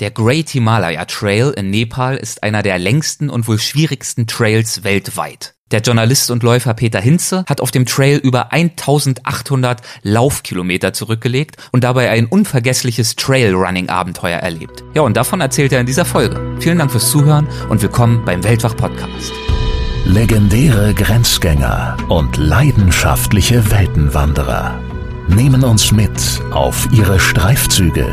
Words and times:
Der 0.00 0.10
Great 0.10 0.48
Himalaya 0.48 1.04
Trail 1.04 1.54
in 1.56 1.70
Nepal 1.70 2.16
ist 2.16 2.42
einer 2.42 2.64
der 2.64 2.80
längsten 2.80 3.30
und 3.30 3.46
wohl 3.46 3.60
schwierigsten 3.60 4.26
Trails 4.26 4.82
weltweit. 4.82 5.54
Der 5.70 5.82
Journalist 5.82 6.32
und 6.32 6.42
Läufer 6.42 6.74
Peter 6.74 7.00
Hinze 7.00 7.44
hat 7.48 7.60
auf 7.60 7.70
dem 7.70 7.86
Trail 7.86 8.18
über 8.18 8.52
1800 8.52 9.82
Laufkilometer 10.02 10.92
zurückgelegt 10.94 11.58
und 11.70 11.84
dabei 11.84 12.10
ein 12.10 12.26
unvergessliches 12.26 13.14
Trailrunning-Abenteuer 13.14 14.38
erlebt. 14.38 14.82
Ja, 14.94 15.02
und 15.02 15.16
davon 15.16 15.40
erzählt 15.40 15.72
er 15.72 15.78
in 15.78 15.86
dieser 15.86 16.04
Folge. 16.04 16.40
Vielen 16.58 16.78
Dank 16.78 16.90
fürs 16.90 17.10
Zuhören 17.10 17.46
und 17.68 17.80
willkommen 17.80 18.24
beim 18.24 18.42
Weltwach-Podcast. 18.42 19.32
Legendäre 20.06 20.92
Grenzgänger 20.94 21.96
und 22.08 22.36
leidenschaftliche 22.36 23.70
Weltenwanderer 23.70 24.76
nehmen 25.28 25.62
uns 25.62 25.92
mit 25.92 26.42
auf 26.50 26.88
ihre 26.92 27.20
Streifzüge 27.20 28.12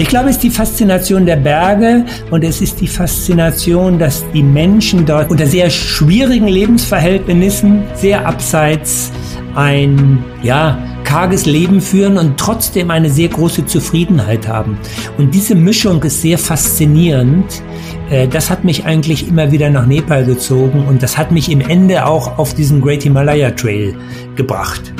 Ich 0.00 0.08
glaube, 0.08 0.30
es 0.30 0.36
ist 0.36 0.44
die 0.44 0.50
Faszination 0.50 1.26
der 1.26 1.36
Berge 1.36 2.06
und 2.30 2.42
es 2.42 2.62
ist 2.62 2.80
die 2.80 2.86
Faszination, 2.86 3.98
dass 3.98 4.24
die 4.32 4.42
Menschen 4.42 5.04
dort 5.04 5.30
unter 5.30 5.46
sehr 5.46 5.68
schwierigen 5.68 6.48
Lebensverhältnissen, 6.48 7.82
sehr 7.94 8.26
abseits 8.26 9.12
ein, 9.54 10.24
ja, 10.42 10.78
karges 11.04 11.44
Leben 11.44 11.82
führen 11.82 12.16
und 12.16 12.38
trotzdem 12.38 12.90
eine 12.90 13.10
sehr 13.10 13.28
große 13.28 13.66
Zufriedenheit 13.66 14.48
haben. 14.48 14.78
Und 15.18 15.34
diese 15.34 15.54
Mischung 15.54 16.02
ist 16.02 16.22
sehr 16.22 16.38
faszinierend. 16.38 17.62
Äh, 18.08 18.26
das 18.26 18.48
hat 18.48 18.64
mich 18.64 18.86
eigentlich 18.86 19.28
immer 19.28 19.52
wieder 19.52 19.68
nach 19.68 19.84
Nepal 19.84 20.24
gezogen 20.24 20.86
und 20.88 21.02
das 21.02 21.18
hat 21.18 21.30
mich 21.30 21.50
im 21.50 21.60
Ende 21.60 22.06
auch 22.06 22.38
auf 22.38 22.54
diesen 22.54 22.80
Great 22.80 23.02
Himalaya 23.02 23.50
Trail 23.50 23.94
gebracht. 24.34 24.94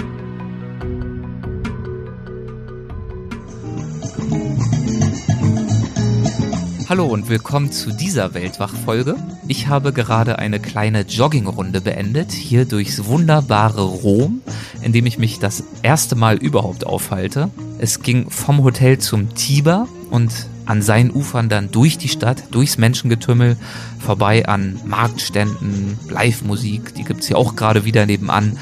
Hallo 6.91 7.07
und 7.07 7.29
willkommen 7.29 7.71
zu 7.71 7.93
dieser 7.93 8.35
Weltwach-Folge. 8.35 9.15
Ich 9.47 9.69
habe 9.69 9.93
gerade 9.93 10.41
eine 10.41 10.59
kleine 10.59 11.03
Joggingrunde 11.03 11.81
beendet, 11.81 12.33
hier 12.33 12.65
durchs 12.65 13.05
wunderbare 13.05 13.83
Rom, 13.83 14.43
in 14.83 14.93
dem 14.93 15.07
ich 15.07 15.17
mich 15.17 15.39
das 15.39 15.63
erste 15.85 16.17
Mal 16.17 16.39
überhaupt 16.39 16.85
aufhalte. 16.85 17.49
Es 17.79 18.03
ging 18.03 18.29
vom 18.29 18.65
Hotel 18.65 18.99
zum 18.99 19.37
Tiber 19.37 19.87
und 20.11 20.33
an 20.67 20.83
seinen 20.83 21.13
Ufern 21.13 21.49
dann 21.49 21.71
durch 21.71 21.97
die 21.97 22.09
Stadt, 22.09 22.43
durchs 22.51 22.77
Menschengetümmel, 22.77 23.57
vorbei 24.01 24.47
an 24.47 24.81
Marktständen, 24.85 25.97
Live-Musik, 26.09 26.97
die 26.97 27.05
gibt's 27.05 27.29
hier 27.29 27.39
auch 27.39 27.55
gerade 27.55 27.85
wieder 27.85 28.05
nebenan. 28.05 28.59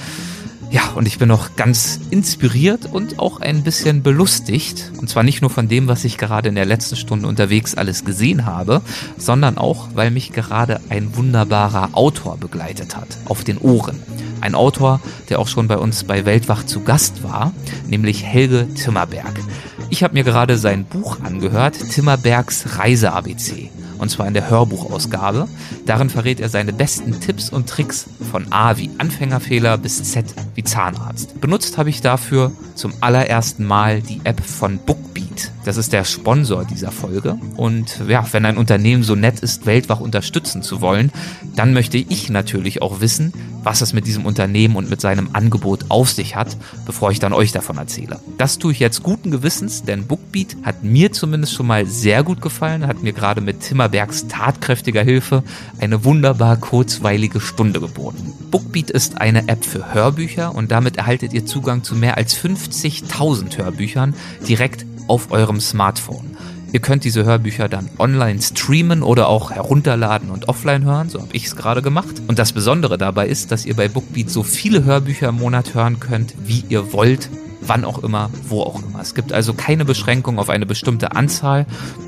Ja, 0.71 0.91
und 0.95 1.07
ich 1.07 1.19
bin 1.19 1.29
noch 1.29 1.57
ganz 1.57 1.99
inspiriert 2.11 2.87
und 2.93 3.19
auch 3.19 3.41
ein 3.41 3.63
bisschen 3.63 4.03
belustigt. 4.03 4.93
Und 4.99 5.09
zwar 5.09 5.23
nicht 5.23 5.41
nur 5.41 5.51
von 5.51 5.67
dem, 5.67 5.89
was 5.89 6.05
ich 6.05 6.19
gerade 6.19 6.51
in 6.51 6.55
der 6.55 6.67
letzten 6.67 6.97
Stunde 6.97 7.27
unterwegs 7.27 7.75
alles 7.75 8.05
gesehen 8.05 8.45
habe, 8.45 8.83
sondern 9.17 9.57
auch, 9.57 9.89
weil 9.95 10.11
mich 10.11 10.33
gerade 10.33 10.81
ein 10.91 11.17
wunderbarer 11.17 11.91
Autor 11.93 12.37
begleitet 12.37 12.97
hat, 12.97 13.09
auf 13.25 13.45
den 13.45 13.57
Ohren. 13.57 14.03
Ein 14.43 14.55
Autor, 14.55 15.01
der 15.31 15.39
auch 15.39 15.49
schon 15.49 15.69
bei 15.69 15.79
uns 15.79 16.05
bei 16.05 16.27
Weltwach 16.27 16.65
zu 16.65 16.81
Gast 16.81 17.23
war, 17.23 17.53
nämlich 17.87 18.23
Helge 18.23 18.69
Timmerberg. 18.75 19.41
Ich 19.89 20.03
habe 20.03 20.15
mir 20.15 20.25
gerade 20.25 20.59
sein 20.59 20.85
Buch 20.85 21.21
angehört, 21.23 21.77
Timmerbergs 21.91 22.79
Reise-ABC 22.79 23.71
und 23.99 24.11
zwar 24.11 24.27
in 24.27 24.35
der 24.35 24.49
Hörbuchausgabe. 24.51 25.49
Darin 25.87 26.11
verrät 26.11 26.41
er 26.41 26.49
seine 26.49 26.73
besten 26.73 27.21
Tipps 27.21 27.51
und 27.51 27.69
Tricks 27.69 28.07
von 28.31 28.53
A 28.53 28.77
wie 28.77 28.91
Anfängerfehler 28.99 29.79
bis 29.79 30.03
Z 30.03 30.27
wie 30.55 30.65
Zahnarzt. 30.65 31.41
Benutzt 31.41 31.79
habe 31.79 31.91
ich 31.91 32.01
dafür 32.01 32.53
zum 32.75 32.93
allerersten 33.01 33.65
Mal 33.65 34.01
die 34.03 34.21
App 34.25 34.41
von 34.45 34.79
Bookbeat. 34.79 35.53
Das 35.65 35.77
ist 35.77 35.93
der 35.93 36.05
Sponsor 36.05 36.65
dieser 36.65 36.91
Folge. 36.91 37.39
Und 37.57 38.01
ja, 38.09 38.27
wenn 38.33 38.45
ein 38.47 38.57
Unternehmen 38.57 39.03
so 39.03 39.15
nett 39.15 39.41
ist, 39.41 39.67
Weltwach 39.67 40.01
unterstützen 40.01 40.63
zu 40.63 40.81
wollen, 40.81 41.13
dann 41.57 41.75
möchte 41.75 41.99
ich 41.99 42.31
natürlich 42.31 42.81
auch 42.83 43.01
wissen, 43.01 43.33
was 43.63 43.83
es 43.83 43.93
mit 43.93 44.07
diesem 44.07 44.25
Unternehmen 44.25 44.77
und 44.77 44.89
mit 44.89 45.01
seinem 45.01 45.31
Angebot 45.33 45.87
auf 45.91 46.11
sich 46.11 46.37
hat, 46.37 46.57
bevor 46.87 47.11
ich 47.11 47.19
dann 47.19 47.33
euch 47.33 47.53
davon 47.53 47.77
erzähle. 47.77 48.19
Das 48.39 48.59
tue 48.59 48.73
ich 48.73 48.79
jetzt 48.79 49.03
guten 49.03 49.31
Gewissens, 49.31 49.83
denn 49.83 50.07
Bookbeat 50.07 50.57
hat 50.63 50.85
mir 50.85 51.13
zumindest 51.13 51.55
schon 51.55 51.67
mal 51.67 51.85
sehr 51.85 52.23
gut 52.23 52.41
gefallen, 52.41 52.87
hat 52.87 53.03
mir 53.03 53.13
gerade 53.13 53.41
mit 53.41 53.63
Timmerbergs 53.89 54.29
tatkräftiger 54.29 55.03
Hilfe 55.03 55.43
eine 55.81 56.05
wunderbar 56.05 56.57
kurzweilige 56.57 57.41
Stunde 57.41 57.81
geboten. 57.81 58.35
Bookbeat 58.51 58.91
ist 58.91 59.21
eine 59.21 59.49
App 59.49 59.65
für 59.65 59.95
Hörbücher 59.95 60.55
und 60.55 60.71
damit 60.71 60.99
erhaltet 60.99 61.33
ihr 61.33 61.47
Zugang 61.47 61.83
zu 61.83 61.95
mehr 61.95 62.17
als 62.17 62.37
50.000 62.37 63.57
Hörbüchern 63.57 64.15
direkt 64.47 64.85
auf 65.07 65.31
eurem 65.31 65.61
Smartphone. 65.61 66.37
Ihr 66.71 66.81
könnt 66.81 67.05
diese 67.05 67.25
Hörbücher 67.25 67.71
dann 67.71 67.89
online 67.99 68.43
streamen 68.43 69.03
oder 69.03 69.29
auch 69.29 69.51
herunterladen 69.51 70.31
und 70.31 70.51
offline 70.51 70.85
hören, 70.85 71.09
so 71.09 71.23
habe 71.23 71.35
ich 71.35 71.47
es 71.47 71.57
gerade 71.57 71.81
gemacht. 71.81 72.21
Und 72.27 72.39
das 72.39 72.53
Besondere 72.53 72.99
dabei 72.99 73.27
ist, 73.27 73.51
dass 73.51 73.65
ihr 73.65 73.75
bei 73.75 73.89
Bookbeat 73.89 74.29
so 74.29 74.43
viele 74.43 74.85
Hörbücher 74.85 75.31
im 75.31 75.37
Monat 75.37 75.73
hören 75.73 75.99
könnt, 75.99 76.35
wie 76.45 76.65
ihr 76.69 76.93
wollt, 76.93 77.31
wann 77.69 77.85
auch 77.85 78.03
immer, 78.03 78.31
wo 78.49 78.63
auch 78.63 78.83
immer. 78.83 79.01
Es 79.01 79.15
gibt 79.15 79.33
also 79.33 79.55
keine 79.55 79.85
Beschränkung 79.85 80.39
auf 80.39 80.51
eine 80.51 80.67
bestimmte 80.67 81.13
Anzahl, 81.13 81.67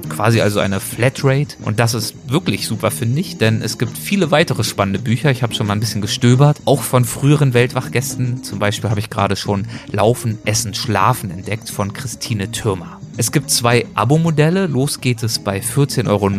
quasi 0.09 0.41
also 0.41 0.61
eine 0.61 0.81
Flatrate. 0.81 1.57
Und 1.65 1.79
das 1.79 1.95
ist 1.95 2.15
wirklich 2.29 2.67
super, 2.67 2.91
finde 2.91 3.21
ich, 3.21 3.39
denn 3.39 3.63
es 3.63 3.79
gibt 3.79 3.97
viele 3.97 4.31
weitere 4.31 4.65
spannende 4.65 4.99
Bücher. 4.99 5.31
Ich 5.31 5.43
habe 5.43 5.55
schon 5.55 5.67
mal 5.67 5.75
ein 5.75 5.81
bisschen 5.81 6.01
gestöbert, 6.01 6.61
auch 6.65 6.83
von 6.83 7.05
früheren 7.05 7.55
Weltwachgästen. 7.55 8.43
Zum 8.43 8.59
Beispiel 8.59 8.91
habe 8.91 9.01
ich 9.01 9.11
gerade 9.11 9.37
schon 9.37 9.67
Laufen, 9.93 10.39
Essen, 10.45 10.75
Schlafen 10.75 11.31
entdeckt 11.31 11.71
von 11.71 11.93
Christine 11.93 12.51
Türmer. 12.51 13.01
Es 13.17 13.33
gibt 13.33 13.51
zwei 13.51 13.87
Abo-Modelle. 13.95 14.67
Los 14.67 15.01
geht 15.01 15.23
es 15.23 15.39
bei 15.39 15.61
14,90 15.61 16.09
Euro 16.09 16.31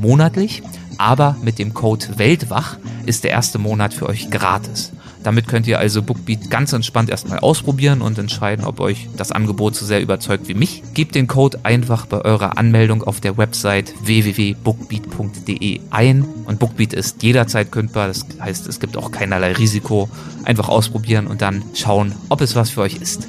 monatlich. 0.00 0.62
Aber 0.98 1.36
mit 1.42 1.58
dem 1.58 1.74
Code 1.74 2.18
Weltwach 2.18 2.76
ist 3.06 3.24
der 3.24 3.30
erste 3.30 3.58
Monat 3.58 3.94
für 3.94 4.06
euch 4.06 4.30
gratis. 4.30 4.92
Damit 5.22 5.48
könnt 5.48 5.66
ihr 5.66 5.78
also 5.78 6.02
Bookbeat 6.02 6.50
ganz 6.50 6.72
entspannt 6.72 7.10
erstmal 7.10 7.38
ausprobieren 7.40 8.02
und 8.02 8.18
entscheiden, 8.18 8.64
ob 8.64 8.80
euch 8.80 9.08
das 9.16 9.32
Angebot 9.32 9.74
so 9.74 9.84
sehr 9.84 10.00
überzeugt 10.00 10.48
wie 10.48 10.54
mich. 10.54 10.82
Gebt 10.94 11.14
den 11.14 11.26
Code 11.26 11.60
einfach 11.64 12.06
bei 12.06 12.20
eurer 12.22 12.58
Anmeldung 12.58 13.02
auf 13.02 13.20
der 13.20 13.36
Website 13.36 13.92
www.bookbeat.de 14.02 15.80
ein 15.90 16.24
und 16.46 16.58
Bookbeat 16.58 16.92
ist 16.92 17.22
jederzeit 17.22 17.72
kündbar. 17.72 18.08
Das 18.08 18.26
heißt, 18.40 18.66
es 18.68 18.80
gibt 18.80 18.96
auch 18.96 19.10
keinerlei 19.10 19.52
Risiko. 19.52 20.08
Einfach 20.44 20.68
ausprobieren 20.68 21.26
und 21.26 21.42
dann 21.42 21.62
schauen, 21.74 22.14
ob 22.28 22.40
es 22.40 22.54
was 22.54 22.70
für 22.70 22.82
euch 22.82 22.96
ist. 22.96 23.28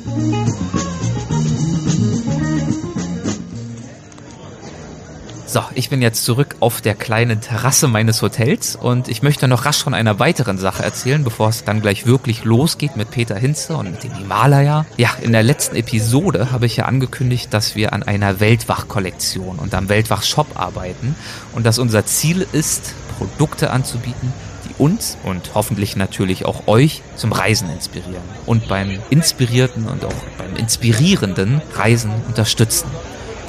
So, 5.52 5.64
ich 5.74 5.90
bin 5.90 6.04
jetzt 6.04 6.26
zurück 6.26 6.58
auf 6.60 6.80
der 6.80 6.94
kleinen 6.94 7.42
Terrasse 7.42 7.88
meines 7.88 8.22
Hotels 8.22 8.76
und 8.76 9.08
ich 9.08 9.24
möchte 9.24 9.48
noch 9.48 9.66
rasch 9.66 9.84
von 9.84 9.96
einer 9.96 10.20
weiteren 10.20 10.60
Sache 10.60 10.84
erzählen, 10.84 11.24
bevor 11.24 11.50
es 11.50 11.64
dann 11.64 11.82
gleich 11.82 12.06
wirklich 12.06 12.44
losgeht 12.44 12.96
mit 12.96 13.10
Peter 13.10 13.36
Hinze 13.36 13.76
und 13.76 13.90
mit 13.90 14.04
dem 14.04 14.14
Himalaya. 14.14 14.86
Ja, 14.98 15.10
in 15.24 15.32
der 15.32 15.42
letzten 15.42 15.76
Episode 15.76 16.52
habe 16.52 16.68
ich 16.68 16.78
ja 16.78 16.86
angekündigt, 16.86 17.52
dass 17.52 17.76
wir 17.76 17.94
an 17.94 18.04
einer 18.04 18.40
Weltwach-Kollektion 18.40 19.58
und 19.58 19.74
am 19.74 19.90
Weltwach-Shop 19.90 20.50
arbeiten 20.54 21.16
und 21.54 21.66
dass 21.66 21.80
unser 21.80 22.06
Ziel 22.06 22.46
ist, 22.52 22.94
Produkte 23.18 23.72
anzubieten, 23.72 24.32
die 24.66 24.76
uns 24.78 25.18
und 25.24 25.56
hoffentlich 25.56 25.96
natürlich 25.96 26.46
auch 26.46 26.68
euch 26.68 27.02
zum 27.16 27.32
Reisen 27.32 27.72
inspirieren 27.72 28.22
und 28.46 28.68
beim 28.68 29.00
inspirierten 29.10 29.88
und 29.88 30.06
auch 30.06 30.14
beim 30.38 30.56
inspirierenden 30.58 31.60
Reisen 31.76 32.12
unterstützen. 32.28 32.92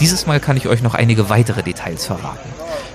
Dieses 0.01 0.27
Mal 0.27 0.41
kann 0.41 0.57
ich 0.57 0.67
euch 0.67 0.83
noch 0.83 0.95
einige 0.95 1.29
weitere 1.29 1.63
Details 1.63 2.07
verraten. 2.07 2.49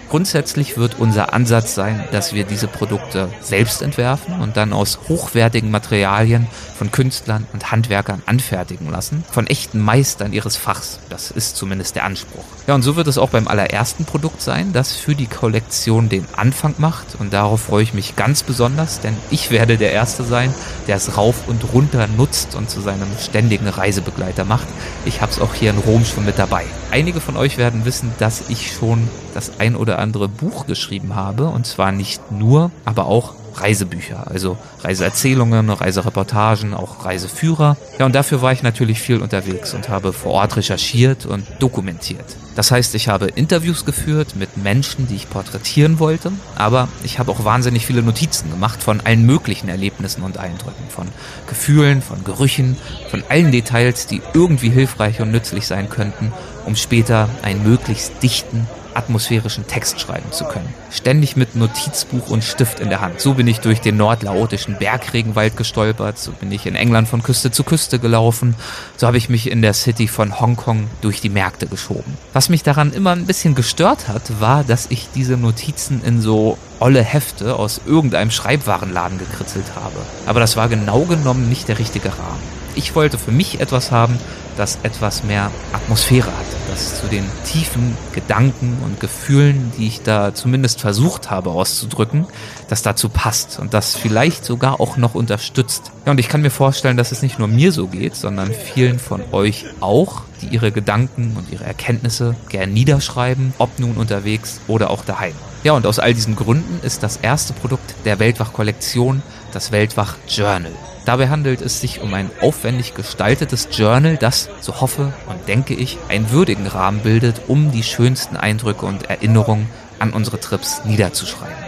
Grundsätzlich 0.10 0.78
wird 0.78 0.98
unser 0.98 1.34
Ansatz 1.34 1.75
sein, 1.75 2.04
dass 2.12 2.34
wir 2.34 2.46
diese 2.46 2.68
Produkte 2.68 3.30
selbst 3.42 3.81
entwerfen 3.81 4.40
und 4.40 4.57
dann 4.57 4.74
aus 4.74 5.00
hochwertigen 5.07 5.69
Materialien 5.69 6.48
von 6.78 6.92
Künstlern 6.92 7.46
und 7.54 7.72
Handwerkern 7.72 8.24
anfertigen 8.25 8.90
lassen, 8.90 9.24
von 9.30 9.46
echten 9.46 9.80
Meistern 9.80 10.34
ihres 10.34 10.56
Fachs. 10.56 11.00
Das 11.10 11.31
ist 11.31 11.57
zumindest 11.57 11.96
der 11.96 12.06
Anspruch. 12.06 12.44
Ja, 12.68 12.74
und 12.74 12.82
so 12.82 12.96
wird 12.96 13.06
es 13.06 13.20
auch 13.20 13.30
beim 13.30 13.48
allerersten 13.48 14.06
Produkt 14.06 14.42
sein, 14.42 14.74
das 14.74 14.94
für 14.94 15.14
die 15.14 15.28
Kollektion 15.28 16.10
den 16.10 16.26
Anfang 16.36 16.74
macht 16.80 17.16
und 17.20 17.32
darauf 17.32 17.62
freue 17.62 17.84
ich 17.84 17.94
mich 17.94 18.16
ganz 18.16 18.42
besonders, 18.42 19.02
denn 19.02 19.16
ich 19.30 19.52
werde 19.52 19.78
der 19.78 19.92
Erste 19.92 20.24
sein, 20.24 20.52
der 20.88 20.96
es 20.96 21.16
rauf 21.16 21.48
und 21.48 21.74
runter 21.74 22.08
nutzt 22.18 22.56
und 22.56 22.72
zu 22.72 22.82
seinem 22.82 23.08
ständigen 23.22 23.68
Reisebegleiter 23.68 24.46
macht. 24.46 24.68
Ich 25.06 25.22
habe 25.22 25.32
es 25.32 25.40
auch 25.40 25.54
hier 25.54 25.70
in 25.70 25.78
Rom 25.78 26.06
schon 26.06 26.26
mit 26.26 26.40
dabei. 26.40 26.66
Einige 26.90 27.22
von 27.22 27.38
euch 27.38 27.60
werden 27.60 27.86
wissen, 27.86 28.12
dass 28.18 28.50
ich 28.50 28.74
schon 28.74 29.10
das 29.36 29.60
ein 29.60 29.76
oder 29.76 30.00
andere 30.00 30.28
Buch 30.28 30.66
geschrieben 30.66 31.14
habe 31.14 31.46
und 31.50 31.68
zwar 31.68 31.92
nicht 31.92 32.32
nur, 32.32 32.72
aber 32.84 33.06
auch 33.06 33.36
Reisebücher, 33.62 34.30
also 34.30 34.57
Reiseerzählungen, 34.84 35.69
Reisereportagen, 35.69 36.74
auch 36.74 37.06
Reiseführer. 37.06 37.78
Ja, 38.00 38.06
und 38.06 38.16
dafür 38.16 38.42
war 38.42 38.52
ich 38.52 38.63
natürlich 38.63 39.00
viel 39.00 39.22
unterwegs 39.22 39.74
und 39.74 39.90
habe 39.90 40.13
vor 40.13 40.34
Ort 40.34 40.57
recherchiert 40.57 41.25
und 41.25 41.46
dokumentiert. 41.60 42.25
Das 42.56 42.72
heißt, 42.72 42.96
ich 42.96 43.10
habe 43.10 43.28
Interviews 43.28 43.86
geführt 43.86 44.36
mit 44.38 44.56
Menschen, 44.56 45.07
die 45.07 45.16
ich 45.16 45.30
porträtieren 45.30 46.00
wollte, 46.00 46.31
aber 46.56 46.88
ich 47.04 47.19
habe 47.19 47.31
auch 47.31 47.44
wahnsinnig 47.44 47.86
viele 47.86 48.02
Notizen 48.02 48.50
gemacht 48.50 48.81
von 48.81 49.02
allen 49.02 49.25
möglichen 49.25 49.68
Erlebnissen 49.68 50.24
und 50.24 50.38
Eindrücken, 50.38 50.86
von 50.90 51.10
Gefühlen, 51.48 52.02
von 52.02 52.24
Gerüchen, 52.24 52.78
von 53.10 53.24
allen 53.28 53.52
Details, 53.52 54.07
die 54.07 54.22
irgendwie 54.34 54.69
hilfreich 54.69 55.19
und 55.19 55.31
nützlich 55.31 55.68
sein 55.68 55.90
könnten, 55.90 56.31
um 56.66 56.78
später 56.78 57.30
einen 57.44 57.63
möglichst 57.63 58.24
dichten 58.24 58.68
atmosphärischen 58.95 59.68
Text 59.68 60.00
schreiben 60.00 60.31
zu 60.31 60.45
können. 60.45 60.74
Ständig 60.92 61.36
mit 61.36 61.56
Notizbuch 61.56 62.30
und 62.30 62.44
Stift 62.44 62.80
in 62.80 62.89
der 62.89 63.01
Hand. 63.01 63.19
So 63.19 63.33
bin 63.33 63.47
ich 63.47 63.59
durch 63.59 63.81
den 63.81 63.97
nordlaotischen 63.97 64.77
Bergregenwald 64.77 65.57
gestolpert, 65.57 66.18
so 66.18 66.31
bin 66.31 66.51
ich 66.51 66.65
in 66.65 66.75
England 66.75 67.07
von 67.07 67.24
Küste 67.24 67.51
zu 67.51 67.63
Küste 67.63 68.00
gelaufen, 68.00 68.56
so 68.97 69.07
habe 69.07 69.18
ich 69.18 69.30
mich 69.30 69.50
in 69.50 69.62
der 69.62 69.74
City 69.74 70.07
von 70.07 70.39
Hongkong 70.39 70.88
durch 71.01 71.21
die 71.21 71.30
Märkte 71.30 71.68
geschoben. 71.68 72.18
Was 72.33 72.50
mich 72.50 72.63
daran 72.63 72.94
immer 72.94 73.12
ein 73.12 73.25
bisschen 73.25 73.56
gestört 73.56 74.07
hat, 74.07 74.39
war, 74.39 74.63
dass 74.63 74.88
ich 74.89 75.09
diese 75.13 75.38
Notizen 75.38 76.01
in 76.03 76.21
so 76.21 76.57
olle 76.80 77.01
Hefte 77.01 77.56
aus 77.56 77.81
irgendeinem 77.86 78.31
Schreibwarenladen 78.31 79.18
gekritzelt 79.18 79.75
habe. 79.75 79.95
Aber 80.25 80.39
das 80.39 80.57
war 80.57 80.69
genau 80.69 81.01
genommen 81.01 81.50
nicht 81.50 81.68
der 81.68 81.80
richtige 81.80 82.09
Rahmen. 82.09 82.65
Ich 82.75 82.94
wollte 82.94 83.18
für 83.18 83.31
mich 83.31 83.62
etwas 83.62 83.92
haben, 83.92 84.19
das 84.57 84.80
etwas 84.83 85.24
mehr 85.24 85.51
Atmosphäre 85.74 86.27
hat, 86.27 86.45
das 86.69 87.00
zu 87.00 87.07
den 87.07 87.25
tiefen 87.45 87.98
Gedanken 88.13 88.77
und 88.83 89.00
Gefühlen, 89.00 89.72
die 89.77 89.88
ich 89.88 90.01
da 90.01 90.33
zumindest 90.33 90.81
versucht 90.81 91.30
habe 91.30 91.51
auszudrücken, 91.51 92.25
das 92.68 92.81
dazu 92.81 93.10
passt 93.10 93.60
und 93.60 93.74
das 93.74 93.95
vielleicht 93.95 94.45
sogar 94.45 94.80
auch 94.80 94.98
noch 94.98 95.16
unterstützt. 95.16 95.92
Ja, 96.06 96.12
und 96.12 96.19
ich 96.19 96.30
kann 96.30 96.42
mir 96.42 96.51
vorstellen, 96.51 96.98
dass 96.98 97.12
es 97.12 97.22
nicht 97.22 97.39
nur 97.39 97.48
mir 97.48 97.72
so 97.72 97.88
geht, 97.88 98.16
sondern 98.16 98.51
vielen 98.54 99.00
von 99.00 99.21
euch 99.31 99.66
auch, 99.80 100.24
die 100.42 100.48
ihre 100.48 100.71
Gedanken 100.71 101.36
und 101.38 101.51
ihre 101.51 101.63
Erkenntnisse 101.63 102.36
gern 102.50 102.74
niederschreiben, 102.74 103.54
ob 103.57 103.80
nun 103.80 103.95
unterwegs 103.95 104.60
oder 104.68 104.89
auch 104.89 105.06
daheim. 105.06 105.33
Ja, 105.63 105.74
und 105.74 105.86
aus 105.86 106.00
all 106.00 106.13
diesen 106.13 106.36
Gründen 106.36 106.80
ist 106.86 107.04
das 107.04 107.18
erste 107.18 107.54
Produkt 107.54 107.95
der 108.06 108.19
Weltwach-Kollektion 108.19 109.21
das 109.51 109.71
Weltwach 109.71 110.16
Journal. 110.28 110.71
Dabei 111.06 111.30
handelt 111.30 111.62
es 111.62 111.81
sich 111.81 112.02
um 112.02 112.13
ein 112.16 112.31
aufwendig 112.42 112.96
gestaltetes 112.96 113.69
Journal, 113.72 114.18
das, 114.18 114.50
so 114.60 114.81
hoffe 114.81 115.13
und 115.28 115.48
denke 115.48 115.75
ich, 115.75 116.00
einen 116.10 116.31
würdigen 116.31 116.66
Rahmen 116.66 117.02
bildet, 117.02 117.42
um 117.48 117.72
die 117.72 117.84
schönsten 117.84 118.36
Eindrücke 118.36 118.88
und 118.88 119.07
Erinnerungen 119.07 119.69
an 120.00 120.13
unsere 120.13 120.40
Trips 120.40 120.84
niederzuschreiben. 120.84 121.65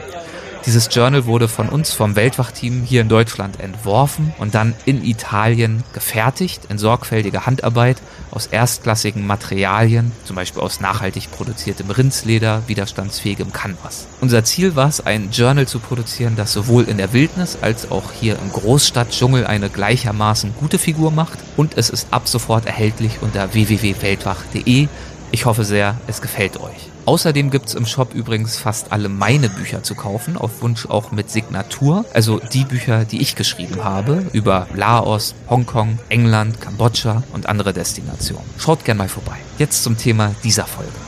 Dieses 0.68 0.90
Journal 0.92 1.25
wurde 1.25 1.48
von 1.48 1.69
uns 1.69 1.94
vom 1.94 2.18
Weltwachteam 2.18 2.84
hier 2.84 3.00
in 3.00 3.08
Deutschland 3.08 3.62
entworfen 3.62 4.34
und 4.38 4.54
dann 4.54 4.74
in 4.84 5.02
Italien 5.02 5.86
gefertigt, 5.94 6.64
in 6.68 6.78
sorgfältiger 6.78 7.46
Handarbeit 7.46 8.02
aus 8.31 8.48
erstklassigen 8.48 9.25
Materialien, 9.25 10.12
zum 10.25 10.36
Beispiel 10.36 10.62
aus 10.62 10.81
nachhaltig 10.81 11.31
produziertem 11.31 11.90
Rindsleder, 11.90 12.64
widerstandsfähigem 12.68 13.54
Canvas. 13.54 14.08
Unser 14.19 14.44
Ziel 14.44 14.75
war 14.75 14.90
es, 14.90 15.00
ein 15.00 15.30
Journal 15.31 15.69
zu 15.69 15.80
produzieren, 15.80 16.36
das 16.36 16.52
sowohl 16.52 16.84
in 16.84 16.98
der 16.98 17.13
Wildnis 17.13 17.58
als 17.62 17.90
auch 17.90 18.12
hier 18.12 18.38
im 18.38 18.52
Großstadtdschungel 18.52 19.48
eine 19.48 19.70
gleichermaßen 19.70 20.54
gute 20.60 20.80
Figur 20.80 21.12
macht 21.12 21.40
und 21.56 21.78
es 21.78 21.90
ist 21.90 22.08
ab 22.12 22.28
sofort 22.28 22.66
erhältlich 22.66 23.20
unter 23.22 23.54
www.weltwach.de. 23.54 24.90
Ich 25.31 25.45
hoffe 25.45 25.65
sehr, 25.65 25.97
es 26.07 26.21
gefällt 26.21 26.57
euch. 26.59 26.89
Außerdem 27.06 27.51
gibt's 27.51 27.74
im 27.74 27.85
Shop 27.85 28.13
übrigens 28.13 28.57
fast 28.57 28.91
alle 28.91 29.07
meine 29.07 29.50
Bücher 29.50 29.83
zu 29.83 29.95
kaufen, 29.95 30.35
auf 30.35 30.62
Wunsch 30.62 30.85
auch 30.88 31.12
mit 31.12 31.29
Signatur. 31.29 32.06
Also 32.13 32.39
die 32.39 32.65
Bücher, 32.65 33.06
die 33.06 33.21
ich 33.21 33.35
geschrieben 33.35 33.83
habe, 33.83 34.25
über 34.33 34.68
Laos, 34.74 35.35
Hongkong, 35.50 36.00
England, 36.09 36.59
Kambodscha 36.59 37.24
und 37.33 37.47
andere 37.47 37.71
Destinationen. 37.74 38.45
Schaut 38.57 38.83
gern 38.83 38.97
mal 38.97 39.09
vorbei. 39.09 39.38
Jetzt 39.57 39.83
zum 39.83 39.97
Thema 39.97 40.35
dieser 40.44 40.65
Folge. 40.65 41.06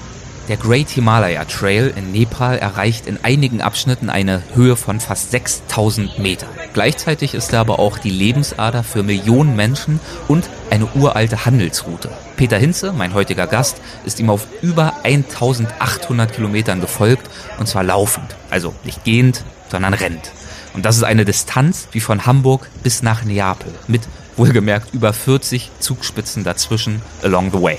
Der 0.50 0.58
Great 0.58 0.90
Himalaya 0.90 1.46
Trail 1.46 1.94
in 1.96 2.12
Nepal 2.12 2.58
erreicht 2.58 3.06
in 3.06 3.24
einigen 3.24 3.62
Abschnitten 3.62 4.10
eine 4.10 4.42
Höhe 4.56 4.76
von 4.76 5.00
fast 5.00 5.30
6000 5.30 6.18
Metern. 6.18 6.50
Gleichzeitig 6.74 7.36
ist 7.36 7.54
er 7.54 7.60
aber 7.60 7.78
auch 7.78 8.00
die 8.00 8.10
Lebensader 8.10 8.82
für 8.82 9.04
Millionen 9.04 9.56
Menschen 9.56 10.00
und 10.28 10.50
eine 10.72 10.88
uralte 10.96 11.46
Handelsroute. 11.46 12.10
Peter 12.36 12.58
Hinze, 12.58 12.94
mein 12.94 13.14
heutiger 13.14 13.46
Gast, 13.46 13.80
ist 14.06 14.20
ihm 14.20 14.32
auf 14.32 14.48
über 14.64 14.96
1800 15.04 16.34
Kilometern 16.34 16.82
gefolgt 16.82 17.30
und 17.60 17.68
zwar 17.68 17.84
laufend. 17.84 18.36
Also 18.50 18.74
nicht 18.84 19.04
gehend, 19.04 19.44
sondern 19.70 19.94
rennt. 19.94 20.32
Und 20.74 20.84
das 20.84 20.98
ist 20.98 21.04
eine 21.04 21.26
Distanz 21.26 21.90
wie 21.92 22.00
von 22.00 22.26
Hamburg 22.26 22.68
bis 22.82 23.04
nach 23.04 23.24
Neapel 23.24 23.72
mit 23.88 24.02
wohlgemerkt 24.36 24.96
über 24.96 25.14
40 25.14 25.70
Zugspitzen 25.80 26.44
dazwischen 26.44 27.04
along 27.22 27.52
the 27.52 27.62
way. 27.62 27.78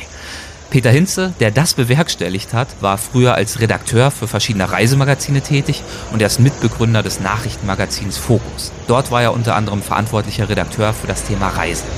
Peter 0.70 0.90
Hinze, 0.93 1.34
der 1.40 1.50
das 1.50 1.75
bewerkstelligt 1.75 2.55
hat, 2.55 2.69
war 2.81 2.96
früher 2.96 3.34
als 3.34 3.58
Redakteur 3.58 4.12
für 4.12 4.28
verschiedene 4.28 4.70
Reisemagazine 4.70 5.40
tätig 5.40 5.82
und 6.12 6.22
er 6.22 6.28
ist 6.28 6.38
Mitbegründer 6.38 7.02
des 7.02 7.19
Nachrichtenmagazins 7.19 8.17
Focus. 8.17 8.70
Dort 8.87 9.11
war 9.11 9.20
er 9.20 9.32
unter 9.32 9.56
anderem 9.56 9.82
verantwortlicher 9.82 10.49
Redakteur 10.49 10.93
für 10.93 11.08
das 11.08 11.25
Thema 11.25 11.49
Reisen. 11.49 11.88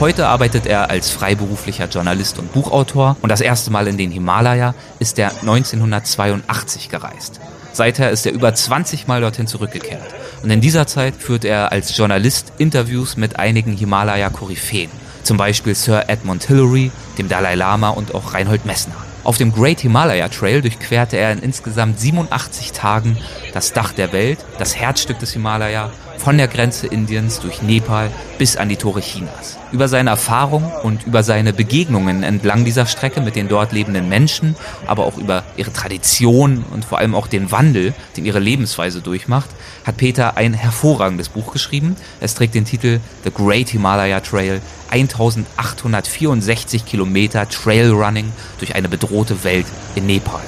Heute 0.00 0.26
arbeitet 0.26 0.66
er 0.66 0.90
als 0.90 1.10
freiberuflicher 1.10 1.86
Journalist 1.86 2.40
und 2.40 2.52
Buchautor 2.52 3.16
und 3.22 3.30
das 3.30 3.40
erste 3.40 3.70
Mal 3.70 3.86
in 3.86 3.96
den 3.96 4.10
Himalaya 4.10 4.74
ist 4.98 5.20
er 5.20 5.30
1982 5.30 6.88
gereist. 6.88 7.40
Seither 7.72 8.10
ist 8.10 8.26
er 8.26 8.32
über 8.32 8.52
20 8.52 9.06
Mal 9.06 9.20
dorthin 9.20 9.46
zurückgekehrt. 9.46 10.02
Und 10.42 10.50
in 10.50 10.60
dieser 10.60 10.86
Zeit 10.86 11.14
führt 11.14 11.44
er 11.44 11.72
als 11.72 11.96
Journalist 11.96 12.52
Interviews 12.58 13.16
mit 13.16 13.38
einigen 13.38 13.76
Himalaya-Koryphäen. 13.76 14.90
Zum 15.26 15.38
Beispiel 15.38 15.74
Sir 15.74 16.04
Edmund 16.06 16.44
Hillary, 16.44 16.92
dem 17.18 17.28
Dalai 17.28 17.56
Lama 17.56 17.88
und 17.88 18.14
auch 18.14 18.32
Reinhold 18.32 18.64
Messner. 18.64 18.94
Auf 19.24 19.38
dem 19.38 19.52
Great 19.52 19.80
Himalaya 19.80 20.28
Trail 20.28 20.62
durchquerte 20.62 21.16
er 21.16 21.32
in 21.32 21.40
insgesamt 21.40 21.98
87 21.98 22.70
Tagen 22.70 23.18
das 23.52 23.72
Dach 23.72 23.92
der 23.92 24.12
Welt, 24.12 24.38
das 24.60 24.76
Herzstück 24.76 25.18
des 25.18 25.32
Himalaya, 25.32 25.90
von 26.18 26.38
der 26.38 26.48
Grenze 26.48 26.86
Indiens 26.86 27.40
durch 27.40 27.62
Nepal 27.62 28.10
bis 28.38 28.56
an 28.56 28.68
die 28.68 28.76
Tore 28.76 29.00
Chinas. 29.00 29.58
Über 29.72 29.88
seine 29.88 30.10
Erfahrung 30.10 30.70
und 30.82 31.06
über 31.06 31.22
seine 31.22 31.52
Begegnungen 31.52 32.22
entlang 32.22 32.64
dieser 32.64 32.86
Strecke 32.86 33.20
mit 33.20 33.36
den 33.36 33.48
dort 33.48 33.72
lebenden 33.72 34.08
Menschen, 34.08 34.56
aber 34.86 35.04
auch 35.04 35.18
über 35.18 35.44
ihre 35.56 35.72
Tradition 35.72 36.64
und 36.72 36.84
vor 36.84 36.98
allem 36.98 37.14
auch 37.14 37.26
den 37.26 37.50
Wandel, 37.50 37.94
den 38.16 38.24
ihre 38.24 38.38
Lebensweise 38.38 39.00
durchmacht, 39.00 39.50
hat 39.84 39.96
Peter 39.96 40.36
ein 40.36 40.54
hervorragendes 40.54 41.28
Buch 41.28 41.52
geschrieben. 41.52 41.96
Es 42.20 42.34
trägt 42.34 42.54
den 42.54 42.64
Titel 42.64 43.00
The 43.24 43.30
Great 43.30 43.68
Himalaya 43.68 44.20
Trail 44.20 44.60
1864 44.90 46.86
Kilometer 46.86 47.48
Trailrunning 47.48 48.32
durch 48.58 48.74
eine 48.74 48.88
bedrohte 48.88 49.44
Welt 49.44 49.66
in 49.94 50.06
Nepal. 50.06 50.40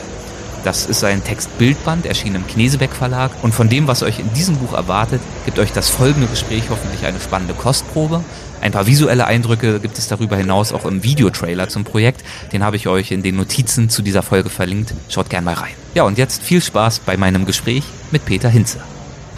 Das 0.68 0.84
ist 0.84 1.02
ein 1.02 1.24
Textbildband, 1.24 2.04
erschienen 2.04 2.34
im 2.42 2.46
Knesebeck 2.46 2.92
Verlag. 2.92 3.30
Und 3.40 3.54
von 3.54 3.70
dem, 3.70 3.86
was 3.86 4.02
euch 4.02 4.18
in 4.18 4.30
diesem 4.34 4.58
Buch 4.58 4.74
erwartet, 4.74 5.22
gibt 5.46 5.58
euch 5.58 5.72
das 5.72 5.88
folgende 5.88 6.26
Gespräch 6.26 6.64
hoffentlich 6.68 7.06
eine 7.06 7.18
spannende 7.20 7.54
Kostprobe. 7.54 8.22
Ein 8.60 8.72
paar 8.72 8.86
visuelle 8.86 9.26
Eindrücke 9.26 9.80
gibt 9.80 9.96
es 9.96 10.08
darüber 10.08 10.36
hinaus 10.36 10.74
auch 10.74 10.84
im 10.84 11.02
Videotrailer 11.02 11.70
zum 11.70 11.84
Projekt. 11.84 12.22
Den 12.52 12.62
habe 12.62 12.76
ich 12.76 12.86
euch 12.86 13.12
in 13.12 13.22
den 13.22 13.36
Notizen 13.36 13.88
zu 13.88 14.02
dieser 14.02 14.22
Folge 14.22 14.50
verlinkt. 14.50 14.92
Schaut 15.08 15.30
gern 15.30 15.44
mal 15.44 15.54
rein. 15.54 15.72
Ja, 15.94 16.02
und 16.02 16.18
jetzt 16.18 16.42
viel 16.42 16.60
Spaß 16.60 16.98
bei 16.98 17.16
meinem 17.16 17.46
Gespräch 17.46 17.84
mit 18.10 18.26
Peter 18.26 18.50
Hinze. 18.50 18.78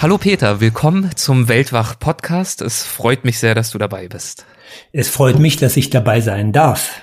Hallo 0.01 0.19
Peter, 0.19 0.61
willkommen 0.61 1.15
zum 1.15 1.47
Weltwach 1.47 1.97
Podcast. 2.01 2.61
Es 2.61 2.83
freut 2.83 3.25
mich 3.25 3.39
sehr, 3.39 3.55
dass 3.55 3.71
du 3.71 3.79
dabei 3.79 4.09
bist. 4.09 4.47
Es 4.91 5.09
freut 5.09 5.39
mich, 5.39 5.59
dass 5.59 5.77
ich 5.77 5.91
dabei 5.91 6.23
sein 6.23 6.53
darf. 6.53 7.03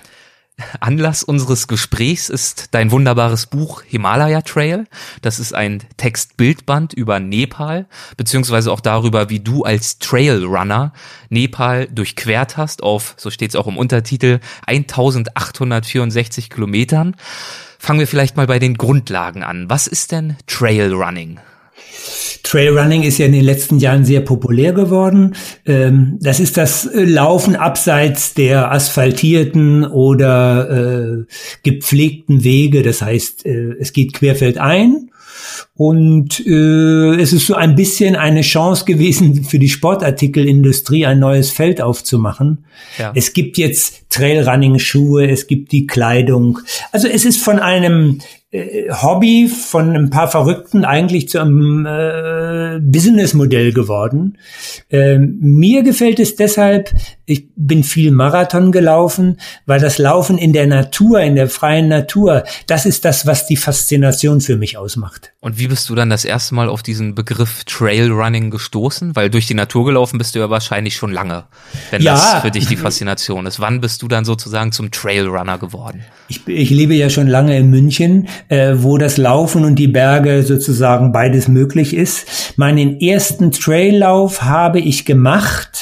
Anlass 0.79 1.23
unseres 1.23 1.67
Gesprächs 1.67 2.29
ist 2.29 2.69
dein 2.71 2.91
wunderbares 2.91 3.45
Buch 3.45 3.83
Himalaya 3.83 4.41
Trail. 4.41 4.85
Das 5.21 5.39
ist 5.39 5.53
ein 5.53 5.83
Textbildband 5.97 6.93
über 6.93 7.19
Nepal, 7.19 7.85
beziehungsweise 8.17 8.71
auch 8.71 8.79
darüber, 8.79 9.29
wie 9.29 9.39
du 9.39 9.63
als 9.63 9.99
Trailrunner 9.99 10.93
Nepal 11.29 11.87
durchquert 11.87 12.57
hast 12.57 12.81
auf, 12.81 13.13
so 13.17 13.29
steht 13.29 13.51
es 13.51 13.55
auch 13.55 13.67
im 13.67 13.77
Untertitel, 13.77 14.39
1864 14.65 16.49
Kilometern. 16.49 17.15
Fangen 17.77 17.99
wir 17.99 18.07
vielleicht 18.07 18.35
mal 18.35 18.47
bei 18.47 18.59
den 18.59 18.77
Grundlagen 18.77 19.43
an. 19.43 19.69
Was 19.69 19.85
ist 19.85 20.11
denn 20.11 20.37
Trailrunning? 20.47 21.39
Trailrunning 22.43 23.03
ist 23.03 23.17
ja 23.17 23.25
in 23.25 23.33
den 23.33 23.43
letzten 23.43 23.77
Jahren 23.79 24.05
sehr 24.05 24.21
populär 24.21 24.73
geworden. 24.73 25.35
Ähm, 25.65 26.17
das 26.21 26.39
ist 26.39 26.57
das 26.57 26.89
Laufen 26.93 27.55
abseits 27.55 28.33
der 28.33 28.71
asphaltierten 28.71 29.85
oder 29.85 30.69
äh, 30.69 31.25
gepflegten 31.63 32.43
Wege. 32.43 32.83
Das 32.83 33.01
heißt, 33.01 33.45
äh, 33.45 33.73
es 33.79 33.93
geht 33.93 34.13
querfeldein 34.13 35.09
und 35.75 36.39
äh, 36.45 37.15
es 37.21 37.33
ist 37.33 37.47
so 37.47 37.55
ein 37.55 37.75
bisschen 37.75 38.15
eine 38.15 38.41
Chance 38.41 38.85
gewesen 38.85 39.43
für 39.43 39.59
die 39.59 39.69
Sportartikelindustrie, 39.69 41.05
ein 41.05 41.19
neues 41.19 41.51
Feld 41.51 41.81
aufzumachen. 41.81 42.65
Ja. 42.97 43.11
Es 43.15 43.33
gibt 43.33 43.57
jetzt 43.57 44.09
Trailrunning-Schuhe, 44.09 45.29
es 45.29 45.47
gibt 45.47 45.71
die 45.71 45.85
Kleidung. 45.85 46.59
Also 46.91 47.07
es 47.07 47.25
ist 47.25 47.43
von 47.43 47.59
einem 47.59 48.19
Hobby 48.53 49.49
von 49.49 49.93
ein 49.93 50.09
paar 50.09 50.29
Verrückten 50.29 50.85
eigentlich 50.85 51.27
zu 51.27 51.39
einem 51.39 51.85
äh, 51.85 52.79
Businessmodell 52.81 53.73
geworden. 53.73 54.37
Ähm, 54.89 55.37
mir 55.41 55.83
gefällt 55.83 56.17
es 56.21 56.37
deshalb, 56.37 56.93
ich 57.25 57.49
bin 57.57 57.83
viel 57.83 58.11
Marathon 58.11 58.71
gelaufen, 58.71 59.37
weil 59.65 59.81
das 59.81 59.97
Laufen 59.97 60.37
in 60.37 60.53
der 60.53 60.65
Natur, 60.65 61.19
in 61.19 61.35
der 61.35 61.49
freien 61.49 61.89
Natur, 61.89 62.45
das 62.67 62.85
ist 62.85 63.03
das, 63.03 63.25
was 63.27 63.47
die 63.47 63.57
Faszination 63.57 64.39
für 64.39 64.55
mich 64.55 64.77
ausmacht. 64.77 65.33
Und 65.41 65.59
wie 65.59 65.67
bist 65.67 65.89
du 65.89 65.95
dann 65.95 66.09
das 66.09 66.23
erste 66.23 66.55
Mal 66.55 66.69
auf 66.69 66.83
diesen 66.83 67.15
Begriff 67.15 67.65
Trailrunning 67.65 68.49
gestoßen? 68.49 69.13
Weil 69.17 69.29
durch 69.29 69.47
die 69.47 69.55
Natur 69.55 69.83
gelaufen 69.83 70.17
bist 70.17 70.35
du 70.35 70.39
ja 70.39 70.49
wahrscheinlich 70.49 70.95
schon 70.95 71.11
lange, 71.11 71.43
wenn 71.91 72.01
ja. 72.01 72.13
das 72.13 72.41
für 72.41 72.51
dich 72.51 72.65
die 72.67 72.77
Faszination 72.77 73.45
ist. 73.45 73.59
Wann 73.59 73.81
bist 73.81 74.01
du 74.01 74.07
dann 74.07 74.23
sozusagen 74.23 74.71
zum 74.71 74.89
Trailrunner 74.89 75.57
geworden? 75.57 76.05
Ich, 76.29 76.47
ich 76.47 76.69
lebe 76.69 76.93
ja 76.93 77.09
schon 77.09 77.27
lange 77.27 77.57
in 77.57 77.69
München, 77.69 78.27
äh, 78.49 78.73
wo 78.77 78.97
das 78.97 79.17
Laufen 79.17 79.65
und 79.65 79.75
die 79.75 79.87
Berge 79.87 80.43
sozusagen 80.43 81.11
beides 81.11 81.47
möglich 81.47 81.95
ist. 81.95 82.53
Meinen 82.57 82.99
ersten 82.99 83.51
Traillauf 83.51 84.41
habe 84.41 84.79
ich 84.79 85.05
gemacht. 85.05 85.76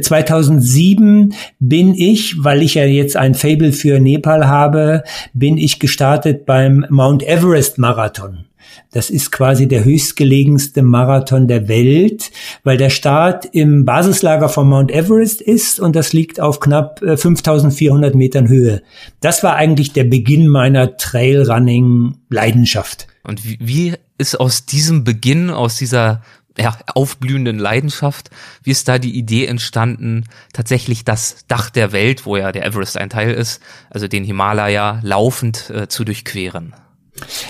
2007 0.00 1.30
äh, 1.30 1.34
bin 1.60 1.94
ich, 1.94 2.42
weil 2.42 2.62
ich 2.62 2.74
ja 2.74 2.84
jetzt 2.84 3.16
ein 3.16 3.34
Fable 3.34 3.72
für 3.72 4.00
Nepal 4.00 4.48
habe, 4.48 5.04
bin 5.34 5.58
ich 5.58 5.78
gestartet 5.78 6.46
beim 6.46 6.86
Mount 6.88 7.22
Everest 7.22 7.78
Marathon. 7.78 8.46
Das 8.92 9.10
ist 9.10 9.32
quasi 9.32 9.66
der 9.68 9.84
höchstgelegenste 9.84 10.82
Marathon 10.82 11.46
der 11.48 11.66
Welt, 11.68 12.30
weil 12.62 12.76
der 12.76 12.90
Start 12.90 13.46
im 13.46 13.86
Basislager 13.86 14.48
von 14.48 14.68
Mount 14.68 14.90
Everest 14.90 15.40
ist 15.40 15.78
und 15.80 15.94
das 15.96 16.12
liegt 16.12 16.40
auf 16.40 16.60
knapp 16.60 17.00
5400 17.00 18.12
äh, 18.12 18.16
Metern 18.16 18.48
Höhe. 18.48 18.82
Das 19.20 19.42
war 19.42 19.56
eigentlich 19.56 19.92
der 19.92 20.04
Beginn 20.04 20.46
meiner 20.48 20.96
Trailrunning-Leidenschaft. 20.96 23.08
Und 23.24 23.44
wie, 23.46 23.58
wie 23.60 23.94
ist 24.18 24.38
aus 24.38 24.66
diesem 24.66 25.04
Beginn, 25.04 25.48
aus 25.50 25.76
dieser 25.76 26.22
ja, 26.58 26.76
aufblühenden 26.94 27.58
Leidenschaft, 27.58 28.30
wie 28.62 28.70
ist 28.70 28.88
da 28.88 28.98
die 28.98 29.16
Idee 29.16 29.46
entstanden, 29.46 30.24
tatsächlich 30.52 31.04
das 31.04 31.44
Dach 31.48 31.70
der 31.70 31.92
Welt, 31.92 32.26
wo 32.26 32.36
ja 32.36 32.52
der 32.52 32.66
Everest 32.66 32.98
ein 32.98 33.10
Teil 33.10 33.32
ist, 33.32 33.62
also 33.90 34.08
den 34.08 34.24
Himalaya 34.24 35.00
laufend 35.02 35.70
äh, 35.70 35.88
zu 35.88 36.04
durchqueren? 36.04 36.74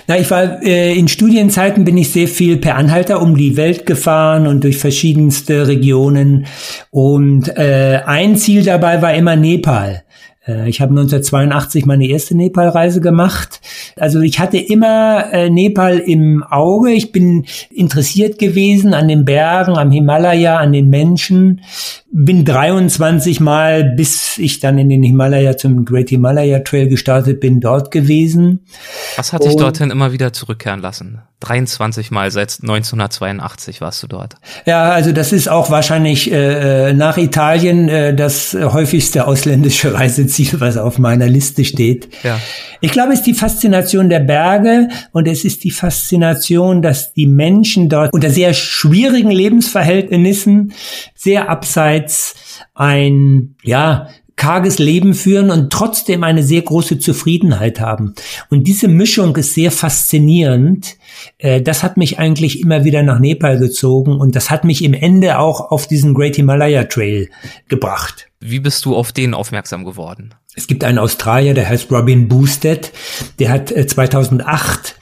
Na, 0.06 0.18
ich 0.18 0.30
war 0.30 0.62
äh, 0.62 0.94
in 0.94 1.08
Studienzeiten 1.08 1.84
bin 1.84 1.96
ich 1.96 2.10
sehr 2.10 2.28
viel 2.28 2.56
per 2.58 2.76
Anhalter 2.76 3.22
um 3.22 3.36
die 3.36 3.56
Welt 3.56 3.86
gefahren 3.86 4.46
und 4.46 4.64
durch 4.64 4.76
verschiedenste 4.76 5.66
Regionen. 5.66 6.46
Und 6.90 7.48
äh, 7.56 8.00
ein 8.04 8.36
Ziel 8.36 8.64
dabei 8.64 9.00
war 9.02 9.14
immer 9.14 9.36
Nepal. 9.36 10.04
Äh, 10.46 10.68
ich 10.68 10.80
habe 10.80 10.90
1982 10.90 11.86
meine 11.86 12.06
erste 12.06 12.36
Nepal-Reise 12.36 13.00
gemacht. 13.00 13.60
Also 13.96 14.20
ich 14.20 14.38
hatte 14.38 14.58
immer 14.58 15.32
äh, 15.32 15.50
Nepal 15.50 15.98
im 15.98 16.42
Auge. 16.42 16.90
Ich 16.90 17.12
bin 17.12 17.46
interessiert 17.70 18.38
gewesen 18.38 18.94
an 18.94 19.08
den 19.08 19.24
Bergen, 19.24 19.76
am 19.76 19.90
Himalaya, 19.90 20.58
an 20.58 20.72
den 20.72 20.88
Menschen. 20.88 21.62
Bin 22.14 22.44
23 22.44 23.40
Mal, 23.40 23.84
bis 23.84 24.36
ich 24.36 24.60
dann 24.60 24.76
in 24.76 24.90
den 24.90 25.02
Himalaya 25.02 25.56
zum 25.56 25.86
Great 25.86 26.10
Himalaya 26.10 26.58
Trail 26.58 26.88
gestartet 26.88 27.40
bin, 27.40 27.58
dort 27.58 27.90
gewesen. 27.90 28.66
Was 29.16 29.32
hat 29.32 29.44
dich 29.44 29.56
dorthin 29.56 29.90
immer 29.90 30.12
wieder 30.12 30.30
zurückkehren 30.34 30.80
lassen? 30.80 31.22
23 31.40 32.10
Mal 32.10 32.30
seit 32.30 32.58
1982 32.62 33.80
warst 33.80 34.02
du 34.02 34.06
dort. 34.06 34.36
Ja, 34.64 34.92
also 34.92 35.10
das 35.10 35.32
ist 35.32 35.48
auch 35.48 35.70
wahrscheinlich 35.70 36.30
äh, 36.30 36.90
äh 36.90 36.92
nach 36.92 37.16
Italien 37.16 37.88
äh, 37.88 38.14
das 38.14 38.54
häufigste 38.54 39.26
ausländische 39.26 39.92
Reiseziel, 39.98 40.60
was 40.60 40.76
auf 40.76 40.98
meiner 40.98 41.26
Liste 41.26 41.64
steht. 41.64 42.08
Ja. 42.22 42.38
Ich 42.80 42.92
glaube, 42.92 43.12
es 43.12 43.20
ist 43.20 43.26
die 43.26 43.34
Faszination 43.34 44.08
der 44.08 44.20
Berge 44.20 44.88
und 45.12 45.26
es 45.26 45.44
ist 45.44 45.64
die 45.64 45.70
Faszination, 45.70 46.82
dass 46.82 47.12
die 47.12 47.26
Menschen 47.26 47.88
dort 47.88 48.12
unter 48.12 48.30
sehr 48.30 48.54
schwierigen 48.54 49.30
Lebensverhältnissen, 49.30 50.72
sehr 51.14 51.48
abseits 51.48 52.01
ein, 52.74 53.56
ja, 53.62 54.08
karges 54.36 54.78
Leben 54.78 55.14
führen 55.14 55.50
und 55.50 55.72
trotzdem 55.72 56.24
eine 56.24 56.42
sehr 56.42 56.62
große 56.62 56.98
Zufriedenheit 56.98 57.80
haben. 57.80 58.14
Und 58.50 58.66
diese 58.66 58.88
Mischung 58.88 59.36
ist 59.36 59.54
sehr 59.54 59.70
faszinierend. 59.70 60.96
Äh, 61.38 61.60
das 61.60 61.82
hat 61.82 61.96
mich 61.96 62.18
eigentlich 62.18 62.60
immer 62.60 62.84
wieder 62.84 63.02
nach 63.02 63.20
Nepal 63.20 63.58
gezogen 63.58 64.16
und 64.18 64.34
das 64.34 64.50
hat 64.50 64.64
mich 64.64 64.82
im 64.82 64.94
Ende 64.94 65.38
auch 65.38 65.70
auf 65.70 65.86
diesen 65.86 66.14
Great 66.14 66.36
Himalaya 66.36 66.84
Trail 66.84 67.28
gebracht. 67.68 68.28
Wie 68.40 68.58
bist 68.58 68.84
du 68.84 68.96
auf 68.96 69.12
den 69.12 69.34
aufmerksam 69.34 69.84
geworden? 69.84 70.34
Es 70.54 70.66
gibt 70.66 70.82
einen 70.82 70.98
Australier, 70.98 71.54
der 71.54 71.68
heißt 71.68 71.90
Robin 71.92 72.28
Boosted, 72.28 72.90
der 73.38 73.50
hat 73.50 73.68
2008 73.68 74.96
äh, 74.98 75.01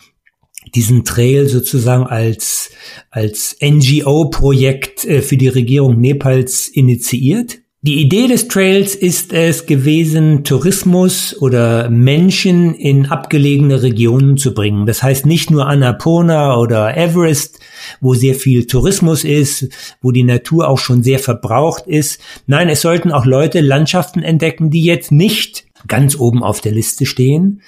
diesen 0.75 1.05
Trail 1.05 1.49
sozusagen 1.49 2.07
als, 2.07 2.71
als 3.11 3.57
NGO-Projekt 3.61 5.05
äh, 5.05 5.23
für 5.23 5.37
die 5.37 5.49
Regierung 5.49 6.01
Nepals 6.01 6.69
initiiert. 6.69 7.59
Die 7.83 8.03
Idee 8.03 8.27
des 8.27 8.47
Trails 8.47 8.95
ist 8.95 9.33
es 9.33 9.65
gewesen, 9.65 10.45
Tourismus 10.45 11.35
oder 11.41 11.89
Menschen 11.89 12.75
in 12.75 13.07
abgelegene 13.07 13.83
Regionen 13.83 14.37
zu 14.37 14.53
bringen. 14.53 14.85
Das 14.85 15.03
heißt 15.03 15.25
nicht 15.25 15.51
nur 15.51 15.67
Annapurna 15.67 16.59
oder 16.59 16.95
Everest, 16.95 17.59
wo 18.03 18.13
sehr 18.13 18.35
viel 18.35 18.67
Tourismus 18.67 19.25
ist, 19.25 19.71
wo 20.03 20.13
die 20.13 20.25
Natur 20.25 20.69
auch 20.69 20.77
schon 20.77 21.03
sehr 21.03 21.19
verbraucht 21.19 21.87
ist. 21.87 22.21
Nein, 22.47 22.69
es 22.69 22.83
sollten 22.83 23.13
auch 23.13 23.25
Leute 23.25 23.63
Landschaften 23.63 24.23
entdecken, 24.23 24.69
die 24.69 24.85
jetzt 24.85 25.11
nicht 25.11 25.65
ganz 25.87 26.17
oben 26.17 26.43
auf 26.43 26.61
der 26.61 26.73
Liste 26.73 27.07
stehen. 27.07 27.63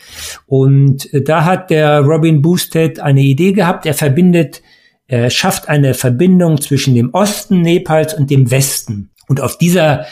Und 0.46 1.08
da 1.12 1.44
hat 1.44 1.70
der 1.70 2.00
Robin 2.00 2.42
Boosted 2.42 3.00
eine 3.00 3.22
Idee 3.22 3.52
gehabt. 3.52 3.86
Er 3.86 3.94
verbindet, 3.94 4.62
er 5.06 5.30
schafft 5.30 5.68
eine 5.68 5.94
Verbindung 5.94 6.60
zwischen 6.60 6.94
dem 6.94 7.10
Osten 7.12 7.60
Nepals 7.62 8.14
und 8.14 8.30
dem 8.30 8.50
Westen. 8.50 9.10
Und 9.28 9.40
auf 9.40 9.58
dieser 9.58 10.06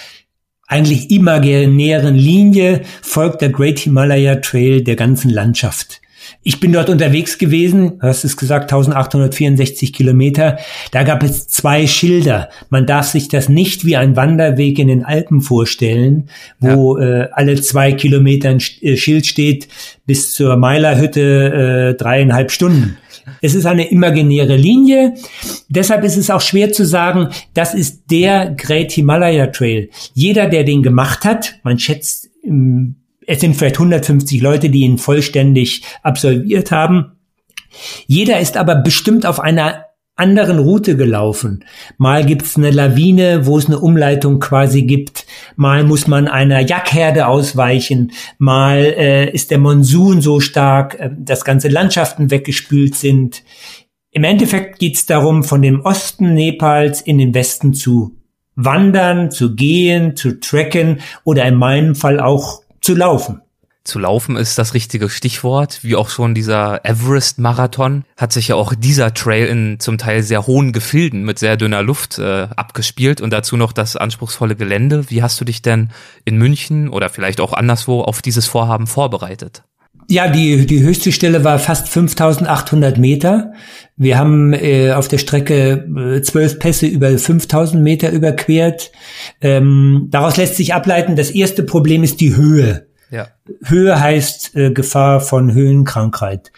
eigentlich 0.66 1.10
imaginären 1.10 2.14
Linie 2.14 2.82
folgt 3.02 3.42
der 3.42 3.50
Great 3.50 3.80
Himalaya 3.80 4.36
Trail 4.36 4.82
der 4.82 4.94
ganzen 4.94 5.28
Landschaft. 5.28 6.00
Ich 6.42 6.60
bin 6.60 6.72
dort 6.72 6.88
unterwegs 6.88 7.38
gewesen, 7.38 7.98
du 7.98 8.06
hast 8.06 8.24
es 8.24 8.36
gesagt, 8.36 8.72
1864 8.72 9.92
Kilometer. 9.92 10.58
Da 10.90 11.02
gab 11.02 11.22
es 11.22 11.48
zwei 11.48 11.86
Schilder. 11.86 12.48
Man 12.70 12.86
darf 12.86 13.06
sich 13.06 13.28
das 13.28 13.48
nicht 13.48 13.84
wie 13.84 13.96
ein 13.96 14.16
Wanderweg 14.16 14.78
in 14.78 14.88
den 14.88 15.04
Alpen 15.04 15.40
vorstellen, 15.40 16.28
wo 16.58 16.98
ja. 16.98 17.22
äh, 17.24 17.28
alle 17.32 17.60
zwei 17.60 17.92
Kilometer 17.92 18.50
ein 18.50 18.62
äh, 18.80 18.96
Schild 18.96 19.26
steht, 19.26 19.68
bis 20.06 20.32
zur 20.32 20.56
Meilerhütte 20.56 21.90
äh, 21.90 21.94
dreieinhalb 21.94 22.50
Stunden. 22.50 22.96
Es 23.42 23.54
ist 23.54 23.66
eine 23.66 23.90
imaginäre 23.90 24.56
Linie. 24.56 25.14
Deshalb 25.68 26.04
ist 26.04 26.16
es 26.16 26.30
auch 26.30 26.40
schwer 26.40 26.72
zu 26.72 26.84
sagen, 26.84 27.28
das 27.54 27.74
ist 27.74 28.10
der 28.10 28.50
Great 28.56 28.92
Himalaya 28.92 29.46
Trail. 29.48 29.90
Jeder, 30.14 30.48
der 30.48 30.64
den 30.64 30.82
gemacht 30.82 31.24
hat, 31.24 31.56
man 31.62 31.78
schätzt, 31.78 32.30
es 33.30 33.40
sind 33.40 33.54
vielleicht 33.54 33.76
150 33.76 34.40
Leute, 34.40 34.70
die 34.70 34.80
ihn 34.80 34.98
vollständig 34.98 35.84
absolviert 36.02 36.72
haben. 36.72 37.12
Jeder 38.08 38.40
ist 38.40 38.56
aber 38.56 38.74
bestimmt 38.74 39.24
auf 39.24 39.38
einer 39.38 39.84
anderen 40.16 40.58
Route 40.58 40.96
gelaufen. 40.96 41.64
Mal 41.96 42.26
gibt's 42.26 42.56
eine 42.56 42.72
Lawine, 42.72 43.46
wo 43.46 43.56
es 43.56 43.66
eine 43.66 43.78
Umleitung 43.78 44.40
quasi 44.40 44.82
gibt. 44.82 45.26
Mal 45.54 45.84
muss 45.84 46.08
man 46.08 46.26
einer 46.26 46.58
Jackherde 46.58 47.28
ausweichen. 47.28 48.10
Mal 48.38 48.78
äh, 48.78 49.30
ist 49.30 49.52
der 49.52 49.58
Monsun 49.58 50.20
so 50.20 50.40
stark, 50.40 50.98
äh, 50.98 51.10
dass 51.16 51.44
ganze 51.44 51.68
Landschaften 51.68 52.32
weggespült 52.32 52.96
sind. 52.96 53.44
Im 54.10 54.24
Endeffekt 54.24 54.80
geht's 54.80 55.06
darum, 55.06 55.44
von 55.44 55.62
dem 55.62 55.82
Osten 55.82 56.34
Nepals 56.34 57.00
in 57.00 57.18
den 57.18 57.32
Westen 57.32 57.74
zu 57.74 58.16
wandern, 58.56 59.30
zu 59.30 59.54
gehen, 59.54 60.16
zu 60.16 60.40
trekken 60.40 60.98
oder 61.22 61.44
in 61.46 61.54
meinem 61.54 61.94
Fall 61.94 62.18
auch 62.18 62.59
zu 62.80 62.94
laufen 62.94 63.42
zu 63.84 63.98
laufen 63.98 64.36
ist 64.36 64.58
das 64.58 64.74
richtige 64.74 65.08
Stichwort. 65.08 65.82
Wie 65.82 65.96
auch 65.96 66.10
schon 66.10 66.34
dieser 66.34 66.84
Everest-Marathon 66.84 68.04
hat 68.16 68.32
sich 68.32 68.48
ja 68.48 68.54
auch 68.54 68.74
dieser 68.74 69.14
Trail 69.14 69.46
in 69.46 69.80
zum 69.80 69.98
Teil 69.98 70.22
sehr 70.22 70.46
hohen 70.46 70.72
Gefilden 70.72 71.24
mit 71.24 71.38
sehr 71.38 71.56
dünner 71.56 71.82
Luft 71.82 72.18
äh, 72.18 72.48
abgespielt 72.54 73.20
und 73.20 73.30
dazu 73.30 73.56
noch 73.56 73.72
das 73.72 73.96
anspruchsvolle 73.96 74.54
Gelände. 74.54 75.10
Wie 75.10 75.22
hast 75.22 75.40
du 75.40 75.44
dich 75.44 75.62
denn 75.62 75.90
in 76.24 76.36
München 76.36 76.88
oder 76.88 77.08
vielleicht 77.08 77.40
auch 77.40 77.52
anderswo 77.52 78.02
auf 78.02 78.22
dieses 78.22 78.46
Vorhaben 78.46 78.86
vorbereitet? 78.86 79.62
Ja, 80.10 80.26
die, 80.26 80.66
die 80.66 80.82
höchste 80.82 81.12
Stelle 81.12 81.44
war 81.44 81.60
fast 81.60 81.88
5800 81.88 82.98
Meter. 82.98 83.52
Wir 83.96 84.18
haben 84.18 84.52
äh, 84.52 84.90
auf 84.90 85.06
der 85.06 85.18
Strecke 85.18 85.86
äh, 85.96 86.20
zwölf 86.22 86.58
Pässe 86.58 86.88
über 86.88 87.16
5000 87.16 87.80
Meter 87.80 88.10
überquert. 88.10 88.90
Ähm, 89.40 90.08
daraus 90.10 90.36
lässt 90.36 90.56
sich 90.56 90.74
ableiten, 90.74 91.14
das 91.14 91.30
erste 91.30 91.62
Problem 91.62 92.02
ist 92.02 92.20
die 92.20 92.34
Höhe. 92.34 92.88
Ja. 93.12 93.28
Höhe 93.64 94.00
heißt 94.00 94.56
äh, 94.56 94.72
Gefahr 94.72 95.20
von 95.20 95.54
Höhenkrankheit. 95.54 96.50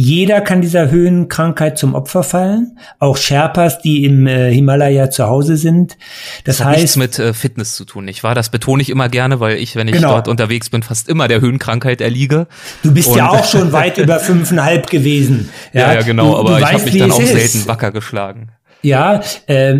Jeder 0.00 0.42
kann 0.42 0.60
dieser 0.60 0.92
Höhenkrankheit 0.92 1.76
zum 1.76 1.96
Opfer 1.96 2.22
fallen, 2.22 2.78
auch 3.00 3.16
Sherpas, 3.16 3.80
die 3.80 4.04
im 4.04 4.28
äh, 4.28 4.48
Himalaya 4.54 5.10
zu 5.10 5.26
Hause 5.26 5.56
sind. 5.56 5.96
Das, 6.44 6.58
das 6.58 6.60
hat 6.60 6.66
heißt, 6.68 6.80
nichts 6.82 6.96
mit 6.96 7.18
äh, 7.18 7.34
Fitness 7.34 7.74
zu 7.74 7.84
tun, 7.84 8.04
nicht 8.04 8.22
wahr? 8.22 8.36
Das 8.36 8.48
betone 8.48 8.80
ich 8.80 8.90
immer 8.90 9.08
gerne, 9.08 9.40
weil 9.40 9.56
ich, 9.56 9.74
wenn 9.74 9.88
ich 9.88 9.94
genau. 9.94 10.10
dort 10.10 10.28
unterwegs 10.28 10.70
bin, 10.70 10.84
fast 10.84 11.08
immer 11.08 11.26
der 11.26 11.40
Höhenkrankheit 11.40 12.00
erliege. 12.00 12.46
Du 12.84 12.94
bist 12.94 13.08
Und 13.08 13.16
ja 13.16 13.28
auch 13.28 13.44
schon 13.44 13.72
weit 13.72 13.98
über 13.98 14.20
fünfeinhalb 14.20 14.88
gewesen. 14.88 15.48
Ja, 15.72 15.88
ja, 15.88 15.94
ja 15.94 16.02
genau, 16.02 16.30
du, 16.30 16.36
aber 16.38 16.50
du 16.50 16.58
ich 16.58 16.72
habe 16.72 16.84
mich 16.84 16.98
dann 16.98 17.10
auch 17.10 17.20
selten 17.20 17.66
wacker 17.66 17.90
geschlagen. 17.90 18.52
Ja, 18.82 19.22
äh, 19.48 19.74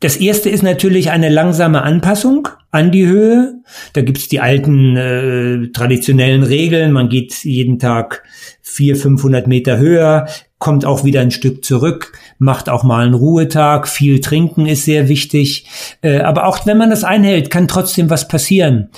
das 0.00 0.16
erste 0.16 0.50
ist 0.50 0.64
natürlich 0.64 1.10
eine 1.12 1.28
langsame 1.28 1.82
Anpassung 1.82 2.48
an 2.72 2.90
die 2.90 3.06
Höhe. 3.06 3.62
Da 3.92 4.00
gibt's 4.02 4.26
die 4.26 4.40
alten 4.40 4.96
äh, 4.96 5.68
traditionellen 5.72 6.42
Regeln. 6.42 6.90
Man 6.90 7.08
geht 7.08 7.44
jeden 7.44 7.78
Tag 7.78 8.24
vier, 8.78 8.94
500 8.94 9.48
Meter 9.48 9.76
höher, 9.76 10.28
kommt 10.60 10.84
auch 10.84 11.02
wieder 11.02 11.20
ein 11.20 11.32
Stück 11.32 11.64
zurück, 11.64 12.12
macht 12.38 12.68
auch 12.68 12.84
mal 12.84 13.04
einen 13.04 13.14
Ruhetag. 13.14 13.88
Viel 13.88 14.20
trinken 14.20 14.66
ist 14.66 14.84
sehr 14.84 15.08
wichtig. 15.08 15.66
Äh, 16.00 16.20
aber 16.20 16.46
auch 16.46 16.64
wenn 16.64 16.78
man 16.78 16.90
das 16.90 17.02
einhält, 17.02 17.50
kann 17.50 17.66
trotzdem 17.66 18.08
was 18.08 18.28
passieren. 18.28 18.90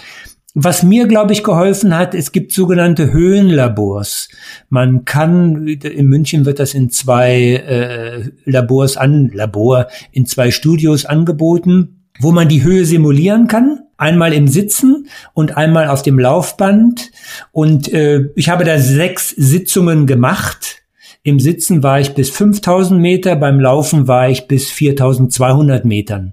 Was 0.54 0.82
mir, 0.82 1.06
glaube 1.06 1.32
ich, 1.32 1.42
geholfen 1.42 1.96
hat, 1.96 2.14
es 2.14 2.30
gibt 2.30 2.52
sogenannte 2.52 3.10
Höhenlabors. 3.10 4.28
Man 4.68 5.06
kann, 5.06 5.66
in 5.66 6.06
München 6.08 6.44
wird 6.44 6.58
das 6.58 6.74
in 6.74 6.90
zwei 6.90 7.32
äh, 7.54 8.30
Labors 8.44 8.98
an, 8.98 9.30
Labor, 9.32 9.86
in 10.12 10.26
zwei 10.26 10.50
Studios 10.50 11.06
angeboten, 11.06 12.04
wo 12.20 12.32
man 12.32 12.48
die 12.48 12.62
Höhe 12.62 12.84
simulieren 12.84 13.46
kann. 13.46 13.80
Einmal 14.00 14.32
im 14.32 14.48
Sitzen 14.48 15.08
und 15.34 15.58
einmal 15.58 15.88
auf 15.88 16.00
dem 16.00 16.18
Laufband. 16.18 17.10
Und 17.52 17.92
äh, 17.92 18.30
ich 18.34 18.48
habe 18.48 18.64
da 18.64 18.78
sechs 18.78 19.28
Sitzungen 19.28 20.06
gemacht. 20.06 20.78
Im 21.22 21.38
Sitzen 21.38 21.82
war 21.82 22.00
ich 22.00 22.14
bis 22.14 22.30
5000 22.30 22.98
Meter, 22.98 23.36
beim 23.36 23.60
Laufen 23.60 24.08
war 24.08 24.30
ich 24.30 24.48
bis 24.48 24.70
4200 24.70 25.84
Metern. 25.84 26.32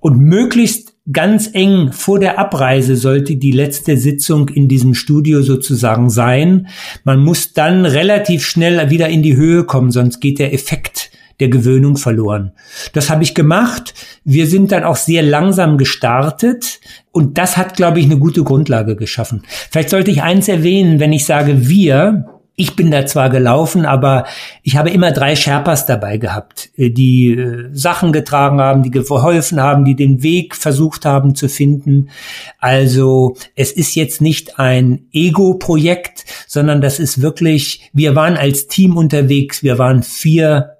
Und 0.00 0.18
möglichst 0.18 0.94
ganz 1.12 1.50
eng 1.52 1.92
vor 1.92 2.18
der 2.18 2.38
Abreise 2.38 2.96
sollte 2.96 3.36
die 3.36 3.52
letzte 3.52 3.98
Sitzung 3.98 4.48
in 4.48 4.68
diesem 4.68 4.94
Studio 4.94 5.42
sozusagen 5.42 6.08
sein. 6.08 6.68
Man 7.04 7.22
muss 7.22 7.52
dann 7.52 7.84
relativ 7.84 8.46
schnell 8.46 8.88
wieder 8.88 9.10
in 9.10 9.22
die 9.22 9.36
Höhe 9.36 9.64
kommen, 9.64 9.90
sonst 9.90 10.20
geht 10.20 10.38
der 10.38 10.54
Effekt 10.54 11.10
der 11.40 11.48
Gewöhnung 11.48 11.96
verloren. 11.96 12.52
Das 12.92 13.10
habe 13.10 13.22
ich 13.22 13.34
gemacht. 13.34 13.94
Wir 14.24 14.46
sind 14.46 14.72
dann 14.72 14.84
auch 14.84 14.96
sehr 14.96 15.22
langsam 15.22 15.78
gestartet 15.78 16.80
und 17.12 17.38
das 17.38 17.56
hat, 17.56 17.76
glaube 17.76 18.00
ich, 18.00 18.06
eine 18.06 18.18
gute 18.18 18.44
Grundlage 18.44 18.96
geschaffen. 18.96 19.42
Vielleicht 19.70 19.90
sollte 19.90 20.10
ich 20.10 20.22
eins 20.22 20.48
erwähnen, 20.48 21.00
wenn 21.00 21.12
ich 21.12 21.24
sage 21.24 21.68
wir, 21.68 22.26
ich 22.56 22.76
bin 22.76 22.90
da 22.90 23.04
zwar 23.04 23.30
gelaufen, 23.30 23.84
aber 23.84 24.26
ich 24.62 24.76
habe 24.76 24.90
immer 24.90 25.10
drei 25.10 25.34
Sherpas 25.34 25.86
dabei 25.86 26.18
gehabt, 26.18 26.70
äh, 26.76 26.90
die 26.90 27.32
äh, 27.32 27.68
Sachen 27.72 28.12
getragen 28.12 28.60
haben, 28.60 28.82
die 28.82 28.90
geholfen 28.90 29.60
haben, 29.60 29.84
die 29.84 29.96
den 29.96 30.22
Weg 30.22 30.54
versucht 30.54 31.04
haben 31.04 31.34
zu 31.34 31.48
finden. 31.48 32.10
Also 32.58 33.36
es 33.56 33.72
ist 33.72 33.96
jetzt 33.96 34.20
nicht 34.20 34.58
ein 34.58 35.06
Ego-Projekt, 35.12 36.24
sondern 36.46 36.80
das 36.80 37.00
ist 37.00 37.20
wirklich, 37.20 37.90
wir 37.92 38.14
waren 38.14 38.36
als 38.36 38.68
Team 38.68 38.96
unterwegs, 38.96 39.62
wir 39.64 39.78
waren 39.78 40.02
vier 40.04 40.73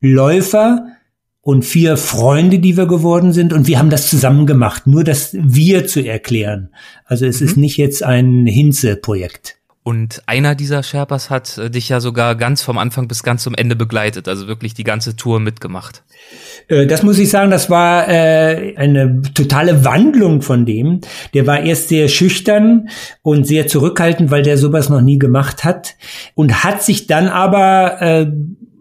Läufer, 0.00 0.86
und 1.42 1.64
vier 1.64 1.96
Freunde, 1.96 2.58
die 2.58 2.76
wir 2.76 2.86
geworden 2.86 3.32
sind. 3.32 3.52
Und 3.52 3.66
wir 3.66 3.78
haben 3.78 3.90
das 3.90 4.10
zusammen 4.10 4.46
gemacht, 4.46 4.86
nur 4.86 5.04
das 5.04 5.30
Wir 5.32 5.86
zu 5.86 6.04
erklären. 6.04 6.70
Also 7.06 7.26
es 7.26 7.40
mhm. 7.40 7.46
ist 7.46 7.56
nicht 7.56 7.76
jetzt 7.76 8.02
ein 8.02 8.46
Hinze-Projekt. 8.46 9.56
Und 9.82 10.22
einer 10.26 10.54
dieser 10.54 10.82
Sherpas 10.82 11.30
hat 11.30 11.56
äh, 11.56 11.70
dich 11.70 11.88
ja 11.88 12.00
sogar 12.00 12.36
ganz 12.36 12.62
vom 12.62 12.76
Anfang 12.76 13.08
bis 13.08 13.22
ganz 13.22 13.42
zum 13.42 13.54
Ende 13.54 13.74
begleitet, 13.74 14.28
also 14.28 14.46
wirklich 14.46 14.74
die 14.74 14.84
ganze 14.84 15.16
Tour 15.16 15.40
mitgemacht. 15.40 16.04
Äh, 16.68 16.86
das 16.86 17.02
muss 17.02 17.18
ich 17.18 17.30
sagen, 17.30 17.50
das 17.50 17.70
war 17.70 18.06
äh, 18.06 18.76
eine 18.76 19.22
totale 19.34 19.82
Wandlung 19.82 20.42
von 20.42 20.66
dem. 20.66 21.00
Der 21.32 21.46
war 21.46 21.60
erst 21.60 21.88
sehr 21.88 22.08
schüchtern 22.08 22.90
und 23.22 23.46
sehr 23.46 23.68
zurückhaltend, 23.68 24.30
weil 24.30 24.42
der 24.42 24.58
sowas 24.58 24.90
noch 24.90 25.00
nie 25.00 25.18
gemacht 25.18 25.64
hat 25.64 25.96
und 26.34 26.62
hat 26.62 26.82
sich 26.82 27.06
dann 27.06 27.28
aber 27.28 28.02
äh, 28.02 28.26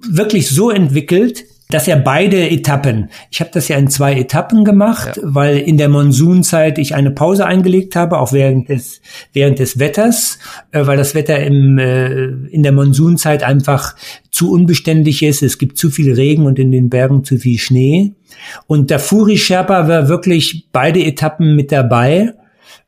wirklich 0.07 0.49
so 0.49 0.69
entwickelt, 0.69 1.45
dass 1.71 1.87
er 1.87 1.97
beide 1.97 2.49
Etappen, 2.49 3.09
ich 3.29 3.41
habe 3.41 3.51
das 3.53 3.67
ja 3.67 3.77
in 3.77 3.89
zwei 3.89 4.15
Etappen 4.15 4.65
gemacht, 4.65 5.17
ja. 5.17 5.23
weil 5.23 5.57
in 5.59 5.77
der 5.77 5.87
Monsunzeit 5.87 6.79
ich 6.79 6.95
eine 6.95 7.11
Pause 7.11 7.45
eingelegt 7.45 7.95
habe, 7.95 8.17
auch 8.17 8.33
während 8.33 8.69
des 8.69 9.01
während 9.33 9.59
des 9.59 9.77
Wetters, 9.77 10.39
äh, 10.71 10.87
weil 10.87 10.97
das 10.97 11.13
Wetter 11.13 11.39
im 11.39 11.77
äh, 11.77 12.25
in 12.49 12.63
der 12.63 12.71
Monsunzeit 12.71 13.43
einfach 13.43 13.95
zu 14.31 14.51
unbeständig 14.51 15.21
ist. 15.21 15.43
Es 15.43 15.59
gibt 15.59 15.77
zu 15.77 15.91
viel 15.91 16.11
Regen 16.11 16.47
und 16.47 16.57
in 16.57 16.71
den 16.71 16.89
Bergen 16.89 17.23
zu 17.23 17.37
viel 17.37 17.59
Schnee. 17.59 18.15
Und 18.65 18.89
der 18.89 18.99
Furi 18.99 19.37
Sherpa 19.37 19.87
war 19.87 20.09
wirklich 20.09 20.69
beide 20.71 21.03
Etappen 21.03 21.55
mit 21.55 21.71
dabei 21.71 22.33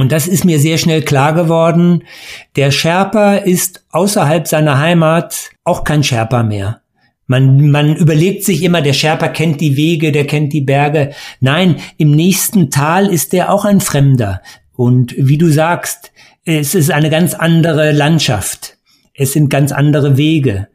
Und 0.00 0.12
das 0.12 0.26
ist 0.26 0.44
mir 0.44 0.58
sehr 0.58 0.78
schnell 0.78 1.02
klar 1.02 1.34
geworden. 1.34 2.04
Der 2.56 2.70
Sherpa 2.70 3.34
ist 3.34 3.84
außerhalb 3.90 4.46
seiner 4.46 4.78
Heimat 4.78 5.50
auch 5.64 5.84
kein 5.84 6.02
Sherpa 6.02 6.42
mehr. 6.42 6.80
Man, 7.26 7.70
man 7.70 7.94
überlegt 7.94 8.44
sich 8.44 8.62
immer, 8.62 8.82
der 8.82 8.92
Sherpa 8.92 9.28
kennt 9.28 9.60
die 9.60 9.76
Wege, 9.76 10.10
der 10.10 10.26
kennt 10.26 10.52
die 10.52 10.62
Berge. 10.62 11.12
Nein, 11.38 11.76
im 11.96 12.10
nächsten 12.10 12.70
Tal 12.70 13.06
ist 13.06 13.32
der 13.32 13.52
auch 13.52 13.64
ein 13.64 13.80
Fremder. 13.80 14.42
Und 14.72 15.14
wie 15.16 15.38
du 15.38 15.48
sagst, 15.48 16.10
es 16.44 16.74
ist 16.74 16.90
eine 16.90 17.10
ganz 17.10 17.34
andere 17.34 17.92
Landschaft. 17.92 18.78
Es 19.14 19.32
sind 19.32 19.50
ganz 19.50 19.70
andere 19.70 20.16
Wege. 20.16 20.68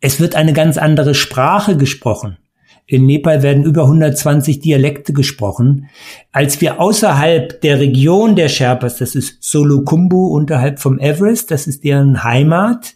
Es 0.00 0.20
wird 0.20 0.34
eine 0.34 0.52
ganz 0.52 0.76
andere 0.76 1.14
Sprache 1.14 1.76
gesprochen. 1.76 2.36
In 2.86 3.06
Nepal 3.06 3.42
werden 3.42 3.64
über 3.64 3.84
120 3.84 4.60
Dialekte 4.60 5.12
gesprochen. 5.12 5.88
Als 6.32 6.60
wir 6.60 6.80
außerhalb 6.80 7.60
der 7.62 7.80
Region 7.80 8.36
der 8.36 8.48
Sherpas, 8.48 8.98
das 8.98 9.14
ist 9.14 9.42
Solukhumbu 9.42 10.26
unterhalb 10.26 10.78
vom 10.78 10.98
Everest, 10.98 11.50
das 11.50 11.66
ist 11.66 11.84
deren 11.84 12.24
Heimat, 12.24 12.94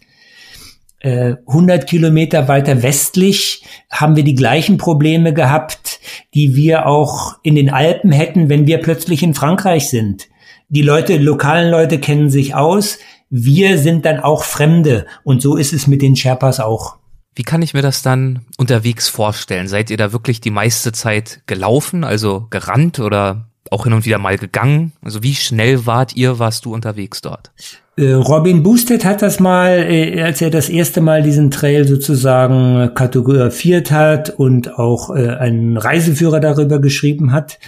100 1.01 1.83
äh, 1.83 1.85
Kilometer 1.85 2.49
weiter 2.49 2.83
westlich 2.83 3.63
haben 3.89 4.17
wir 4.17 4.23
die 4.23 4.35
gleichen 4.35 4.77
Probleme 4.77 5.33
gehabt, 5.33 6.01
die 6.33 6.55
wir 6.55 6.87
auch 6.87 7.37
in 7.41 7.55
den 7.55 7.69
Alpen 7.69 8.11
hätten, 8.11 8.49
wenn 8.49 8.67
wir 8.67 8.79
plötzlich 8.79 9.23
in 9.23 9.33
Frankreich 9.33 9.89
sind. 9.89 10.27
Die 10.67 10.81
Leute, 10.81 11.17
lokalen 11.17 11.71
Leute 11.71 11.99
kennen 11.99 12.29
sich 12.29 12.53
aus. 12.53 12.99
Wir 13.29 13.77
sind 13.77 14.05
dann 14.05 14.19
auch 14.19 14.43
Fremde. 14.43 15.05
Und 15.23 15.41
so 15.41 15.55
ist 15.55 15.71
es 15.71 15.87
mit 15.87 16.01
den 16.01 16.15
Sherpas 16.15 16.59
auch. 16.59 16.98
Wie 17.35 17.43
kann 17.43 17.61
ich 17.61 17.73
mir 17.73 17.81
das 17.81 18.01
dann 18.01 18.45
unterwegs 18.57 19.07
vorstellen? 19.07 19.67
Seid 19.67 19.89
ihr 19.89 19.97
da 19.97 20.11
wirklich 20.11 20.41
die 20.41 20.51
meiste 20.51 20.91
Zeit 20.91 21.41
gelaufen, 21.45 22.03
also 22.03 22.47
gerannt 22.49 22.99
oder 22.99 23.49
auch 23.71 23.83
hin 23.83 23.93
und 23.93 24.05
wieder 24.05 24.17
mal 24.17 24.37
gegangen? 24.37 24.93
Also 25.01 25.23
wie 25.23 25.35
schnell 25.35 25.85
wart 25.85 26.15
ihr, 26.15 26.39
warst 26.39 26.65
du 26.65 26.73
unterwegs 26.73 27.21
dort? 27.21 27.51
Äh, 27.99 28.13
Robin 28.13 28.63
Boosted 28.63 29.03
hat 29.03 29.21
das 29.21 29.41
mal, 29.41 29.85
äh, 29.89 30.21
als 30.21 30.41
er 30.41 30.49
das 30.49 30.69
erste 30.69 31.01
Mal 31.01 31.21
diesen 31.21 31.51
Trail 31.51 31.85
sozusagen 31.85 32.93
kategorisiert 32.95 33.91
hat 33.91 34.29
und 34.29 34.79
auch 34.79 35.13
äh, 35.13 35.27
einen 35.27 35.75
Reiseführer 35.75 36.39
darüber 36.39 36.79
geschrieben 36.79 37.33
hat, 37.33 37.59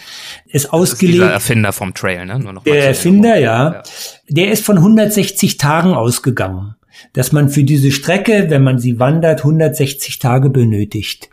es 0.50 0.71
ausgelegt. 0.71 1.15
Dieser 1.15 1.32
Erfinder 1.32 1.74
vom 1.74 1.93
Trail, 1.93 2.26
ne? 2.26 2.39
Nur 2.39 2.54
noch 2.54 2.63
der 2.63 2.88
Erfinder, 2.88 3.38
ja, 3.38 3.74
ja. 3.74 3.84
Der 4.30 4.52
ist 4.52 4.65
von 4.65 4.78
160 4.78 5.58
Tagen 5.58 5.93
ausgegangen, 5.93 6.76
dass 7.13 7.32
man 7.32 7.50
für 7.50 7.63
diese 7.63 7.91
Strecke, 7.91 8.45
wenn 8.50 8.63
man 8.63 8.80
sie 8.80 9.00
wandert, 9.00 9.39
160 9.39 10.19
Tage 10.19 10.50
benötigt. 10.50 11.30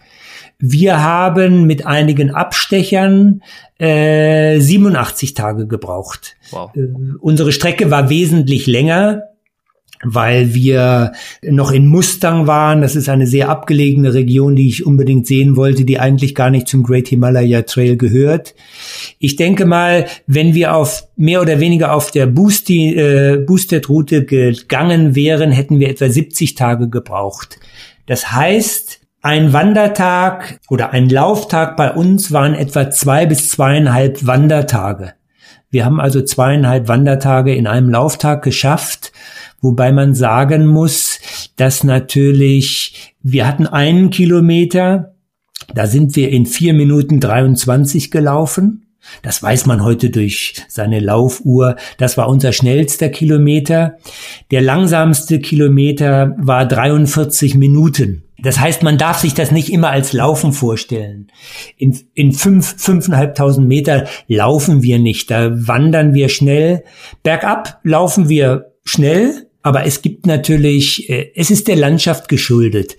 Wir 0.59 1.03
haben 1.03 1.67
mit 1.67 1.87
einigen 1.87 2.33
Abstechern 2.33 3.43
äh, 3.79 4.59
87 4.59 5.35
Tage 5.35 5.69
gebraucht. 5.69 6.37
Wow. 6.51 6.75
Äh, 6.75 6.89
unsere 7.21 7.53
Strecke 7.53 7.91
war 7.93 8.11
wesentlich 8.11 8.67
länger, 8.67 9.29
weil 10.05 10.55
wir 10.55 11.13
noch 11.43 11.73
in 11.73 11.87
Mustang 11.87 12.47
waren. 12.47 12.83
Das 12.83 12.97
ist 12.97 13.09
eine 13.09 13.27
sehr 13.27 13.49
abgelegene 13.49 14.15
Region, 14.15 14.57
die 14.57 14.69
ich 14.69 14.87
unbedingt 14.87 15.27
sehen 15.27 15.57
wollte, 15.57 15.85
die 15.85 15.99
eigentlich 15.99 16.35
gar 16.35 16.51
nicht 16.51 16.69
zum 16.69 16.83
Great 16.83 17.09
Himalaya 17.09 17.63
Trail 17.63 17.97
gehört. 17.97 18.55
Ich 19.19 19.37
denke 19.37 19.67
mal, 19.67 20.07
wenn 20.27 20.55
wir 20.55 20.75
auf 20.75 21.09
mehr 21.17 21.43
oder 21.43 21.61
weniger 21.61 21.93
auf 21.93 22.11
der 22.11 22.27
Boosty, 22.27 22.95
äh, 22.95 23.45
Boosted 23.47 23.89
Route 23.89 24.25
gegangen 24.25 25.15
wären, 25.15 25.51
hätten 25.51 25.81
wir 25.81 25.89
etwa 25.89 26.09
70 26.09 26.55
Tage 26.55 26.89
gebraucht. 26.89 27.59
Das 28.07 28.33
heißt, 28.33 29.01
ein 29.21 29.53
Wandertag 29.53 30.61
oder 30.71 30.91
ein 30.91 31.09
Lauftag 31.09 31.77
bei 31.77 31.91
uns 31.91 32.31
waren 32.33 32.55
etwa 32.55 32.91
zwei 32.91 33.27
bis 33.27 33.49
zweieinhalb 33.49 34.27
Wandertage. 34.27 35.15
Wir 35.71 35.85
haben 35.85 36.01
also 36.01 36.23
zweieinhalb 36.23 36.89
Wandertage 36.89 37.55
in 37.55 37.67
einem 37.67 37.91
Lauftag 37.91 38.43
geschafft, 38.43 39.13
wobei 39.61 39.93
man 39.93 40.15
sagen 40.15 40.67
muss, 40.67 41.21
dass 41.57 41.85
natürlich 41.85 43.15
wir 43.23 43.47
hatten 43.47 43.67
einen 43.67 44.11
Kilometer, 44.11 45.15
da 45.75 45.87
sind 45.87 46.17
wir 46.17 46.31
in 46.31 46.47
vier 46.47 46.75
Minuten 46.75 47.21
23 47.21 48.11
gelaufen. 48.11 48.85
Das 49.23 49.43
weiß 49.43 49.67
man 49.67 49.83
heute 49.83 50.11
durch 50.11 50.55
seine 50.69 51.01
Laufuhr. 51.01 51.77
Das 51.99 52.17
war 52.17 52.29
unser 52.29 52.53
schnellster 52.53 53.09
Kilometer. 53.09 53.97
Der 54.51 54.61
langsamste 54.61 55.41
Kilometer 55.41 56.35
war 56.39 56.67
43 56.67 57.55
Minuten. 57.55 58.25
Das 58.41 58.61
heißt, 58.61 58.83
man 58.83 58.99
darf 58.99 59.19
sich 59.19 59.35
das 59.35 59.51
nicht 59.51 59.73
immer 59.73 59.91
als 59.91 60.13
Laufen 60.13 60.53
vorstellen. 60.53 61.29
In, 61.77 61.99
in 62.15 62.33
fünf, 62.33 62.77
fünfeinhalbtausend 62.79 63.67
Meter 63.67 64.07
laufen 64.29 64.83
wir 64.83 65.01
nicht, 65.01 65.31
da 65.31 65.51
wandern 65.67 66.15
wir 66.15 66.29
schnell. 66.29 66.85
Bergab 67.25 67.81
laufen 67.83 68.29
wir 68.29 68.75
schnell, 68.85 69.48
aber 69.69 69.85
es 69.85 70.01
gibt 70.01 70.27
natürlich, 70.27 71.11
äh, 71.11 71.31
es 71.35 71.51
ist 71.51 71.69
der 71.69 71.77
Landschaft 71.77 72.29
geschuldet. 72.29 72.97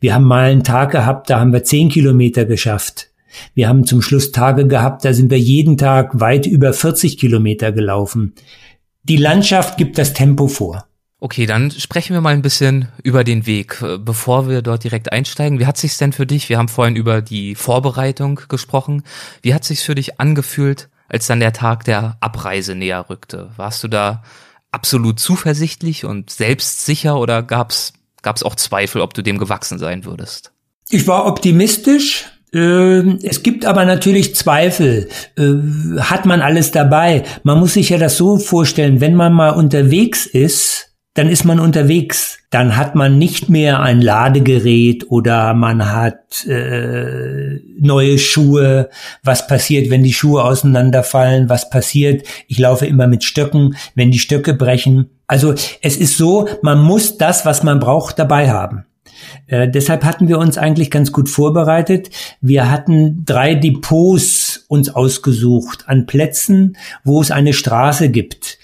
Wir 0.00 0.14
haben 0.14 0.24
mal 0.24 0.50
einen 0.50 0.64
Tag 0.64 0.92
gehabt, 0.92 1.30
da 1.30 1.40
haben 1.40 1.52
wir 1.52 1.64
zehn 1.64 1.88
Kilometer 1.88 2.44
geschafft. 2.44 3.08
Wir 3.54 3.68
haben 3.68 3.86
zum 3.86 4.02
Schluss 4.02 4.32
Tage 4.32 4.66
gehabt, 4.66 5.04
da 5.06 5.14
sind 5.14 5.30
wir 5.30 5.38
jeden 5.38 5.78
Tag 5.78 6.20
weit 6.20 6.44
über 6.44 6.74
40 6.74 7.16
Kilometer 7.16 7.72
gelaufen. 7.72 8.34
Die 9.04 9.16
Landschaft 9.16 9.78
gibt 9.78 9.96
das 9.96 10.12
Tempo 10.12 10.46
vor. 10.46 10.84
Okay, 11.20 11.46
dann 11.46 11.70
sprechen 11.70 12.12
wir 12.12 12.20
mal 12.20 12.34
ein 12.34 12.42
bisschen 12.42 12.88
über 13.02 13.24
den 13.24 13.46
Weg, 13.46 13.80
äh, 13.80 13.96
bevor 13.96 14.46
wir 14.46 14.60
dort 14.60 14.84
direkt 14.84 15.12
einsteigen. 15.12 15.58
Wie 15.58 15.66
hat 15.66 15.78
sich's 15.78 15.96
denn 15.96 16.12
für 16.12 16.26
dich? 16.26 16.50
Wir 16.50 16.58
haben 16.58 16.68
vorhin 16.68 16.96
über 16.96 17.22
die 17.22 17.54
Vorbereitung 17.54 18.40
gesprochen. 18.48 19.04
Wie 19.40 19.54
hat 19.54 19.64
sich's 19.64 19.82
für 19.82 19.94
dich 19.94 20.20
angefühlt, 20.20 20.90
als 21.08 21.26
dann 21.26 21.40
der 21.40 21.54
Tag 21.54 21.84
der 21.84 22.18
Abreise 22.20 22.74
näher 22.74 23.06
rückte? 23.08 23.50
Warst 23.56 23.82
du 23.84 23.88
da 23.88 24.22
absolut 24.72 25.18
zuversichtlich 25.20 26.04
und 26.04 26.30
selbstsicher 26.30 27.18
oder 27.18 27.42
gab's 27.42 27.92
gab's 28.22 28.42
auch 28.42 28.54
Zweifel, 28.54 29.00
ob 29.00 29.14
du 29.14 29.22
dem 29.22 29.38
gewachsen 29.38 29.78
sein 29.78 30.04
würdest? 30.04 30.52
Ich 30.88 31.06
war 31.06 31.26
optimistisch. 31.26 32.26
Ähm, 32.52 33.18
es 33.22 33.42
gibt 33.42 33.64
aber 33.64 33.84
natürlich 33.84 34.34
Zweifel. 34.34 35.08
Äh, 35.36 36.00
hat 36.00 36.26
man 36.26 36.42
alles 36.42 36.72
dabei? 36.72 37.24
Man 37.44 37.60
muss 37.60 37.74
sich 37.74 37.90
ja 37.90 37.98
das 37.98 38.16
so 38.16 38.38
vorstellen, 38.38 39.00
wenn 39.00 39.14
man 39.14 39.32
mal 39.32 39.50
unterwegs 39.50 40.26
ist, 40.26 40.89
dann 41.14 41.28
ist 41.28 41.44
man 41.44 41.58
unterwegs. 41.58 42.38
Dann 42.50 42.76
hat 42.76 42.94
man 42.94 43.18
nicht 43.18 43.48
mehr 43.48 43.80
ein 43.80 44.00
Ladegerät 44.00 45.10
oder 45.10 45.54
man 45.54 45.92
hat 45.92 46.44
äh, 46.46 47.60
neue 47.78 48.18
Schuhe. 48.18 48.90
Was 49.22 49.46
passiert, 49.46 49.90
wenn 49.90 50.02
die 50.02 50.12
Schuhe 50.12 50.44
auseinanderfallen? 50.44 51.48
Was 51.48 51.70
passiert? 51.70 52.26
Ich 52.48 52.58
laufe 52.58 52.86
immer 52.86 53.06
mit 53.06 53.24
Stöcken, 53.24 53.76
wenn 53.94 54.10
die 54.10 54.18
Stöcke 54.18 54.54
brechen. 54.54 55.10
Also 55.26 55.54
es 55.82 55.96
ist 55.96 56.16
so, 56.16 56.48
man 56.62 56.80
muss 56.80 57.18
das, 57.18 57.44
was 57.46 57.62
man 57.62 57.78
braucht, 57.78 58.18
dabei 58.18 58.50
haben. 58.50 58.84
Äh, 59.46 59.68
deshalb 59.68 60.04
hatten 60.04 60.28
wir 60.28 60.38
uns 60.38 60.58
eigentlich 60.58 60.90
ganz 60.90 61.12
gut 61.12 61.28
vorbereitet. 61.28 62.10
Wir 62.40 62.70
hatten 62.70 63.24
drei 63.24 63.54
Depots 63.54 64.64
uns 64.68 64.88
ausgesucht 64.88 65.84
an 65.86 66.06
Plätzen, 66.06 66.76
wo 67.04 67.20
es 67.20 67.30
eine 67.30 67.52
Straße 67.52 68.10
gibt. 68.10 68.58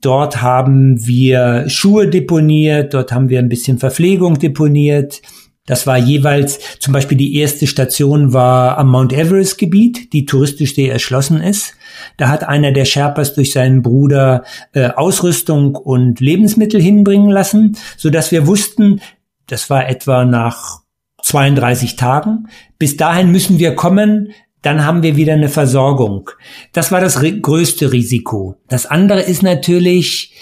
Dort 0.00 0.42
haben 0.42 1.06
wir 1.06 1.68
Schuhe 1.68 2.08
deponiert, 2.08 2.92
dort 2.94 3.12
haben 3.12 3.28
wir 3.28 3.38
ein 3.38 3.48
bisschen 3.48 3.78
Verpflegung 3.78 4.38
deponiert. 4.38 5.22
Das 5.66 5.86
war 5.86 5.98
jeweils, 5.98 6.60
zum 6.78 6.92
Beispiel 6.92 7.18
die 7.18 7.36
erste 7.36 7.66
Station 7.66 8.32
war 8.32 8.78
am 8.78 8.88
Mount 8.90 9.12
Everest 9.12 9.58
Gebiet, 9.58 10.12
die 10.12 10.24
touristisch 10.24 10.74
sehr 10.74 10.92
erschlossen 10.92 11.40
ist. 11.40 11.74
Da 12.18 12.28
hat 12.28 12.44
einer 12.44 12.72
der 12.72 12.84
Sherpas 12.84 13.34
durch 13.34 13.52
seinen 13.52 13.82
Bruder 13.82 14.44
äh, 14.72 14.90
Ausrüstung 14.90 15.74
und 15.74 16.20
Lebensmittel 16.20 16.80
hinbringen 16.80 17.30
lassen, 17.30 17.76
so 17.96 18.10
dass 18.10 18.30
wir 18.30 18.46
wussten, 18.46 19.00
das 19.48 19.68
war 19.68 19.88
etwa 19.88 20.24
nach 20.24 20.82
32 21.22 21.96
Tagen. 21.96 22.48
Bis 22.78 22.96
dahin 22.96 23.32
müssen 23.32 23.58
wir 23.58 23.74
kommen, 23.74 24.32
dann 24.66 24.84
haben 24.84 25.04
wir 25.04 25.14
wieder 25.14 25.34
eine 25.34 25.48
Versorgung. 25.48 26.28
Das 26.72 26.90
war 26.90 27.00
das 27.00 27.20
größte 27.20 27.92
Risiko. 27.92 28.56
Das 28.66 28.84
andere 28.84 29.22
ist 29.22 29.44
natürlich, 29.44 30.34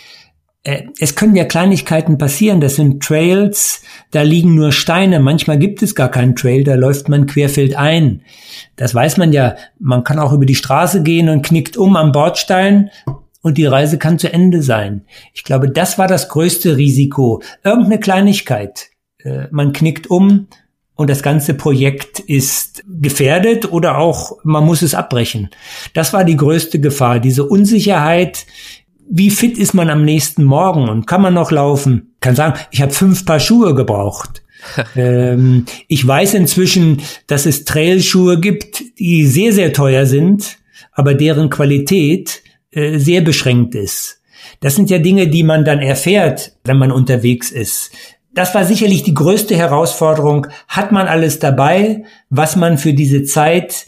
äh, 0.63 0.85
es 0.99 1.15
können 1.15 1.37
ja 1.37 1.45
Kleinigkeiten 1.45 2.17
passieren. 2.17 2.63
Das 2.63 2.77
sind 2.77 3.03
Trails, 3.03 3.83
da 4.13 4.23
liegen 4.23 4.55
nur 4.55 4.73
Steine. 4.73 5.21
Manchmal 5.21 5.59
gibt 5.59 5.83
es 5.83 5.95
gar 5.95 6.11
keinen 6.11 6.35
Trail, 6.35 6.65
da 6.65 6.75
läuft 6.75 7.11
man 7.11 7.27
querfeld 7.27 7.77
ein. 7.77 8.23
Das 8.77 8.95
weiß 8.95 9.19
man 9.19 9.35
ja. 9.35 9.57
Man 9.79 10.05
kann 10.05 10.19
auch 10.19 10.33
über 10.33 10.47
die 10.47 10.55
Straße 10.55 11.03
gehen 11.03 11.29
und 11.29 11.45
knickt 11.45 11.77
um 11.77 11.95
am 11.95 12.13
Bordstein 12.13 12.89
und 13.43 13.59
die 13.59 13.67
Reise 13.67 13.99
kann 13.99 14.19
zu 14.19 14.33
Ende 14.33 14.63
sein. 14.63 15.05
Ich 15.35 15.45
glaube, 15.45 15.69
das 15.69 15.99
war 15.99 16.09
das 16.09 16.31
größte 16.31 16.79
Risiko. 16.79 17.43
Irgendeine 17.63 18.01
Kleinigkeit. 18.01 18.89
Äh, 19.19 19.49
man 19.51 19.75
knickt 19.75 20.07
um 20.07 20.47
und 20.96 21.11
das 21.11 21.22
ganze 21.22 21.54
Projekt 21.54 22.20
ist 22.20 22.85
gefährdet 22.87 23.70
oder 23.70 23.98
auch 23.98 24.38
man 24.44 24.64
muss 24.64 24.83
es 24.83 24.94
abbrechen. 24.94 25.50
Das 25.92 26.12
war 26.12 26.24
die 26.24 26.37
größte 26.37 26.80
Gefahr, 26.80 27.18
diese 27.18 27.44
Unsicherheit. 27.44 28.46
Wie 29.09 29.30
fit 29.30 29.59
ist 29.59 29.74
man 29.74 29.90
am 29.90 30.04
nächsten 30.04 30.44
Morgen 30.44 30.88
und 30.88 31.07
kann 31.07 31.20
man 31.20 31.35
noch 31.35 31.50
laufen? 31.50 32.14
kann 32.24 32.35
sagen, 32.35 32.59
ich 32.70 32.80
habe 32.80 32.92
fünf 32.92 33.26
Paar 33.26 33.38
Schuhe 33.38 33.74
gebraucht. 33.74 34.42
ähm, 34.96 35.66
ich 35.88 36.07
weiß 36.07 36.35
inzwischen, 36.35 37.02
dass 37.26 37.44
es 37.44 37.66
Trailschuhe 37.66 38.40
gibt, 38.40 38.83
die 38.98 39.26
sehr, 39.26 39.52
sehr 39.52 39.74
teuer 39.74 40.07
sind, 40.07 40.57
aber 40.92 41.12
deren 41.14 41.50
Qualität 41.50 42.42
äh, 42.70 42.98
sehr 42.98 43.20
beschränkt 43.20 43.74
ist. 43.74 44.22
Das 44.61 44.74
sind 44.74 44.88
ja 44.88 44.98
Dinge, 44.98 45.28
die 45.28 45.42
man 45.42 45.66
dann 45.66 45.80
erfährt, 45.80 46.52
wenn 46.64 46.78
man 46.78 46.92
unterwegs 46.92 47.50
ist. 47.50 47.90
Das 48.35 48.55
war 48.55 48.64
sicherlich 48.64 49.05
die 49.05 49.14
größte 49.14 49.57
Herausforderung. 49.57 50.49
Hat 50.66 50.90
man 50.90 51.07
alles 51.07 51.38
dabei, 51.38 52.05
was 52.31 52.57
man 52.57 52.79
für 52.79 52.92
diese 52.92 53.23
Zeit 53.23 53.87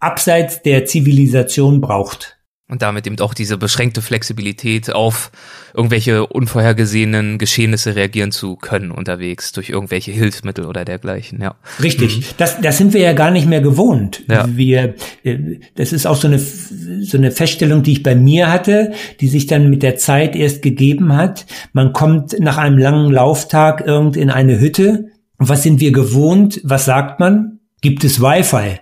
abseits 0.00 0.62
der 0.62 0.86
Zivilisation 0.86 1.80
braucht? 1.80 2.38
Und 2.72 2.80
damit 2.80 3.06
eben 3.06 3.20
auch 3.20 3.34
diese 3.34 3.58
beschränkte 3.58 4.00
Flexibilität 4.00 4.94
auf 4.94 5.30
irgendwelche 5.74 6.26
unvorhergesehenen 6.26 7.36
Geschehnisse 7.36 7.96
reagieren 7.96 8.32
zu 8.32 8.56
können 8.56 8.92
unterwegs 8.92 9.52
durch 9.52 9.68
irgendwelche 9.68 10.10
Hilfsmittel 10.10 10.64
oder 10.64 10.86
dergleichen, 10.86 11.42
ja. 11.42 11.54
Richtig. 11.82 12.16
Mhm. 12.16 12.24
Das, 12.38 12.62
das 12.62 12.78
sind 12.78 12.94
wir 12.94 13.02
ja 13.02 13.12
gar 13.12 13.30
nicht 13.30 13.46
mehr 13.46 13.60
gewohnt. 13.60 14.22
Ja. 14.26 14.48
Wir, 14.48 14.94
äh, 15.22 15.58
das 15.74 15.92
ist 15.92 16.06
auch 16.06 16.16
so 16.16 16.28
eine, 16.28 16.38
so 16.38 17.18
eine 17.18 17.30
Feststellung, 17.30 17.82
die 17.82 17.92
ich 17.92 18.02
bei 18.02 18.14
mir 18.14 18.50
hatte, 18.50 18.94
die 19.20 19.28
sich 19.28 19.46
dann 19.46 19.68
mit 19.68 19.82
der 19.82 19.96
Zeit 19.96 20.34
erst 20.34 20.62
gegeben 20.62 21.14
hat. 21.14 21.44
Man 21.74 21.92
kommt 21.92 22.40
nach 22.40 22.56
einem 22.56 22.78
langen 22.78 23.12
Lauftag 23.12 23.86
irgend 23.86 24.16
in 24.16 24.30
eine 24.30 24.58
Hütte. 24.58 25.10
Und 25.36 25.50
was 25.50 25.62
sind 25.62 25.78
wir 25.80 25.92
gewohnt? 25.92 26.58
Was 26.64 26.86
sagt 26.86 27.20
man? 27.20 27.58
Gibt 27.82 28.02
es 28.02 28.18
Wi-Fi? 28.18 28.80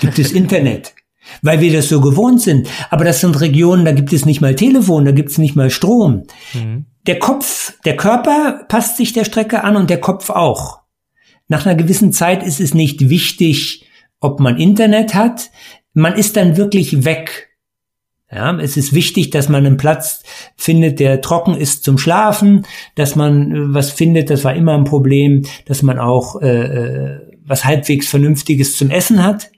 Gibt 0.00 0.20
es 0.20 0.30
Internet? 0.32 0.94
Weil 1.42 1.60
wir 1.60 1.72
das 1.72 1.88
so 1.88 2.00
gewohnt 2.00 2.40
sind. 2.40 2.68
Aber 2.90 3.04
das 3.04 3.20
sind 3.20 3.40
Regionen, 3.40 3.84
da 3.84 3.92
gibt 3.92 4.12
es 4.12 4.26
nicht 4.26 4.40
mal 4.40 4.54
Telefon, 4.54 5.04
da 5.04 5.12
gibt 5.12 5.30
es 5.30 5.38
nicht 5.38 5.56
mal 5.56 5.70
Strom. 5.70 6.24
Mhm. 6.54 6.86
Der 7.06 7.18
Kopf, 7.18 7.74
der 7.84 7.96
Körper 7.96 8.64
passt 8.68 8.96
sich 8.96 9.12
der 9.12 9.24
Strecke 9.24 9.64
an 9.64 9.76
und 9.76 9.90
der 9.90 10.00
Kopf 10.00 10.30
auch. 10.30 10.80
Nach 11.48 11.66
einer 11.66 11.74
gewissen 11.74 12.12
Zeit 12.12 12.42
ist 12.42 12.60
es 12.60 12.74
nicht 12.74 13.08
wichtig, 13.08 13.86
ob 14.20 14.40
man 14.40 14.56
Internet 14.56 15.14
hat. 15.14 15.50
Man 15.94 16.14
ist 16.14 16.36
dann 16.36 16.56
wirklich 16.56 17.04
weg. 17.04 17.50
Ja, 18.30 18.58
es 18.58 18.78
ist 18.78 18.94
wichtig, 18.94 19.28
dass 19.28 19.50
man 19.50 19.66
einen 19.66 19.76
Platz 19.76 20.22
findet, 20.56 21.00
der 21.00 21.20
trocken 21.20 21.54
ist 21.54 21.84
zum 21.84 21.98
Schlafen, 21.98 22.64
dass 22.94 23.14
man 23.14 23.52
äh, 23.52 23.74
was 23.74 23.90
findet, 23.90 24.30
das 24.30 24.42
war 24.44 24.54
immer 24.54 24.74
ein 24.74 24.84
Problem, 24.84 25.44
dass 25.66 25.82
man 25.82 25.98
auch 25.98 26.40
äh, 26.40 26.48
äh 26.48 27.20
was 27.44 27.64
halbwegs 27.64 28.08
Vernünftiges 28.08 28.76
zum 28.76 28.90
Essen 28.90 29.22
hat. 29.22 29.50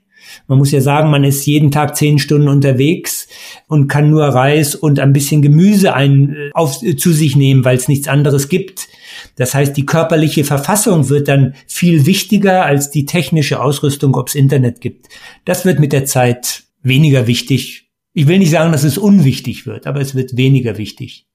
Man 0.47 0.57
muss 0.57 0.71
ja 0.71 0.81
sagen, 0.81 1.09
man 1.09 1.23
ist 1.23 1.45
jeden 1.45 1.71
Tag 1.71 1.95
zehn 1.95 2.19
Stunden 2.19 2.47
unterwegs 2.47 3.27
und 3.67 3.87
kann 3.87 4.09
nur 4.09 4.25
Reis 4.25 4.75
und 4.75 4.99
ein 4.99 5.13
bisschen 5.13 5.41
Gemüse 5.41 5.93
ein, 5.93 6.35
äh, 6.35 6.49
auf, 6.53 6.81
äh, 6.83 6.95
zu 6.95 7.11
sich 7.11 7.35
nehmen, 7.35 7.65
weil 7.65 7.77
es 7.77 7.87
nichts 7.87 8.07
anderes 8.07 8.49
gibt. 8.49 8.87
Das 9.35 9.53
heißt, 9.53 9.75
die 9.75 9.85
körperliche 9.85 10.43
Verfassung 10.43 11.09
wird 11.09 11.27
dann 11.27 11.55
viel 11.67 12.05
wichtiger 12.05 12.65
als 12.65 12.91
die 12.91 13.05
technische 13.05 13.61
Ausrüstung, 13.61 14.15
ob 14.15 14.29
es 14.29 14.35
Internet 14.35 14.81
gibt. 14.81 15.07
Das 15.45 15.65
wird 15.65 15.79
mit 15.79 15.93
der 15.93 16.05
Zeit 16.05 16.63
weniger 16.81 17.27
wichtig. 17.27 17.89
Ich 18.13 18.27
will 18.27 18.39
nicht 18.39 18.51
sagen, 18.51 18.71
dass 18.71 18.83
es 18.83 18.97
unwichtig 18.97 19.65
wird, 19.65 19.87
aber 19.87 19.99
es 19.99 20.15
wird 20.15 20.37
weniger 20.37 20.77
wichtig. 20.77 21.25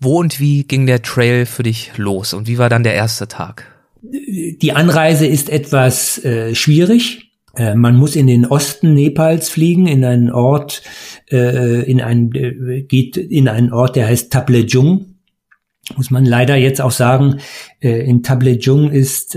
Wo 0.00 0.20
und 0.20 0.38
wie 0.38 0.64
ging 0.64 0.86
der 0.86 1.02
Trail 1.02 1.46
für 1.46 1.62
dich 1.62 1.92
los 1.96 2.32
und 2.32 2.46
wie 2.46 2.58
war 2.58 2.68
dann 2.68 2.84
der 2.84 2.94
erste 2.94 3.26
Tag? 3.26 3.74
Die 4.02 4.72
Anreise 4.72 5.26
ist 5.26 5.50
etwas 5.50 6.22
äh, 6.24 6.54
schwierig. 6.54 7.27
Äh, 7.58 7.74
man 7.74 7.96
muss 7.96 8.16
in 8.16 8.26
den 8.26 8.46
Osten 8.46 8.94
Nepals 8.94 9.50
fliegen, 9.50 9.86
in 9.86 10.04
einen 10.04 10.30
Ort, 10.30 10.82
äh, 11.30 11.82
in 11.90 12.00
einen, 12.00 12.32
äh, 12.34 12.82
geht 12.82 13.16
in 13.16 13.48
einen 13.48 13.72
Ort, 13.72 13.96
der 13.96 14.06
heißt 14.06 14.32
Tablejung. 14.32 15.16
Muss 15.96 16.10
man 16.10 16.24
leider 16.24 16.54
jetzt 16.54 16.80
auch 16.80 16.90
sagen, 16.90 17.38
äh, 17.80 18.06
in 18.08 18.22
Tablejung 18.22 18.90
ist 18.90 19.36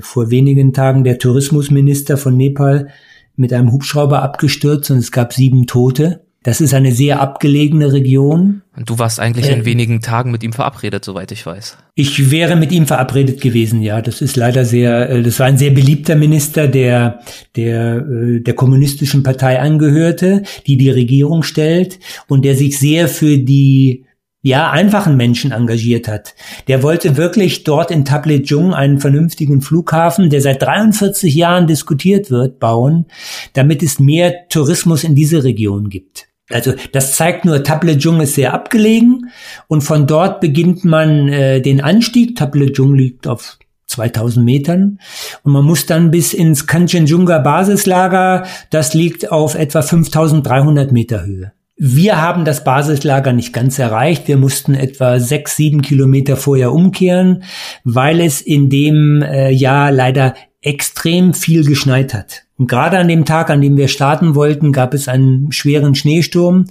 vor 0.00 0.30
wenigen 0.30 0.72
Tagen 0.72 1.04
der 1.04 1.18
Tourismusminister 1.18 2.16
von 2.16 2.36
Nepal 2.36 2.88
mit 3.36 3.52
einem 3.52 3.70
Hubschrauber 3.72 4.22
abgestürzt 4.22 4.90
und 4.90 4.98
es 4.98 5.12
gab 5.12 5.32
sieben 5.32 5.66
Tote. 5.66 6.26
Das 6.42 6.62
ist 6.62 6.72
eine 6.72 6.92
sehr 6.92 7.20
abgelegene 7.20 7.92
Region. 7.92 8.62
Und 8.74 8.88
du 8.88 8.98
warst 8.98 9.20
eigentlich 9.20 9.50
äh, 9.50 9.52
in 9.52 9.66
wenigen 9.66 10.00
Tagen 10.00 10.30
mit 10.30 10.42
ihm 10.42 10.54
verabredet, 10.54 11.04
soweit 11.04 11.32
ich 11.32 11.44
weiß. 11.44 11.76
Ich 11.96 12.30
wäre 12.30 12.56
mit 12.56 12.72
ihm 12.72 12.86
verabredet 12.86 13.42
gewesen, 13.42 13.82
ja. 13.82 14.00
Das 14.00 14.22
ist 14.22 14.36
leider 14.36 14.64
sehr, 14.64 15.10
äh, 15.10 15.22
das 15.22 15.38
war 15.38 15.46
ein 15.46 15.58
sehr 15.58 15.70
beliebter 15.70 16.16
Minister, 16.16 16.66
der 16.66 17.20
der 17.56 17.96
äh, 17.96 18.40
der 18.40 18.54
kommunistischen 18.54 19.22
Partei 19.22 19.60
angehörte, 19.60 20.42
die 20.66 20.78
die 20.78 20.88
Regierung 20.88 21.42
stellt 21.42 21.98
und 22.26 22.42
der 22.46 22.56
sich 22.56 22.78
sehr 22.78 23.08
für 23.08 23.36
die 23.36 24.06
ja, 24.42 24.70
einfachen 24.70 25.18
Menschen 25.18 25.52
engagiert 25.52 26.08
hat. 26.08 26.34
Der 26.66 26.82
wollte 26.82 27.18
wirklich 27.18 27.64
dort 27.64 27.90
in 27.90 28.06
Tablejung 28.06 28.72
einen 28.72 28.98
vernünftigen 28.98 29.60
Flughafen, 29.60 30.30
der 30.30 30.40
seit 30.40 30.62
43 30.62 31.34
Jahren 31.34 31.66
diskutiert 31.66 32.30
wird, 32.30 32.58
bauen, 32.58 33.04
damit 33.52 33.82
es 33.82 34.00
mehr 34.00 34.48
Tourismus 34.48 35.04
in 35.04 35.14
diese 35.14 35.44
Region 35.44 35.90
gibt. 35.90 36.29
Also 36.52 36.72
das 36.92 37.16
zeigt 37.16 37.44
nur, 37.44 37.62
Tablejung 37.62 38.20
ist 38.20 38.34
sehr 38.34 38.54
abgelegen 38.54 39.30
und 39.68 39.82
von 39.82 40.06
dort 40.06 40.40
beginnt 40.40 40.84
man 40.84 41.28
äh, 41.28 41.60
den 41.60 41.80
Anstieg. 41.80 42.36
Tablejung 42.36 42.94
liegt 42.94 43.26
auf 43.26 43.58
2000 43.86 44.44
Metern 44.44 45.00
und 45.42 45.52
man 45.52 45.64
muss 45.64 45.86
dann 45.86 46.10
bis 46.10 46.32
ins 46.32 46.66
Kanchenjunga 46.66 47.38
Basislager, 47.38 48.44
das 48.70 48.94
liegt 48.94 49.30
auf 49.30 49.54
etwa 49.54 49.82
5300 49.82 50.92
Meter 50.92 51.24
Höhe. 51.24 51.52
Wir 51.82 52.20
haben 52.20 52.44
das 52.44 52.62
Basislager 52.62 53.32
nicht 53.32 53.54
ganz 53.54 53.78
erreicht. 53.78 54.28
Wir 54.28 54.36
mussten 54.36 54.74
etwa 54.74 55.18
sechs, 55.18 55.56
sieben 55.56 55.80
Kilometer 55.80 56.36
vorher 56.36 56.72
umkehren, 56.72 57.42
weil 57.84 58.20
es 58.20 58.42
in 58.42 58.68
dem 58.68 59.22
äh, 59.22 59.50
Jahr 59.50 59.90
leider 59.90 60.34
extrem 60.60 61.32
viel 61.32 61.64
geschneit 61.64 62.12
hat. 62.12 62.42
Und 62.60 62.66
gerade 62.66 62.98
an 62.98 63.08
dem 63.08 63.24
Tag, 63.24 63.48
an 63.48 63.62
dem 63.62 63.78
wir 63.78 63.88
starten 63.88 64.34
wollten, 64.34 64.70
gab 64.70 64.92
es 64.92 65.08
einen 65.08 65.50
schweren 65.50 65.94
Schneesturm, 65.94 66.66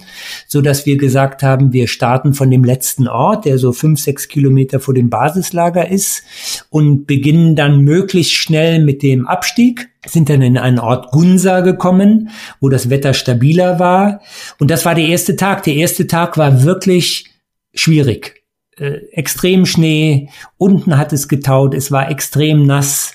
so 0.46 0.60
dass 0.62 0.86
wir 0.86 0.96
gesagt 0.96 1.42
haben, 1.42 1.72
wir 1.72 1.88
starten 1.88 2.32
von 2.32 2.48
dem 2.48 2.62
letzten 2.62 3.08
Ort, 3.08 3.44
der 3.44 3.58
so 3.58 3.72
fünf, 3.72 3.98
sechs 3.98 4.28
Kilometer 4.28 4.78
vor 4.78 4.94
dem 4.94 5.10
Basislager 5.10 5.90
ist 5.90 6.22
und 6.70 7.08
beginnen 7.08 7.56
dann 7.56 7.80
möglichst 7.80 8.34
schnell 8.34 8.84
mit 8.84 9.02
dem 9.02 9.26
Abstieg 9.26 9.88
sind 10.06 10.30
dann 10.30 10.42
in 10.42 10.58
einen 10.58 10.78
Ort 10.78 11.10
Gunsa 11.10 11.60
gekommen, 11.60 12.30
wo 12.60 12.68
das 12.68 12.88
Wetter 12.88 13.12
stabiler 13.12 13.80
war. 13.80 14.20
Und 14.60 14.70
das 14.70 14.84
war 14.84 14.94
der 14.94 15.06
erste 15.06 15.34
Tag. 15.34 15.64
Der 15.64 15.74
erste 15.74 16.06
Tag 16.06 16.38
war 16.38 16.62
wirklich 16.62 17.26
schwierig. 17.74 18.44
Äh, 18.78 19.00
extrem 19.10 19.66
Schnee, 19.66 20.28
unten 20.56 20.96
hat 20.96 21.12
es 21.12 21.26
getaut, 21.26 21.74
es 21.74 21.90
war 21.90 22.08
extrem 22.12 22.64
nass. 22.64 23.14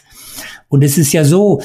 Und 0.68 0.84
es 0.84 0.98
ist 0.98 1.14
ja 1.14 1.24
so, 1.24 1.62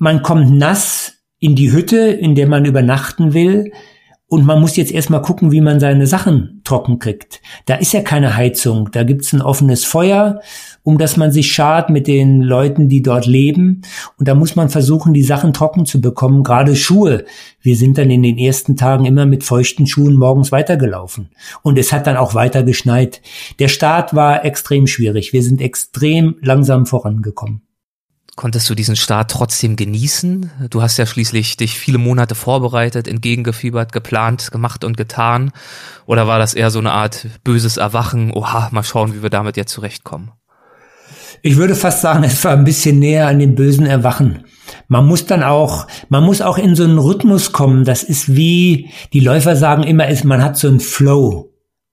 man 0.00 0.22
kommt 0.22 0.50
nass 0.50 1.18
in 1.38 1.54
die 1.54 1.72
Hütte, 1.72 1.98
in 1.98 2.34
der 2.34 2.48
man 2.48 2.64
übernachten 2.64 3.34
will, 3.34 3.70
und 4.30 4.46
man 4.46 4.60
muss 4.60 4.76
jetzt 4.76 4.92
erstmal 4.92 5.22
gucken, 5.22 5.50
wie 5.50 5.60
man 5.60 5.80
seine 5.80 6.06
Sachen 6.06 6.60
trocken 6.62 7.00
kriegt. 7.00 7.42
Da 7.66 7.74
ist 7.74 7.92
ja 7.92 8.00
keine 8.00 8.36
Heizung, 8.36 8.88
da 8.92 9.02
gibt's 9.02 9.32
ein 9.32 9.42
offenes 9.42 9.84
Feuer, 9.84 10.40
um 10.84 10.98
das 10.98 11.16
man 11.16 11.32
sich 11.32 11.52
schart 11.52 11.90
mit 11.90 12.06
den 12.06 12.40
Leuten, 12.40 12.88
die 12.88 13.02
dort 13.02 13.26
leben. 13.26 13.82
Und 14.18 14.28
da 14.28 14.36
muss 14.36 14.54
man 14.54 14.68
versuchen, 14.68 15.12
die 15.12 15.24
Sachen 15.24 15.52
trocken 15.52 15.84
zu 15.84 16.00
bekommen, 16.00 16.44
gerade 16.44 16.76
Schuhe. 16.76 17.24
Wir 17.60 17.74
sind 17.74 17.98
dann 17.98 18.08
in 18.08 18.22
den 18.22 18.38
ersten 18.38 18.76
Tagen 18.76 19.04
immer 19.04 19.26
mit 19.26 19.42
feuchten 19.42 19.88
Schuhen 19.88 20.14
morgens 20.14 20.52
weitergelaufen. 20.52 21.30
Und 21.62 21.76
es 21.76 21.92
hat 21.92 22.06
dann 22.06 22.16
auch 22.16 22.34
weiter 22.34 22.62
geschneit. 22.62 23.20
Der 23.58 23.68
Start 23.68 24.14
war 24.14 24.44
extrem 24.44 24.86
schwierig. 24.86 25.32
Wir 25.32 25.42
sind 25.42 25.60
extrem 25.60 26.36
langsam 26.40 26.86
vorangekommen. 26.86 27.62
Konntest 28.40 28.70
du 28.70 28.74
diesen 28.74 28.96
Start 28.96 29.30
trotzdem 29.30 29.76
genießen? 29.76 30.50
Du 30.70 30.80
hast 30.80 30.96
ja 30.96 31.04
schließlich 31.04 31.58
dich 31.58 31.78
viele 31.78 31.98
Monate 31.98 32.34
vorbereitet, 32.34 33.06
entgegengefiebert, 33.06 33.92
geplant, 33.92 34.50
gemacht 34.50 34.82
und 34.82 34.96
getan. 34.96 35.52
Oder 36.06 36.26
war 36.26 36.38
das 36.38 36.54
eher 36.54 36.70
so 36.70 36.78
eine 36.78 36.92
Art 36.92 37.26
böses 37.44 37.76
Erwachen? 37.76 38.32
Oha, 38.32 38.70
mal 38.72 38.82
schauen, 38.82 39.14
wie 39.14 39.22
wir 39.22 39.28
damit 39.28 39.58
jetzt 39.58 39.72
zurechtkommen. 39.72 40.30
Ich 41.42 41.58
würde 41.58 41.74
fast 41.74 42.00
sagen, 42.00 42.24
es 42.24 42.42
war 42.42 42.52
ein 42.52 42.64
bisschen 42.64 42.98
näher 42.98 43.26
an 43.26 43.40
dem 43.40 43.54
bösen 43.54 43.84
Erwachen. 43.84 44.46
Man 44.88 45.06
muss 45.06 45.26
dann 45.26 45.42
auch, 45.42 45.86
man 46.08 46.24
muss 46.24 46.40
auch 46.40 46.56
in 46.56 46.74
so 46.74 46.84
einen 46.84 46.96
Rhythmus 46.96 47.52
kommen. 47.52 47.84
Das 47.84 48.02
ist 48.02 48.34
wie, 48.34 48.88
die 49.12 49.20
Läufer 49.20 49.54
sagen 49.54 49.82
immer, 49.82 50.06
man 50.24 50.42
hat 50.42 50.56
so 50.56 50.66
einen 50.66 50.80
Flow 50.80 51.49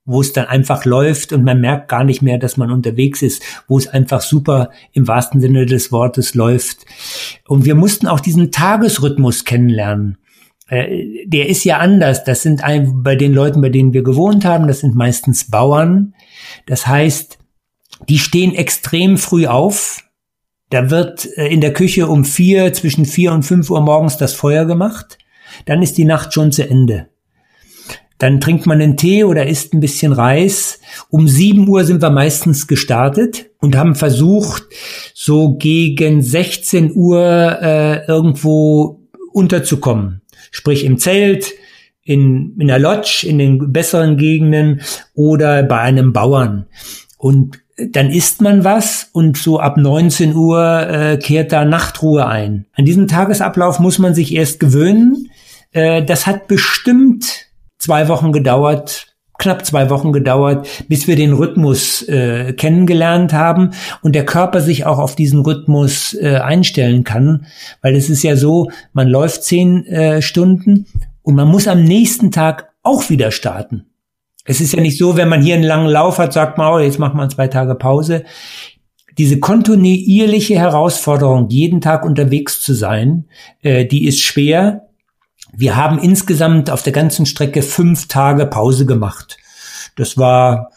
wo 0.08 0.22
es 0.22 0.32
dann 0.32 0.46
einfach 0.46 0.86
läuft 0.86 1.34
und 1.34 1.44
man 1.44 1.60
merkt 1.60 1.88
gar 1.88 2.02
nicht 2.02 2.22
mehr, 2.22 2.38
dass 2.38 2.56
man 2.56 2.72
unterwegs 2.72 3.20
ist, 3.20 3.42
wo 3.68 3.76
es 3.76 3.86
einfach 3.86 4.22
super 4.22 4.70
im 4.92 5.06
wahrsten 5.06 5.40
Sinne 5.40 5.66
des 5.66 5.92
Wortes 5.92 6.34
läuft. 6.34 6.86
Und 7.46 7.66
wir 7.66 7.74
mussten 7.74 8.06
auch 8.06 8.18
diesen 8.18 8.50
Tagesrhythmus 8.50 9.44
kennenlernen. 9.44 10.16
Äh, 10.68 11.26
der 11.26 11.50
ist 11.50 11.62
ja 11.64 11.76
anders. 11.76 12.24
Das 12.24 12.42
sind 12.42 12.64
ein, 12.64 13.02
bei 13.02 13.16
den 13.16 13.34
Leuten, 13.34 13.60
bei 13.60 13.68
denen 13.68 13.92
wir 13.92 14.02
gewohnt 14.02 14.46
haben, 14.46 14.66
das 14.66 14.80
sind 14.80 14.94
meistens 14.94 15.50
Bauern. 15.50 16.14
Das 16.64 16.86
heißt, 16.86 17.38
die 18.08 18.18
stehen 18.18 18.54
extrem 18.54 19.18
früh 19.18 19.46
auf. 19.46 20.04
Da 20.70 20.90
wird 20.90 21.28
äh, 21.36 21.48
in 21.48 21.60
der 21.60 21.74
Küche 21.74 22.06
um 22.08 22.24
vier, 22.24 22.72
zwischen 22.72 23.04
vier 23.04 23.32
und 23.32 23.42
fünf 23.42 23.68
Uhr 23.68 23.82
morgens 23.82 24.16
das 24.16 24.32
Feuer 24.32 24.64
gemacht. 24.64 25.18
Dann 25.66 25.82
ist 25.82 25.98
die 25.98 26.06
Nacht 26.06 26.32
schon 26.32 26.50
zu 26.50 26.66
Ende. 26.66 27.10
Dann 28.18 28.40
trinkt 28.40 28.66
man 28.66 28.80
einen 28.80 28.96
Tee 28.96 29.24
oder 29.24 29.46
isst 29.46 29.72
ein 29.72 29.80
bisschen 29.80 30.12
Reis. 30.12 30.80
Um 31.08 31.28
sieben 31.28 31.68
Uhr 31.68 31.84
sind 31.84 32.02
wir 32.02 32.10
meistens 32.10 32.66
gestartet 32.66 33.50
und 33.58 33.76
haben 33.76 33.94
versucht, 33.94 34.64
so 35.14 35.56
gegen 35.56 36.22
16 36.22 36.92
Uhr 36.94 37.58
äh, 37.62 38.06
irgendwo 38.06 39.00
unterzukommen. 39.32 40.22
Sprich 40.50 40.84
im 40.84 40.98
Zelt, 40.98 41.52
in, 42.02 42.56
in 42.58 42.68
der 42.68 42.78
Lodge, 42.78 43.26
in 43.28 43.38
den 43.38 43.72
besseren 43.72 44.16
Gegenden 44.16 44.80
oder 45.14 45.62
bei 45.62 45.78
einem 45.78 46.12
Bauern. 46.12 46.66
Und 47.18 47.60
dann 47.76 48.10
isst 48.10 48.40
man 48.40 48.64
was 48.64 49.08
und 49.12 49.36
so 49.36 49.60
ab 49.60 49.76
19 49.76 50.34
Uhr 50.34 50.88
äh, 50.88 51.18
kehrt 51.18 51.52
da 51.52 51.64
Nachtruhe 51.64 52.26
ein. 52.26 52.66
An 52.72 52.84
diesen 52.84 53.06
Tagesablauf 53.06 53.78
muss 53.78 53.98
man 53.98 54.14
sich 54.14 54.34
erst 54.34 54.58
gewöhnen. 54.58 55.30
Äh, 55.70 56.02
das 56.04 56.26
hat 56.26 56.48
bestimmt 56.48 57.47
zwei 57.78 58.08
Wochen 58.08 58.32
gedauert, 58.32 59.06
knapp 59.38 59.64
zwei 59.64 59.88
Wochen 59.88 60.12
gedauert, 60.12 60.68
bis 60.88 61.06
wir 61.06 61.16
den 61.16 61.32
Rhythmus 61.32 62.02
äh, 62.02 62.52
kennengelernt 62.52 63.32
haben 63.32 63.70
und 64.02 64.14
der 64.14 64.26
Körper 64.26 64.60
sich 64.60 64.84
auch 64.84 64.98
auf 64.98 65.14
diesen 65.14 65.40
Rhythmus 65.40 66.14
äh, 66.14 66.38
einstellen 66.38 67.04
kann, 67.04 67.46
weil 67.80 67.94
es 67.94 68.10
ist 68.10 68.24
ja 68.24 68.36
so, 68.36 68.70
man 68.92 69.08
läuft 69.08 69.44
zehn 69.44 69.86
äh, 69.86 70.20
Stunden 70.20 70.86
und 71.22 71.36
man 71.36 71.48
muss 71.48 71.68
am 71.68 71.84
nächsten 71.84 72.32
Tag 72.32 72.70
auch 72.82 73.10
wieder 73.10 73.30
starten. 73.30 73.86
Es 74.44 74.60
ist 74.60 74.72
ja 74.72 74.80
nicht 74.80 74.98
so, 74.98 75.16
wenn 75.16 75.28
man 75.28 75.42
hier 75.42 75.54
einen 75.54 75.64
langen 75.64 75.88
Lauf 75.88 76.18
hat, 76.18 76.32
sagt 76.32 76.58
man, 76.58 76.72
oh, 76.72 76.78
jetzt 76.78 76.98
macht 76.98 77.14
man 77.14 77.30
zwei 77.30 77.48
Tage 77.48 77.74
Pause. 77.74 78.24
Diese 79.18 79.38
kontinuierliche 79.40 80.58
Herausforderung, 80.58 81.48
jeden 81.50 81.80
Tag 81.80 82.04
unterwegs 82.04 82.62
zu 82.62 82.72
sein, 82.72 83.26
äh, 83.62 83.84
die 83.84 84.06
ist 84.06 84.20
schwer, 84.20 84.87
Wir 85.56 85.76
haben 85.76 85.98
insgesamt 85.98 86.70
auf 86.70 86.82
der 86.82 86.92
ganzen 86.92 87.26
Strecke 87.26 87.62
fünf 87.62 88.08
Tage 88.08 88.46
Pause 88.46 88.86
gemacht. 88.86 89.38
Das 89.96 90.16
war 90.16 90.70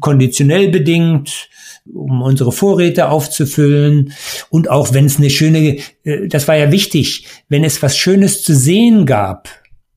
konditionell 0.00 0.68
bedingt, 0.68 1.48
um 1.92 2.22
unsere 2.22 2.52
Vorräte 2.52 3.08
aufzufüllen. 3.08 4.12
Und 4.50 4.68
auch 4.68 4.92
wenn 4.92 5.06
es 5.06 5.18
eine 5.18 5.30
schöne, 5.30 5.78
äh, 6.04 6.28
das 6.28 6.48
war 6.48 6.56
ja 6.56 6.70
wichtig, 6.70 7.26
wenn 7.48 7.64
es 7.64 7.82
was 7.82 7.96
Schönes 7.96 8.42
zu 8.42 8.54
sehen 8.54 9.06
gab 9.06 9.48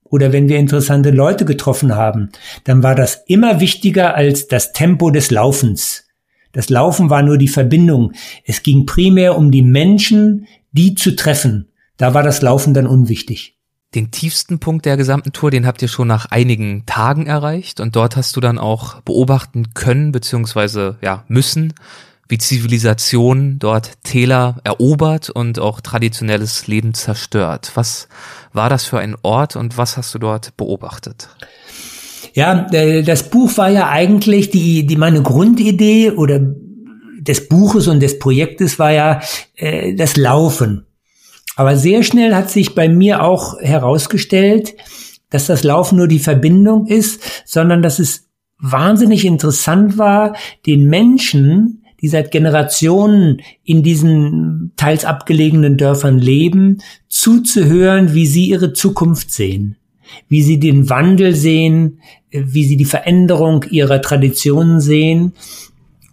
oder 0.04 0.32
wenn 0.34 0.50
wir 0.50 0.58
interessante 0.58 1.12
Leute 1.12 1.46
getroffen 1.46 1.96
haben, 1.96 2.30
dann 2.64 2.84
war 2.84 2.96
das 2.96 3.24
immer 3.28 3.60
wichtiger 3.60 4.16
als 4.16 4.48
das 4.48 4.74
Tempo 4.74 5.10
des 5.10 5.32
Laufens. 5.32 6.06
Das 6.52 6.70
Laufen 6.70 7.10
war 7.10 7.22
nur 7.22 7.38
die 7.38 7.48
Verbindung. 7.48 8.12
Es 8.46 8.62
ging 8.62 8.86
primär 8.86 9.38
um 9.38 9.52
die 9.52 9.62
Menschen, 9.62 10.48
die 10.74 10.96
zu 10.96 11.16
treffen. 11.16 11.70
Da 11.96 12.14
war 12.14 12.24
das 12.24 12.42
Laufen 12.42 12.74
dann 12.74 12.88
unwichtig. 12.88 13.58
Den 13.94 14.10
tiefsten 14.10 14.60
Punkt 14.60 14.86
der 14.86 14.96
gesamten 14.96 15.34
Tour, 15.34 15.52
den 15.52 15.66
habt 15.66 15.82
ihr 15.82 15.90
schon 15.90 16.08
nach 16.08 16.28
einigen 16.28 16.86
Tagen 16.86 17.26
erreicht 17.26 17.82
und 17.82 17.96
dort 17.96 18.16
hast 18.16 18.36
du 18.38 18.40
dann 18.40 18.58
auch 18.58 19.02
beobachten 19.02 19.74
können 19.74 20.14
beziehungsweise 20.14 20.98
ja 21.02 21.26
müssen, 21.28 21.74
wie 22.30 22.38
Zivilisation 22.38 23.60
dort 23.60 24.02
Täler 24.04 24.62
erobert 24.64 25.30
und 25.30 25.60
auch 25.60 25.82
traditionelles 25.82 26.68
Leben 26.68 26.94
zerstört. 26.94 27.72
Was 27.76 28.08
war 28.54 28.70
das 28.70 28.86
für 28.86 29.00
ein 29.00 29.18
Ort 29.24 29.58
und 29.58 29.78
was 29.78 29.98
hast 29.98 30.16
du 30.16 30.20
dort 30.20 30.56
beobachtet? 30.56 31.28
Ja, 32.34 32.68
äh, 32.72 33.04
das 33.04 33.30
Buch 33.30 33.58
war 33.58 33.70
ja 33.70 33.90
eigentlich 33.90 34.50
die, 34.50 34.88
die 34.88 34.96
meine 34.96 35.22
Grundidee 35.22 36.12
oder 36.12 36.40
des 37.20 37.50
Buches 37.50 37.88
und 37.88 38.00
des 38.00 38.20
Projektes 38.20 38.80
war 38.80 38.92
ja 38.92 39.22
äh, 39.56 39.94
das 39.96 40.16
Laufen. 40.16 40.86
Aber 41.56 41.76
sehr 41.76 42.04
schnell 42.04 42.34
hat 42.34 42.50
sich 42.50 42.76
bei 42.76 42.88
mir 42.88 43.24
auch 43.24 43.60
herausgestellt, 43.60 44.74
dass 45.30 45.48
das 45.48 45.64
Laufen 45.64 45.98
nur 45.98 46.08
die 46.08 46.20
Verbindung 46.20 46.88
ist, 46.88 47.22
sondern 47.46 47.82
dass 47.82 48.00
es 48.00 48.28
wahnsinnig 48.60 49.26
interessant 49.26 49.98
war, 49.98 50.36
den 50.66 50.88
Menschen, 50.88 51.84
die 52.02 52.08
seit 52.08 52.32
Generationen 52.32 53.42
in 53.64 53.84
diesen 53.84 54.72
teils 54.76 55.06
abgelegenen 55.06 55.78
Dörfern 55.78 56.18
leben, 56.18 56.80
zuzuhören, 57.08 58.14
wie 58.14 58.26
sie 58.26 58.48
ihre 58.48 58.74
Zukunft 58.74 59.32
sehen, 59.32 59.78
wie 60.28 60.42
sie 60.42 60.60
den 60.60 60.90
Wandel 60.90 61.36
sehen, 61.36 62.00
wie 62.32 62.64
sie 62.64 62.78
die 62.78 62.86
Veränderung 62.86 63.66
ihrer 63.70 64.02
Traditionen 64.02 64.80
sehen. 64.80 65.34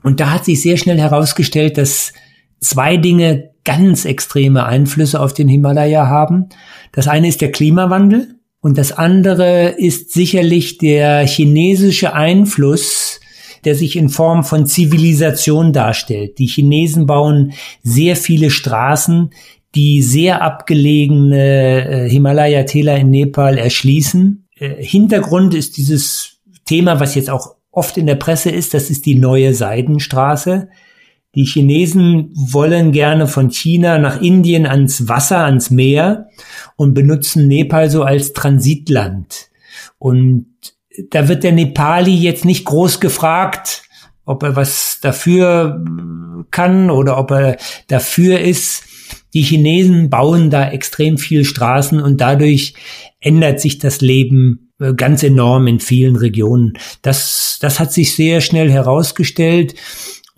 Und 0.03 0.21
da 0.21 0.31
hat 0.31 0.45
sich 0.45 0.61
sehr 0.61 0.77
schnell 0.77 0.99
herausgestellt, 0.99 1.79
dass 1.79 2.13
zwei 2.61 2.97
Dinge 2.97 3.51
ganz 3.69 4.07
extreme 4.07 4.65
Einflüsse 4.65 5.21
auf 5.21 5.35
den 5.35 5.47
Himalaya 5.47 6.07
haben. 6.07 6.47
Das 6.93 7.07
eine 7.07 7.29
ist 7.29 7.43
der 7.43 7.53
Klimawandel 7.53 8.37
und 8.63 8.79
das 8.79 8.93
andere 8.93 9.75
ist 9.77 10.11
sicherlich 10.11 10.79
der 10.79 11.27
chinesische 11.27 12.15
Einfluss, 12.15 13.21
der 13.67 13.75
sich 13.75 13.97
in 13.97 14.09
Form 14.09 14.43
von 14.43 14.65
Zivilisation 14.65 15.75
darstellt. 15.75 16.39
Die 16.39 16.47
Chinesen 16.47 17.05
bauen 17.05 17.53
sehr 17.83 18.17
viele 18.17 18.49
Straßen, 18.49 19.35
die 19.75 20.01
sehr 20.01 20.41
abgelegene 20.41 22.07
äh, 22.07 22.09
Himalaya-Täler 22.09 22.97
in 22.97 23.11
Nepal 23.11 23.59
erschließen. 23.59 24.49
Äh, 24.57 24.83
Hintergrund 24.83 25.53
ist 25.53 25.77
dieses 25.77 26.39
Thema, 26.65 27.01
was 27.01 27.15
jetzt 27.15 27.29
auch 27.29 27.57
oft 27.71 27.99
in 27.99 28.07
der 28.07 28.15
Presse 28.15 28.49
ist, 28.49 28.73
das 28.73 28.89
ist 28.89 29.05
die 29.05 29.17
neue 29.17 29.53
Seidenstraße. 29.53 30.71
Die 31.39 31.45
Chinesen 31.45 32.33
wollen 32.35 32.91
gerne 32.91 33.29
von 33.29 33.49
China 33.49 33.99
nach 33.99 34.21
Indien 34.21 34.67
ans 34.67 35.07
Wasser, 35.07 35.45
ans 35.45 35.71
Meer 35.71 36.31
und 36.75 36.95
benutzen 36.95 37.47
Nepal 37.47 37.91
so 37.91 38.03
als 38.03 38.33
Transitland. 38.33 39.49
Und 39.99 40.47
da 41.11 41.29
wird 41.29 41.45
der 41.45 41.53
Nepali 41.53 42.13
jetzt 42.13 42.45
nicht 42.45 42.65
groß 42.65 42.99
gefragt, 42.99 43.85
ob 44.25 44.43
er 44.43 44.57
was 44.57 44.99
dafür 45.01 45.81
kann 46.51 46.91
oder 46.91 47.17
ob 47.19 47.31
er 47.31 47.57
dafür 47.87 48.41
ist. 48.41 48.83
Die 49.33 49.43
Chinesen 49.43 50.11
bauen 50.11 50.51
da 50.51 50.69
extrem 50.69 51.19
viel 51.19 51.45
Straßen 51.45 52.03
und 52.03 52.21
dadurch 52.21 52.75
ändert 53.21 53.61
sich 53.61 53.79
das 53.79 54.01
Leben 54.01 54.73
äh, 54.81 54.93
ganz 54.95 55.23
enorm 55.23 55.69
in 55.69 55.79
vielen 55.79 56.17
Regionen. 56.17 56.75
Das, 57.03 57.59
das 57.61 57.79
hat 57.79 57.93
sich 57.93 58.17
sehr 58.17 58.41
schnell 58.41 58.73
herausgestellt. 58.73 59.75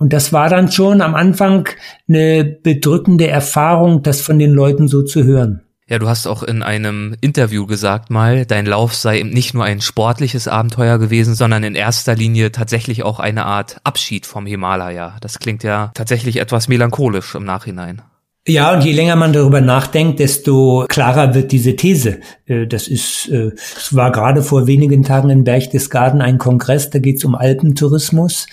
Und 0.01 0.15
das 0.15 0.33
war 0.33 0.49
dann 0.49 0.73
schon 0.73 1.03
am 1.03 1.15
Anfang 1.15 1.69
eine 2.09 2.43
bedrückende 2.43 3.29
Erfahrung, 3.29 4.03
das 4.03 4.23
von 4.23 4.39
den 4.39 4.51
Leuten 4.51 4.89
so 4.89 5.03
zu 5.03 5.25
hören. 5.25 5.61
Ja, 5.91 5.99
du 5.99 6.09
hast 6.09 6.27
auch 6.27 6.43
in 6.43 6.63
einem 6.63 7.17
Interview 7.21 7.67
gesagt 7.67 8.09
mal, 8.09 8.47
dein 8.47 8.65
Lauf 8.65 8.95
sei 8.95 9.21
eben 9.21 9.29
nicht 9.29 9.53
nur 9.53 9.65
ein 9.65 9.83
sportliches 9.83 10.49
Abenteuer 10.49 10.99
gewesen, 10.99 11.35
sondern 11.35 11.65
in 11.65 11.75
erster 11.75 12.15
Linie 12.15 12.51
tatsächlich 12.51 13.03
auch 13.03 13.21
eine 13.21 13.45
Art 13.45 13.77
Abschied 13.85 14.25
vom 14.25 14.47
Himalaya. 14.47 15.17
Das 15.21 15.39
klingt 15.39 15.65
ja 15.65 15.91
tatsächlich 15.93 16.39
etwas 16.39 16.69
melancholisch 16.69 17.35
im 17.35 17.45
Nachhinein. 17.45 18.01
Ja, 18.47 18.73
und 18.73 18.83
je 18.85 18.93
länger 18.93 19.17
man 19.17 19.35
darüber 19.35 19.61
nachdenkt, 19.61 20.19
desto 20.19 20.87
klarer 20.89 21.35
wird 21.35 21.53
diese 21.53 21.77
These. 21.77 22.21
Äh, 22.47 22.67
das 22.67 22.89
ist, 22.89 23.29
äh, 23.29 23.51
es 23.55 23.95
war 23.95 24.11
gerade 24.13 24.43
vor 24.43 24.67
wenigen 24.67 25.03
Tagen 25.03 25.29
in 25.29 25.45
Berchtesgaden 25.45 26.23
ein 26.23 26.39
Kongress, 26.39 26.89
da 26.89 27.01
geht 27.01 27.19
es 27.19 27.25
um 27.25 27.35
Alpentourismus. 27.35 28.47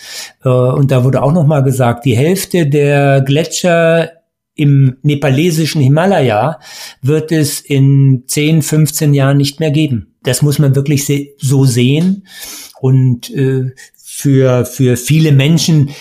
Äh, 0.44 0.50
und 0.50 0.92
da 0.92 1.06
wurde 1.06 1.24
auch 1.24 1.32
nochmal 1.32 1.64
gesagt, 1.64 2.04
die 2.04 2.18
Hälfte 2.18 2.68
der 2.68 3.22
Gletscher 3.22 4.12
im 4.56 4.98
nepalesischen 5.04 5.82
Himalaya 5.82 6.60
wird 7.02 7.32
es 7.32 7.62
in 7.62 8.24
10, 8.28 8.64
15 8.64 9.14
Jahren 9.14 9.38
nicht 9.38 9.62
mehr 9.62 9.72
geben. 9.72 10.16
Das 10.24 10.42
muss 10.42 10.60
man 10.60 10.76
wirklich 10.76 11.06
so 11.38 11.64
sehen. 11.64 12.28
Und 12.82 13.32
für, 14.04 14.66
für 14.66 14.98
viele 14.98 15.32
Menschen 15.32 15.92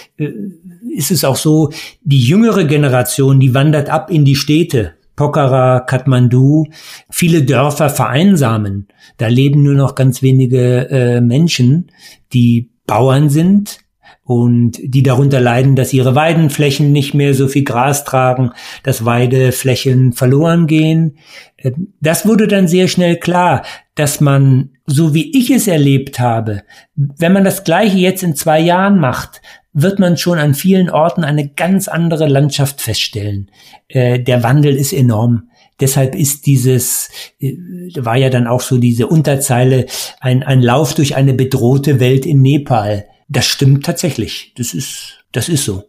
ist 0.97 1.11
es 1.11 1.25
auch 1.25 1.37
so, 1.37 1.71
die 2.03 2.21
jüngere 2.21 2.65
Generation, 2.65 3.39
die 3.41 3.55
wandert 3.55 3.91
ab 3.91 4.11
in 4.11 4.25
die 4.25 4.37
Städte. 4.37 4.95
Pokhara, 5.15 5.81
Kathmandu, 5.81 6.67
viele 7.09 7.43
Dörfer 7.43 7.89
vereinsamen. 7.89 8.89
Da 9.17 9.29
leben 9.29 9.63
nur 9.63 9.75
noch 9.75 9.95
ganz 9.95 10.23
wenige 10.23 10.91
äh, 10.91 11.21
Menschen, 11.23 11.91
die 12.35 12.71
Bauern 12.87 13.31
sind 13.31 13.79
und 14.25 14.79
die 14.83 15.03
darunter 15.03 15.41
leiden, 15.41 15.77
dass 15.77 15.93
ihre 15.93 16.15
Weidenflächen 16.15 16.93
nicht 16.93 17.15
mehr 17.15 17.33
so 17.33 17.49
viel 17.49 17.65
Gras 17.65 18.05
tragen, 18.05 18.51
dass 18.83 19.05
Weideflächen 19.05 20.13
verloren 20.13 20.67
gehen. 20.67 21.17
Äh, 21.57 21.73
das 22.01 22.27
wurde 22.27 22.49
dann 22.49 22.69
sehr 22.69 22.89
schnell 22.89 23.17
klar, 23.17 23.63
dass 23.95 24.21
man, 24.21 24.71
so 24.85 25.15
wie 25.15 25.37
ich 25.37 25.51
es 25.51 25.67
erlebt 25.67 26.19
habe, 26.19 26.63
wenn 26.95 27.33
man 27.33 27.45
das 27.45 27.65
Gleiche 27.65 27.99
jetzt 27.99 28.23
in 28.23 28.35
zwei 28.35 28.61
Jahren 28.61 28.99
macht, 28.99 29.41
wird 29.79 29.99
man 29.99 30.17
schon 30.17 30.39
an 30.39 30.55
vielen 30.55 30.89
Orten 30.89 31.23
eine 31.23 31.49
ganz 31.49 31.87
andere 31.87 32.27
Landschaft 32.27 32.81
feststellen. 32.81 33.51
Äh, 33.89 34.19
der 34.21 34.43
Wandel 34.43 34.75
ist 34.75 34.95
enorm. 34.95 35.51
Deshalb 35.81 36.15
ist 36.15 36.47
dieses, 36.47 37.11
äh, 37.41 37.55
war 37.97 38.17
ja 38.17 38.31
dann 38.31 38.47
auch 38.47 38.63
so 38.63 38.79
diese 38.79 39.07
Unterzeile, 39.07 39.85
ein, 40.19 40.43
ein 40.43 40.63
Lauf 40.63 40.95
durch 40.95 41.15
eine 41.15 41.35
bedrohte 41.35 42.01
Welt 42.01 42.25
in 42.25 42.41
Nepal. 42.41 43.05
Das 43.29 43.45
stimmt 43.45 43.85
tatsächlich. 43.85 44.55
Das 44.57 44.73
ist, 44.73 45.19
das 45.33 45.51
ist 45.51 45.67
so. 45.67 45.85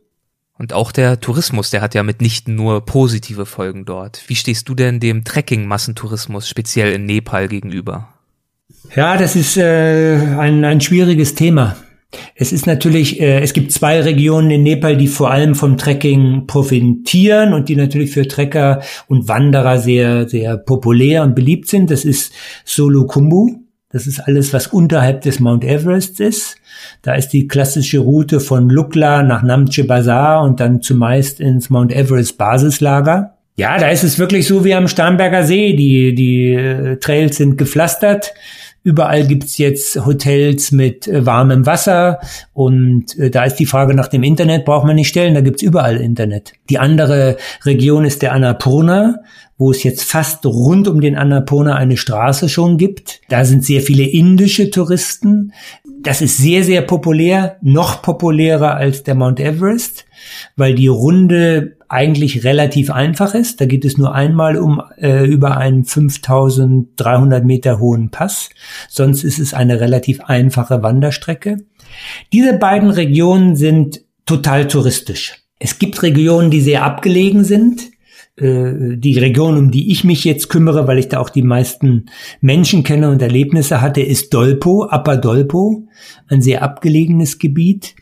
Und 0.58 0.74
auch 0.74 0.92
der 0.92 1.22
Tourismus, 1.22 1.70
der 1.70 1.82
hat 1.82 1.96
ja 1.96 2.04
mitnichten 2.04 2.56
nur 2.56 2.84
positive 2.84 3.46
Folgen 3.46 3.86
dort. 3.86 4.22
Wie 4.28 4.36
stehst 4.36 4.68
du 4.68 4.76
denn 4.76 5.00
dem 5.00 5.24
Trekking-Massentourismus 5.24 6.50
speziell 6.50 6.92
in 6.92 7.06
Nepal 7.06 7.48
gegenüber? 7.48 8.10
Ja, 8.94 9.16
das 9.16 9.38
ist 9.38 9.56
äh, 9.56 10.18
ein, 10.38 10.66
ein 10.66 10.82
schwieriges 10.82 11.36
Thema. 11.36 11.78
Es 12.36 12.54
ist 12.54 12.68
natürlich, 12.68 13.20
äh, 13.20 13.42
es 13.42 13.54
gibt 13.54 13.72
zwei 13.72 14.02
Regionen 14.02 14.50
in 14.50 14.64
Nepal, 14.64 14.96
die 14.96 15.08
vor 15.08 15.32
allem 15.32 15.56
vom 15.56 15.78
Trekking 15.78 16.48
profitieren 16.48 17.54
und 17.54 17.70
die 17.70 17.76
natürlich 17.76 18.12
für 18.12 18.28
Trekker 18.28 18.82
und 19.08 19.28
Wanderer 19.28 19.80
sehr, 19.80 20.28
sehr 20.30 20.58
populär 20.58 21.24
und 21.24 21.36
beliebt 21.36 21.68
sind. 21.68 21.92
Das 21.92 22.06
ist 22.06 22.34
Solukhumbu. 22.64 23.60
Das 23.90 24.06
ist 24.06 24.20
alles, 24.20 24.54
was 24.54 24.68
unterhalb 24.68 25.22
des 25.22 25.40
Mount 25.40 25.64
Everest 25.64 26.20
ist. 26.20 26.58
Da 27.02 27.16
ist 27.16 27.30
die 27.30 27.48
klassische 27.48 28.00
Route 28.00 28.40
von 28.40 28.70
Lukla 28.70 29.24
nach 29.24 29.44
Namche 29.44 29.86
Bazaar 29.86 30.44
und 30.44 30.60
dann 30.60 30.82
zumeist 30.82 31.40
ins 31.40 31.70
Mount 31.70 31.94
Everest 31.94 32.38
Basislager. 32.38 33.38
Ja, 33.56 33.80
da 33.80 33.90
ist 33.90 34.04
es 34.04 34.20
wirklich 34.20 34.46
so 34.46 34.64
wie 34.64 34.76
am 34.76 34.88
Starnberger 34.88 35.44
See. 35.44 35.74
Die, 35.74 36.14
die 36.14 36.54
äh, 36.54 36.98
Trails 36.98 37.38
sind 37.38 37.58
gepflastert. 37.58 38.34
Überall 38.88 39.28
gibt's 39.28 39.58
jetzt 39.58 40.06
Hotels 40.06 40.72
mit 40.72 41.10
äh, 41.10 41.26
warmem 41.26 41.66
Wasser 41.66 42.22
und 42.54 43.20
äh, 43.20 43.30
da 43.30 43.44
ist 43.44 43.56
die 43.56 43.66
Frage 43.66 43.94
nach 43.94 44.08
dem 44.08 44.24
Internet, 44.24 44.64
braucht 44.64 44.86
man 44.86 44.96
nicht 44.96 45.10
stellen, 45.10 45.34
da 45.34 45.42
gibt's 45.42 45.62
überall 45.62 45.98
Internet. 45.98 46.54
Die 46.70 46.80
andere 46.80 47.36
Region 47.66 48.06
ist 48.06 48.22
der 48.22 48.32
Annapurna, 48.32 49.16
wo 49.58 49.72
es 49.72 49.84
jetzt 49.84 50.04
fast 50.04 50.46
rund 50.46 50.88
um 50.88 51.02
den 51.02 51.18
Annapurna 51.18 51.76
eine 51.76 51.98
Straße 51.98 52.48
schon 52.48 52.78
gibt. 52.78 53.20
Da 53.28 53.44
sind 53.44 53.66
sehr 53.66 53.82
viele 53.82 54.06
indische 54.06 54.70
Touristen. 54.70 55.52
Das 56.02 56.22
ist 56.22 56.38
sehr, 56.38 56.64
sehr 56.64 56.82
populär, 56.82 57.58
noch 57.62 58.02
populärer 58.02 58.76
als 58.76 59.04
der 59.04 59.16
Mount 59.16 59.42
Everest, 59.42 60.06
weil 60.56 60.76
die 60.76 60.88
Runde 60.88 61.76
eigentlich 61.90 62.44
relativ 62.44 62.92
einfach 62.92 63.34
ist. 63.34 63.62
Da 63.62 63.66
geht 63.66 63.86
es 63.86 63.98
nur 63.98 64.14
einmal 64.14 64.58
um 64.58 64.82
äh, 64.98 65.26
über 65.26 65.58
einen 65.58 65.86
5300 65.86 67.46
Meter 67.46 67.80
hohen 67.80 68.10
Pass. 68.10 68.50
Sonst 68.90 69.24
ist 69.24 69.40
es 69.40 69.54
eine 69.54 69.80
relativ 69.80 70.22
einfache 70.22 70.84
Wanderstrecke. 70.84 71.58
Diese 72.34 72.54
beiden 72.54 72.90
Regionen 72.90 73.56
sind 73.56 74.02
total 74.26 74.68
touristisch. 74.68 75.36
Es 75.60 75.80
gibt 75.80 76.04
Regionen, 76.04 76.52
die 76.52 76.62
sehr 76.62 76.84
abgelegen 76.84 77.44
sind. 77.44 77.90
Äh, 78.36 78.98
die 78.98 79.18
Region, 79.18 79.58
um 79.58 79.72
die 79.72 79.92
ich 79.92 80.04
mich 80.04 80.24
jetzt 80.24 80.50
kümmere, 80.50 80.88
weil 80.88 81.00
ich 81.00 81.08
da 81.08 81.20
auch 81.20 81.30
die 81.30 81.42
meisten 81.42 82.06
Menschen 82.42 82.84
kenne 82.84 83.10
und 83.10 83.22
Erlebnisse 83.22 83.82
hatte, 83.82 84.02
ist 84.02 84.34
Dolpo, 84.34 84.86
Upper 84.92 85.18
Dolpo, 85.18 85.88
ein 86.28 86.42
sehr 86.42 86.62
abgelegenes 86.62 87.40
Gebiet. 87.40 87.96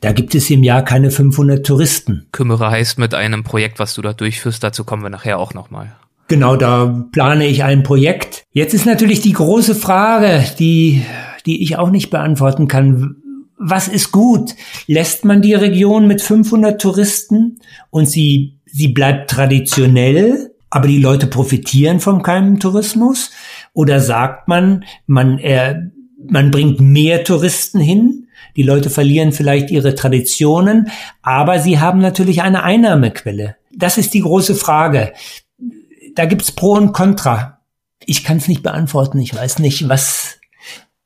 Da 0.00 0.12
gibt 0.12 0.34
es 0.34 0.50
im 0.50 0.62
Jahr 0.62 0.82
keine 0.82 1.10
500 1.10 1.64
Touristen. 1.64 2.26
Kümmere 2.32 2.70
heißt 2.70 2.98
mit 2.98 3.14
einem 3.14 3.44
Projekt, 3.44 3.78
was 3.78 3.94
du 3.94 4.02
da 4.02 4.12
durchführst, 4.12 4.62
dazu 4.62 4.84
kommen 4.84 5.02
wir 5.02 5.10
nachher 5.10 5.38
auch 5.38 5.54
nochmal. 5.54 5.92
Genau, 6.28 6.54
da 6.54 7.08
plane 7.10 7.46
ich 7.48 7.64
ein 7.64 7.82
Projekt. 7.82 8.44
Jetzt 8.52 8.72
ist 8.72 8.86
natürlich 8.86 9.20
die 9.20 9.32
große 9.32 9.74
Frage, 9.74 10.44
die, 10.58 11.02
die 11.44 11.62
ich 11.62 11.76
auch 11.76 11.90
nicht 11.90 12.10
beantworten 12.10 12.68
kann. 12.68 13.16
Was 13.58 13.88
ist 13.88 14.12
gut? 14.12 14.54
Lässt 14.86 15.24
man 15.24 15.42
die 15.42 15.54
Region 15.54 16.06
mit 16.06 16.22
500 16.22 16.80
Touristen 16.80 17.58
und 17.90 18.06
sie, 18.06 18.60
sie 18.64 18.88
bleibt 18.88 19.28
traditionell, 19.28 20.52
aber 20.70 20.86
die 20.86 21.00
Leute 21.00 21.26
profitieren 21.26 21.98
vom 21.98 22.22
keinem 22.22 22.60
Tourismus? 22.60 23.32
Oder 23.72 23.98
sagt 23.98 24.46
man, 24.46 24.84
man, 25.06 25.38
äh, 25.38 25.80
man 26.28 26.52
bringt 26.52 26.80
mehr 26.80 27.24
Touristen 27.24 27.80
hin 27.80 28.28
die 28.56 28.62
Leute 28.62 28.90
verlieren 28.90 29.32
vielleicht 29.32 29.70
ihre 29.70 29.94
Traditionen, 29.94 30.90
aber 31.22 31.58
sie 31.58 31.80
haben 31.80 32.00
natürlich 32.00 32.42
eine 32.42 32.62
Einnahmequelle. 32.62 33.56
Das 33.72 33.98
ist 33.98 34.14
die 34.14 34.20
große 34.20 34.54
Frage. 34.54 35.12
Da 36.14 36.26
gibt's 36.26 36.52
Pro 36.52 36.72
und 36.72 36.92
Contra. 36.92 37.60
Ich 38.04 38.24
kann 38.24 38.38
es 38.38 38.48
nicht 38.48 38.62
beantworten. 38.62 39.20
Ich 39.20 39.34
weiß 39.34 39.58
nicht, 39.58 39.88
was. 39.88 40.38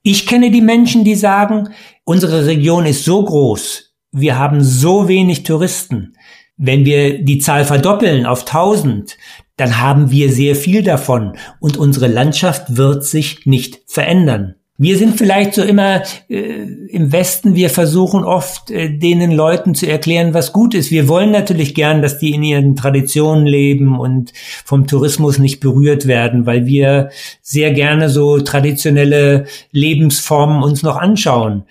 Ich 0.02 0.26
kenne 0.26 0.50
die 0.50 0.60
Menschen, 0.60 1.04
die 1.04 1.14
sagen, 1.14 1.70
unsere 2.04 2.46
Region 2.46 2.84
ist 2.84 3.04
so 3.04 3.24
groß, 3.24 3.94
wir 4.12 4.38
haben 4.38 4.62
so 4.62 5.08
wenig 5.08 5.42
Touristen. 5.42 6.16
Wenn 6.56 6.84
wir 6.84 7.24
die 7.24 7.38
Zahl 7.38 7.64
verdoppeln 7.64 8.26
auf 8.26 8.40
1000, 8.42 9.16
dann 9.56 9.80
haben 9.80 10.10
wir 10.10 10.32
sehr 10.32 10.54
viel 10.54 10.82
davon 10.82 11.36
und 11.58 11.76
unsere 11.76 12.06
Landschaft 12.06 12.76
wird 12.76 13.04
sich 13.04 13.44
nicht 13.46 13.80
verändern. 13.86 14.54
Wir 14.76 14.98
sind 14.98 15.16
vielleicht 15.16 15.54
so 15.54 15.62
immer 15.62 16.02
äh, 16.28 16.64
im 16.88 17.12
Westen, 17.12 17.54
wir 17.54 17.70
versuchen 17.70 18.24
oft 18.24 18.72
äh, 18.72 18.98
denen 18.98 19.30
Leuten 19.30 19.76
zu 19.76 19.88
erklären, 19.88 20.34
was 20.34 20.52
gut 20.52 20.74
ist. 20.74 20.90
Wir 20.90 21.06
wollen 21.06 21.30
natürlich 21.30 21.76
gern, 21.76 22.02
dass 22.02 22.18
die 22.18 22.32
in 22.32 22.42
ihren 22.42 22.74
Traditionen 22.74 23.46
leben 23.46 24.00
und 24.00 24.32
vom 24.64 24.88
Tourismus 24.88 25.38
nicht 25.38 25.60
berührt 25.60 26.08
werden, 26.08 26.44
weil 26.44 26.66
wir 26.66 27.10
sehr 27.40 27.72
gerne 27.72 28.08
so 28.08 28.40
traditionelle 28.40 29.46
Lebensformen 29.70 30.64
uns 30.64 30.82
noch 30.82 30.96
anschauen. 30.96 31.62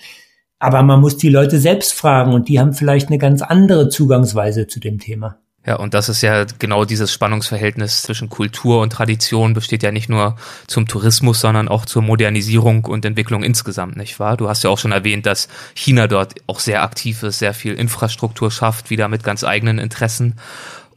Aber 0.58 0.82
man 0.82 1.02
muss 1.02 1.18
die 1.18 1.28
Leute 1.28 1.60
selbst 1.60 1.94
fragen 1.94 2.32
und 2.32 2.48
die 2.48 2.58
haben 2.58 2.72
vielleicht 2.72 3.10
eine 3.10 3.18
ganz 3.18 3.42
andere 3.42 3.90
Zugangsweise 3.90 4.68
zu 4.68 4.80
dem 4.80 5.00
Thema. 5.00 5.43
Ja, 5.66 5.76
und 5.78 5.94
das 5.94 6.10
ist 6.10 6.22
ja 6.22 6.46
genau 6.60 6.84
dieses 6.84 7.14
Spannungsverhältnis 7.14 8.02
zwischen 8.02 8.30
Kultur 8.30 8.82
und 8.82 8.92
Tradition 8.92 9.54
besteht 9.54 9.82
ja 9.82 9.94
nicht 9.94 10.10
nur 10.10 10.36
zum 10.68 10.90
Tourismus, 10.90 11.40
sondern 11.40 11.70
auch 11.70 11.86
zur 11.86 12.02
Modernisierung 12.02 12.84
und 12.84 13.06
Entwicklung 13.06 13.44
insgesamt, 13.44 13.96
nicht 13.96 14.20
wahr? 14.20 14.36
Du 14.36 14.50
hast 14.50 14.64
ja 14.66 14.70
auch 14.70 14.78
schon 14.78 14.92
erwähnt, 14.92 15.26
dass 15.26 15.48
China 15.74 16.08
dort 16.08 16.36
auch 16.48 16.60
sehr 16.60 16.84
aktiv 16.84 17.24
ist, 17.24 17.40
sehr 17.40 17.54
viel 17.54 17.76
Infrastruktur 17.76 18.52
schafft, 18.52 18.90
wieder 18.90 19.08
mit 19.08 19.24
ganz 19.24 19.46
eigenen 19.46 19.80
Interessen. 19.80 20.36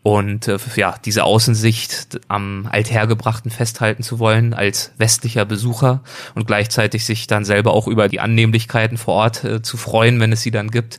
Und 0.02 0.48
äh, 0.48 0.58
ja, 0.74 0.96
diese 1.04 1.22
Außensicht 1.22 2.20
am 2.26 2.68
Althergebrachten 2.70 3.52
festhalten 3.52 4.02
zu 4.02 4.18
wollen 4.18 4.52
als 4.52 4.92
westlicher 4.98 5.44
Besucher 5.44 6.02
und 6.34 6.46
gleichzeitig 6.48 7.04
sich 7.04 7.28
dann 7.28 7.44
selber 7.44 7.72
auch 7.72 7.86
über 7.86 8.08
die 8.08 8.20
Annehmlichkeiten 8.20 8.98
vor 8.98 9.14
Ort 9.14 9.44
äh, 9.44 9.62
zu 9.62 9.76
freuen, 9.76 10.18
wenn 10.18 10.32
es 10.32 10.42
sie 10.42 10.50
dann 10.50 10.72
gibt 10.72 10.98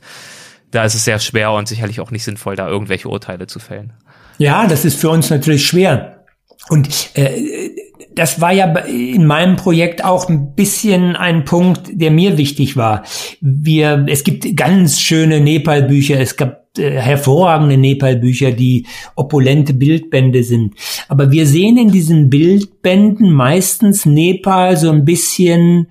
da 0.71 0.83
ist 0.83 0.95
es 0.95 1.05
sehr 1.05 1.19
schwer 1.19 1.51
und 1.51 1.67
sicherlich 1.67 1.99
auch 1.99 2.11
nicht 2.11 2.23
sinnvoll, 2.23 2.55
da 2.55 2.67
irgendwelche 2.67 3.09
Urteile 3.09 3.47
zu 3.47 3.59
fällen. 3.59 3.93
Ja, 4.37 4.67
das 4.67 4.85
ist 4.85 4.99
für 4.99 5.09
uns 5.09 5.29
natürlich 5.29 5.65
schwer. 5.65 6.25
Und 6.69 6.87
äh, 7.15 7.69
das 8.13 8.41
war 8.41 8.51
ja 8.51 8.65
in 8.79 9.25
meinem 9.25 9.55
Projekt 9.55 10.03
auch 10.03 10.27
ein 10.27 10.55
bisschen 10.55 11.15
ein 11.15 11.45
Punkt, 11.45 11.89
der 11.93 12.11
mir 12.11 12.37
wichtig 12.37 12.75
war. 12.75 13.03
Wir, 13.41 14.05
es 14.07 14.23
gibt 14.23 14.55
ganz 14.55 14.99
schöne 14.99 15.39
Nepal-Bücher, 15.39 16.19
es 16.19 16.35
gab 16.35 16.67
äh, 16.77 16.91
hervorragende 16.91 17.77
Nepal-Bücher, 17.77 18.51
die 18.51 18.87
opulente 19.15 19.73
Bildbände 19.73 20.43
sind. 20.43 20.73
Aber 21.07 21.31
wir 21.31 21.45
sehen 21.45 21.77
in 21.77 21.91
diesen 21.91 22.29
Bildbänden 22.29 23.31
meistens 23.31 24.05
Nepal 24.05 24.77
so 24.77 24.89
ein 24.91 25.05
bisschen 25.05 25.87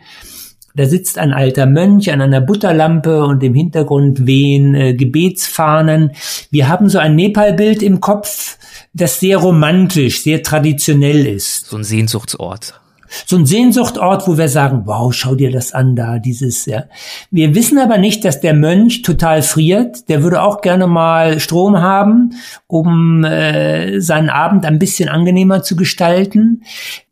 da 0.76 0.86
sitzt 0.86 1.18
ein 1.18 1.32
alter 1.32 1.66
Mönch 1.66 2.12
an 2.12 2.20
einer 2.20 2.40
Butterlampe 2.40 3.24
und 3.24 3.42
im 3.42 3.54
Hintergrund 3.54 4.26
wehen 4.26 4.74
äh, 4.74 4.94
Gebetsfahnen. 4.94 6.12
Wir 6.50 6.68
haben 6.68 6.88
so 6.88 6.98
ein 6.98 7.16
Nepal-Bild 7.16 7.82
im 7.82 8.00
Kopf, 8.00 8.58
das 8.92 9.18
sehr 9.20 9.38
romantisch, 9.38 10.22
sehr 10.22 10.42
traditionell 10.42 11.26
ist. 11.26 11.66
So 11.66 11.78
ein 11.78 11.84
Sehnsuchtsort 11.84 12.80
so 13.24 13.36
ein 13.36 13.46
Sehnsuchtort, 13.46 14.26
wo 14.26 14.36
wir 14.36 14.48
sagen, 14.48 14.82
wow, 14.84 15.14
schau 15.14 15.34
dir 15.34 15.50
das 15.50 15.72
an 15.72 15.96
da, 15.96 16.18
dieses, 16.18 16.66
ja. 16.66 16.84
Wir 17.30 17.54
wissen 17.54 17.78
aber 17.78 17.98
nicht, 17.98 18.24
dass 18.24 18.40
der 18.40 18.52
Mönch 18.52 19.02
total 19.02 19.42
friert. 19.42 20.08
Der 20.08 20.22
würde 20.22 20.42
auch 20.42 20.60
gerne 20.60 20.86
mal 20.86 21.40
Strom 21.40 21.80
haben, 21.80 22.34
um 22.66 23.24
äh, 23.24 24.00
seinen 24.00 24.28
Abend 24.28 24.64
ein 24.64 24.78
bisschen 24.78 25.08
angenehmer 25.08 25.62
zu 25.62 25.76
gestalten. 25.76 26.64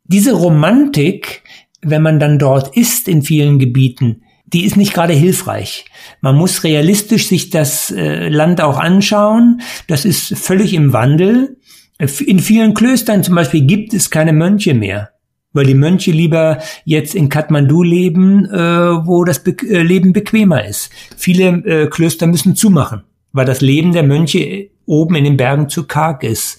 Diese 0.06 0.32
Romantik 0.32 1.43
wenn 1.84 2.02
man 2.02 2.18
dann 2.18 2.38
dort 2.38 2.76
ist 2.76 3.08
in 3.08 3.22
vielen 3.22 3.58
Gebieten, 3.58 4.22
die 4.46 4.64
ist 4.64 4.76
nicht 4.76 4.94
gerade 4.94 5.14
hilfreich. 5.14 5.84
Man 6.20 6.36
muss 6.36 6.64
realistisch 6.64 7.26
sich 7.26 7.50
das 7.50 7.90
äh, 7.90 8.28
Land 8.28 8.60
auch 8.60 8.78
anschauen. 8.78 9.60
Das 9.88 10.04
ist 10.04 10.36
völlig 10.36 10.74
im 10.74 10.92
Wandel. 10.92 11.56
In 11.98 12.40
vielen 12.40 12.74
Klöstern 12.74 13.22
zum 13.22 13.34
Beispiel 13.34 13.62
gibt 13.62 13.94
es 13.94 14.10
keine 14.10 14.32
Mönche 14.32 14.74
mehr, 14.74 15.10
weil 15.52 15.66
die 15.66 15.74
Mönche 15.74 16.10
lieber 16.10 16.58
jetzt 16.84 17.14
in 17.14 17.28
Kathmandu 17.28 17.82
leben, 17.82 18.46
äh, 18.46 19.06
wo 19.06 19.24
das 19.24 19.42
Be 19.42 19.56
äh, 19.68 19.82
Leben 19.82 20.12
bequemer 20.12 20.64
ist. 20.64 20.90
Viele 21.16 21.48
äh, 21.64 21.86
Klöster 21.88 22.26
müssen 22.26 22.56
zumachen, 22.56 23.02
weil 23.32 23.46
das 23.46 23.60
Leben 23.60 23.92
der 23.92 24.02
Mönche 24.02 24.70
oben 24.86 25.14
in 25.14 25.24
den 25.24 25.36
Bergen 25.36 25.68
zu 25.68 25.84
karg 25.84 26.22
ist. 26.22 26.58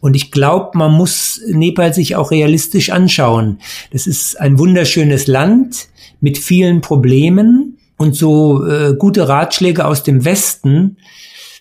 Und 0.00 0.14
ich 0.14 0.30
glaube, 0.30 0.76
man 0.78 0.92
muss 0.92 1.40
Nepal 1.48 1.92
sich 1.94 2.16
auch 2.16 2.30
realistisch 2.30 2.90
anschauen. 2.90 3.60
Das 3.90 4.06
ist 4.06 4.40
ein 4.40 4.58
wunderschönes 4.58 5.26
Land 5.26 5.88
mit 6.20 6.38
vielen 6.38 6.80
Problemen 6.80 7.78
und 7.96 8.14
so 8.14 8.66
äh, 8.66 8.94
gute 8.98 9.28
Ratschläge 9.28 9.84
aus 9.86 10.02
dem 10.02 10.24
Westen 10.24 10.98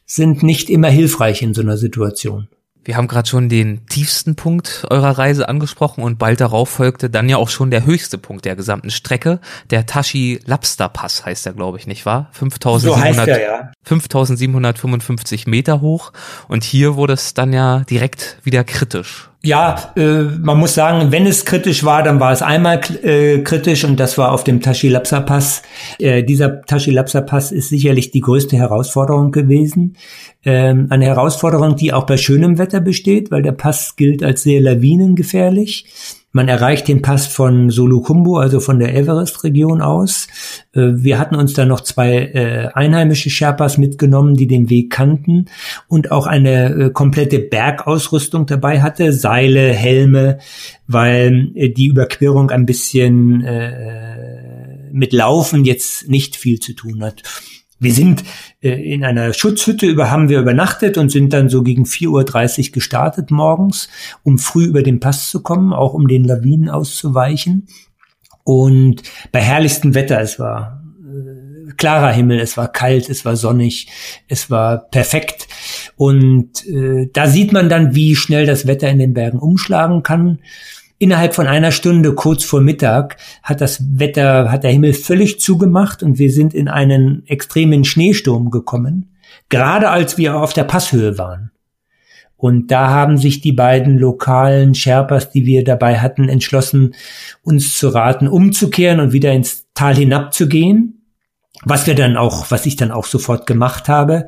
sind 0.05 0.43
nicht 0.43 0.69
immer 0.69 0.89
hilfreich 0.89 1.41
in 1.41 1.53
so 1.53 1.61
einer 1.61 1.77
Situation. 1.77 2.47
Wir 2.83 2.97
haben 2.97 3.07
gerade 3.07 3.29
schon 3.29 3.47
den 3.47 3.85
tiefsten 3.85 4.35
Punkt 4.35 4.85
eurer 4.89 5.17
Reise 5.17 5.47
angesprochen 5.47 6.03
und 6.03 6.17
bald 6.17 6.41
darauf 6.41 6.69
folgte 6.69 7.09
dann 7.09 7.29
ja 7.29 7.37
auch 7.37 7.49
schon 7.49 7.69
der 7.69 7.85
höchste 7.85 8.17
Punkt 8.17 8.45
der 8.45 8.55
gesamten 8.55 8.89
Strecke. 8.89 9.39
Der 9.69 9.85
Tashi 9.85 10.39
Lapster 10.45 10.89
Pass 10.89 11.25
heißt 11.25 11.45
er, 11.45 11.53
glaube 11.53 11.77
ich, 11.77 11.85
nicht 11.85 12.05
wahr? 12.05 12.29
5700, 12.31 13.25
so 13.25 13.31
ja. 13.31 13.71
5755 13.83 15.47
Meter 15.47 15.81
hoch. 15.81 16.11
Und 16.47 16.63
hier 16.63 16.95
wurde 16.95 17.13
es 17.13 17.33
dann 17.33 17.53
ja 17.53 17.81
direkt 17.81 18.37
wieder 18.43 18.63
kritisch. 18.63 19.30
Ja, 19.43 19.91
äh, 19.95 20.21
man 20.39 20.59
muss 20.59 20.75
sagen, 20.75 21.11
wenn 21.11 21.25
es 21.25 21.45
kritisch 21.45 21.83
war, 21.83 22.03
dann 22.03 22.19
war 22.19 22.31
es 22.31 22.43
einmal 22.43 22.79
äh, 23.01 23.39
kritisch 23.39 23.83
und 23.83 23.99
das 23.99 24.15
war 24.19 24.31
auf 24.33 24.43
dem 24.43 24.61
Tashi-Lapsa 24.61 25.19
Pass. 25.21 25.63
Äh, 25.97 26.23
dieser 26.23 26.61
Tashi-Lapsa 26.61 27.21
Pass 27.21 27.51
ist 27.51 27.69
sicherlich 27.69 28.11
die 28.11 28.21
größte 28.21 28.55
Herausforderung 28.55 29.31
gewesen. 29.31 29.97
Ähm, 30.45 30.87
eine 30.91 31.05
Herausforderung, 31.05 31.75
die 31.75 31.91
auch 31.91 32.05
bei 32.05 32.17
schönem 32.17 32.59
Wetter 32.59 32.81
besteht, 32.81 33.31
weil 33.31 33.41
der 33.41 33.53
Pass 33.53 33.95
gilt 33.95 34.21
als 34.21 34.43
sehr 34.43 34.61
lawinengefährlich. 34.61 35.85
Man 36.33 36.47
erreicht 36.47 36.87
den 36.87 37.01
Pass 37.01 37.27
von 37.27 37.69
Solukumbu, 37.69 38.37
also 38.37 38.61
von 38.61 38.79
der 38.79 38.95
Everest-Region 38.95 39.81
aus. 39.81 40.27
Äh, 40.73 40.91
wir 40.95 41.19
hatten 41.19 41.35
uns 41.35 41.53
da 41.53 41.65
noch 41.65 41.81
zwei 41.81 42.17
äh, 42.17 42.69
einheimische 42.73 43.29
Sherpas 43.29 43.77
mitgenommen, 43.77 44.35
die 44.35 44.47
den 44.47 44.69
Weg 44.69 44.91
kannten 44.91 45.45
und 45.87 46.11
auch 46.11 46.27
eine 46.27 46.73
äh, 46.73 46.89
komplette 46.91 47.39
Bergausrüstung 47.39 48.45
dabei 48.45 48.81
hatte, 48.81 49.11
Seile, 49.11 49.73
Helme, 49.73 50.39
weil 50.87 51.51
die 51.53 51.87
Überquerung 51.87 52.51
ein 52.51 52.65
bisschen 52.65 53.45
mit 54.91 55.13
Laufen 55.13 55.63
jetzt 55.63 56.09
nicht 56.09 56.35
viel 56.35 56.59
zu 56.59 56.73
tun 56.73 57.03
hat. 57.03 57.23
Wir 57.79 57.93
sind 57.93 58.23
in 58.61 59.03
einer 59.03 59.33
Schutzhütte 59.33 59.87
über, 59.87 60.11
haben 60.11 60.29
wir 60.29 60.39
übernachtet 60.39 60.97
und 60.97 61.09
sind 61.09 61.33
dann 61.33 61.49
so 61.49 61.63
gegen 61.63 61.85
4.30 61.85 62.67
Uhr 62.67 62.71
gestartet 62.73 63.31
morgens, 63.31 63.89
um 64.23 64.37
früh 64.37 64.65
über 64.65 64.83
den 64.83 64.99
Pass 64.99 65.29
zu 65.29 65.41
kommen, 65.41 65.73
auch 65.73 65.93
um 65.93 66.07
den 66.07 66.23
Lawinen 66.23 66.69
auszuweichen. 66.69 67.67
Und 68.43 69.01
bei 69.31 69.41
herrlichstem 69.41 69.95
Wetter, 69.95 70.21
es 70.21 70.37
war 70.37 70.83
äh, 71.03 71.71
klarer 71.73 72.11
Himmel, 72.11 72.39
es 72.39 72.55
war 72.55 72.71
kalt, 72.71 73.09
es 73.09 73.25
war 73.25 73.35
sonnig, 73.35 73.87
es 74.27 74.51
war 74.51 74.77
perfekt. 74.89 75.47
Und 75.95 76.63
äh, 76.67 77.09
da 77.11 77.27
sieht 77.27 77.53
man 77.53 77.67
dann, 77.67 77.95
wie 77.95 78.15
schnell 78.15 78.45
das 78.45 78.67
Wetter 78.67 78.89
in 78.89 78.99
den 78.99 79.13
Bergen 79.13 79.39
umschlagen 79.39 80.03
kann. 80.03 80.39
Innerhalb 81.01 81.33
von 81.33 81.47
einer 81.47 81.71
Stunde, 81.71 82.13
kurz 82.13 82.43
vor 82.43 82.61
Mittag, 82.61 83.17
hat 83.41 83.59
das 83.59 83.83
Wetter, 83.97 84.51
hat 84.51 84.63
der 84.63 84.69
Himmel 84.69 84.93
völlig 84.93 85.39
zugemacht 85.39 86.03
und 86.03 86.19
wir 86.19 86.31
sind 86.31 86.53
in 86.53 86.67
einen 86.67 87.25
extremen 87.25 87.85
Schneesturm 87.85 88.51
gekommen, 88.51 89.09
gerade 89.49 89.89
als 89.89 90.19
wir 90.19 90.35
auf 90.35 90.53
der 90.53 90.63
Passhöhe 90.63 91.17
waren. 91.17 91.49
Und 92.37 92.69
da 92.69 92.91
haben 92.91 93.17
sich 93.17 93.41
die 93.41 93.51
beiden 93.51 93.97
lokalen 93.97 94.75
Sherpas, 94.75 95.31
die 95.31 95.47
wir 95.47 95.63
dabei 95.63 95.97
hatten, 95.97 96.29
entschlossen, 96.29 96.93
uns 97.41 97.79
zu 97.79 97.87
raten, 97.87 98.27
umzukehren 98.27 98.99
und 98.99 99.11
wieder 99.11 99.31
ins 99.31 99.65
Tal 99.73 99.95
hinabzugehen 99.95 101.00
was 101.63 101.87
wir 101.87 101.95
dann 101.95 102.17
auch, 102.17 102.49
was 102.49 102.65
ich 102.65 102.75
dann 102.75 102.91
auch 102.91 103.05
sofort 103.05 103.45
gemacht 103.45 103.87
habe. 103.87 104.25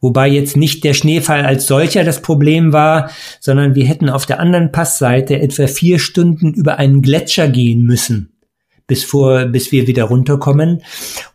Wobei 0.00 0.28
jetzt 0.28 0.56
nicht 0.56 0.84
der 0.84 0.94
Schneefall 0.94 1.44
als 1.44 1.66
solcher 1.66 2.04
das 2.04 2.22
Problem 2.22 2.72
war, 2.72 3.10
sondern 3.40 3.74
wir 3.74 3.86
hätten 3.86 4.08
auf 4.08 4.26
der 4.26 4.40
anderen 4.40 4.72
Passseite 4.72 5.38
etwa 5.40 5.66
vier 5.66 5.98
Stunden 5.98 6.54
über 6.54 6.78
einen 6.78 7.02
Gletscher 7.02 7.48
gehen 7.48 7.82
müssen 7.82 8.28
bis 8.88 9.04
vor, 9.04 9.46
bis 9.46 9.72
wir 9.72 9.86
wieder 9.86 10.04
runterkommen. 10.04 10.82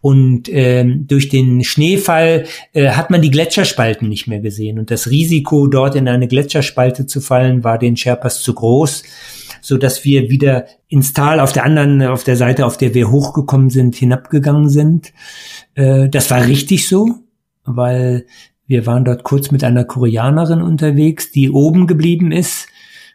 Und 0.02 0.48
ähm, 0.50 1.08
durch 1.08 1.30
den 1.30 1.64
Schneefall 1.64 2.46
äh, 2.74 2.90
hat 2.90 3.10
man 3.10 3.22
die 3.22 3.32
Gletscherspalten 3.32 4.08
nicht 4.08 4.28
mehr 4.28 4.42
gesehen. 4.42 4.78
Und 4.78 4.92
das 4.92 5.10
Risiko, 5.10 5.66
dort 5.66 5.96
in 5.96 6.08
eine 6.08 6.28
Gletscherspalte 6.28 7.08
zu 7.08 7.20
fallen, 7.20 7.64
war 7.64 7.80
den 7.80 7.98
Sherpas 7.98 8.44
zu 8.44 8.54
groß 8.54 9.02
so 9.68 9.78
dass 9.78 10.06
wir 10.06 10.30
wieder 10.30 10.66
ins 10.88 11.12
Tal 11.12 11.42
auf 11.42 11.52
der 11.52 11.66
anderen, 11.66 12.02
auf 12.04 12.24
der 12.24 12.38
Seite, 12.38 12.66
auf 12.66 12.78
der 12.78 12.94
wir 12.94 13.12
hochgekommen 13.12 13.70
sind, 13.70 13.98
hinabgegangen 13.98 14.70
sind. 14.70 15.12
Äh, 15.76 16.08
das 16.08 16.32
war 16.32 16.46
richtig 16.48 16.88
so, 16.88 17.16
weil 17.66 18.26
wir 18.66 18.86
waren 18.86 19.04
dort 19.04 19.24
kurz 19.24 19.52
mit 19.52 19.66
einer 19.66 19.84
Koreanerin 19.84 20.62
unterwegs, 20.62 21.32
die 21.32 21.52
oben 21.52 21.86
geblieben 21.86 22.32
ist, 22.32 22.68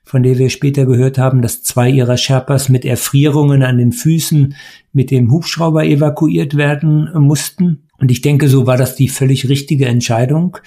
von 0.04 0.22
der 0.22 0.36
wir 0.36 0.50
später 0.50 0.84
gehört 0.84 1.16
haben, 1.16 1.40
dass 1.40 1.62
zwei 1.62 1.88
ihrer 1.88 2.18
Sherpas 2.18 2.68
mit 2.68 2.84
Erfrierungen 2.84 3.62
an 3.62 3.78
den 3.78 3.92
Füßen 3.92 4.54
mit 4.92 5.10
dem 5.10 5.30
Hubschrauber 5.30 5.86
evakuiert 5.86 6.54
werden 6.58 7.08
mussten. 7.14 7.84
Und 7.96 8.10
ich 8.10 8.20
denke, 8.20 8.48
so 8.48 8.66
war 8.66 8.76
das 8.76 8.94
die 8.94 9.08
völlig 9.08 9.48
richtige 9.48 9.86
Entscheidung. 9.86 10.58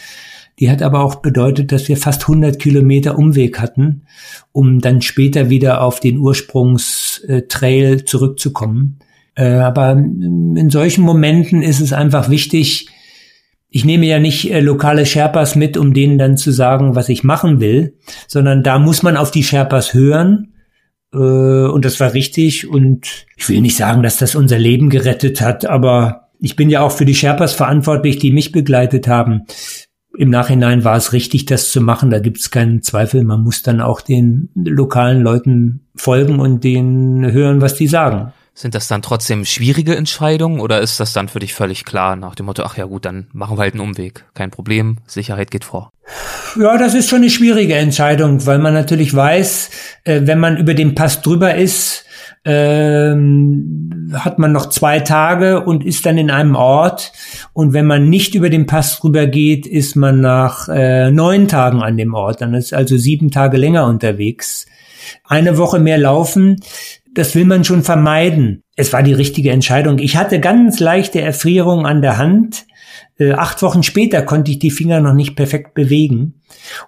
Die 0.60 0.72
hat 0.72 0.82
aber 0.82 1.04
auch 1.04 1.16
bedeutet, 1.16 1.72
dass 1.72 1.90
wir 1.90 1.98
fast 1.98 2.24
100 2.24 2.60
Kilometer 2.60 3.18
Umweg 3.18 3.60
hatten, 3.60 4.04
um 4.52 4.80
dann 4.80 5.02
später 5.02 5.50
wieder 5.50 5.82
auf 5.82 6.00
den 6.00 6.18
Ursprungstrail 6.18 8.06
zurückzukommen. 8.06 9.00
Äh, 9.36 9.50
aber 9.50 9.92
in 9.92 10.70
solchen 10.70 11.04
Momenten 11.04 11.62
ist 11.62 11.82
es 11.82 11.92
einfach 11.92 12.30
wichtig, 12.30 12.88
ich 13.70 13.84
nehme 13.84 14.06
ja 14.06 14.20
nicht 14.20 14.50
äh, 14.50 14.62
lokale 14.62 15.06
Sherpas 15.06 15.58
mit, 15.58 15.76
um 15.76 15.94
denen 15.94 16.18
dann 16.18 16.38
zu 16.38 16.52
sagen, 16.52 16.96
was 16.96 17.10
ich 17.10 17.26
machen 17.26 17.60
will, 17.60 17.98
sondern 18.26 18.64
da 18.64 18.80
muss 18.80 19.04
man 19.04 19.18
auf 19.18 19.32
die 19.32 19.44
Sherpas 19.44 19.94
hören. 19.94 20.54
Äh, 21.14 21.18
und 21.18 21.84
das 21.84 22.00
war 22.00 22.14
richtig. 22.14 22.70
Und 22.70 23.26
ich 23.36 23.50
will 23.50 23.60
nicht 23.60 23.76
sagen, 23.76 24.02
dass 24.02 24.16
das 24.16 24.36
unser 24.36 24.58
Leben 24.58 24.90
gerettet 24.90 25.42
hat, 25.42 25.66
aber 25.66 26.30
ich 26.40 26.56
bin 26.56 26.70
ja 26.70 26.82
auch 26.82 26.92
für 26.92 27.04
die 27.04 27.16
Sherpas 27.16 27.54
verantwortlich, 27.54 28.18
die 28.18 28.32
mich 28.32 28.54
begleitet 28.54 29.10
haben 29.10 29.42
im 30.18 30.30
Nachhinein 30.30 30.84
war 30.84 30.98
es 30.98 31.14
richtig, 31.14 31.46
das 31.46 31.72
zu 31.72 31.82
machen. 31.82 32.10
Da 32.10 32.20
gibt 32.20 32.38
es 32.38 32.52
keinen 32.52 32.82
Zweifel. 32.82 33.24
Man 33.24 33.42
muss 33.42 33.62
dann 33.62 33.82
auch 33.82 34.02
den 34.02 34.50
lokalen 34.56 35.22
Leuten 35.22 35.82
folgen 35.96 36.40
und 36.40 36.64
denen 36.64 37.32
hören, 37.32 37.62
was 37.62 37.76
die 37.76 37.88
sagen. 37.88 38.34
Sind 38.58 38.74
das 38.74 38.88
dann 38.88 39.02
trotzdem 39.02 39.44
schwierige 39.44 39.98
Entscheidungen 39.98 40.62
oder 40.62 40.80
ist 40.80 41.02
das 41.02 41.12
dann 41.12 41.28
für 41.28 41.40
dich 41.40 41.54
völlig 41.54 41.84
klar 41.84 42.16
nach 42.16 42.36
dem 42.36 42.46
Motto, 42.46 42.64
ach 42.64 42.78
ja 42.78 42.86
gut, 42.86 43.04
dann 43.04 43.28
machen 43.34 43.58
wir 43.58 43.64
halt 43.64 43.74
einen 43.74 43.84
Umweg. 43.84 44.24
Kein 44.34 44.50
Problem, 44.50 45.00
Sicherheit 45.08 45.52
geht 45.52 45.66
vor. 45.66 45.92
Ja, 46.58 46.78
das 46.78 46.94
ist 46.94 47.10
schon 47.10 47.18
eine 47.18 47.30
schwierige 47.30 47.76
Entscheidung, 47.76 48.46
weil 48.46 48.60
man 48.60 48.74
natürlich 48.74 49.14
weiß, 49.14 49.72
äh, 50.06 50.22
wenn 50.24 50.40
man 50.40 50.56
über 50.56 50.74
den 50.74 50.96
Pass 50.96 51.22
drüber 51.22 51.56
ist, 51.56 52.05
ähm, 52.46 54.12
hat 54.14 54.38
man 54.38 54.52
noch 54.52 54.70
zwei 54.70 55.00
Tage 55.00 55.64
und 55.64 55.84
ist 55.84 56.06
dann 56.06 56.18
in 56.18 56.30
einem 56.30 56.56
Ort. 56.56 57.12
Und 57.54 57.74
wenn 57.74 57.88
man 57.88 58.08
nicht 58.08 58.36
über 58.36 58.50
den 58.50 58.68
Pass 58.68 59.04
rüber 59.04 59.26
geht, 59.26 59.66
ist 59.66 59.96
man 59.96 60.22
nach 60.22 60.70
äh, 60.70 61.12
neun 61.12 61.48
Tagen 61.48 61.82
an 61.82 61.98
dem 61.98 62.14
Ort. 62.14 62.42
Dann 62.42 62.54
ist 62.54 62.74
also 62.74 62.98
sieben 62.98 63.32
Tage 63.32 63.58
länger 63.58 63.88
unterwegs. 63.88 64.68
Eine 65.24 65.58
Woche 65.58 65.80
mehr 65.80 65.98
laufen, 65.98 66.58
das 67.16 67.34
will 67.34 67.46
man 67.46 67.64
schon 67.64 67.84
vermeiden. 67.84 68.64
Es 68.76 68.94
war 68.94 69.02
die 69.02 69.14
richtige 69.14 69.52
Entscheidung. 69.52 70.00
Ich 70.00 70.18
hatte 70.18 70.40
ganz 70.40 70.80
leichte 70.80 71.22
Erfrierung 71.22 71.86
an 71.86 72.02
der 72.02 72.18
Hand. 72.18 72.66
Äh, 73.18 73.32
acht 73.32 73.62
Wochen 73.62 73.82
später 73.82 74.22
konnte 74.24 74.52
ich 74.52 74.60
die 74.60 74.72
Finger 74.72 75.00
noch 75.00 75.14
nicht 75.14 75.36
perfekt 75.36 75.74
bewegen. 75.74 76.42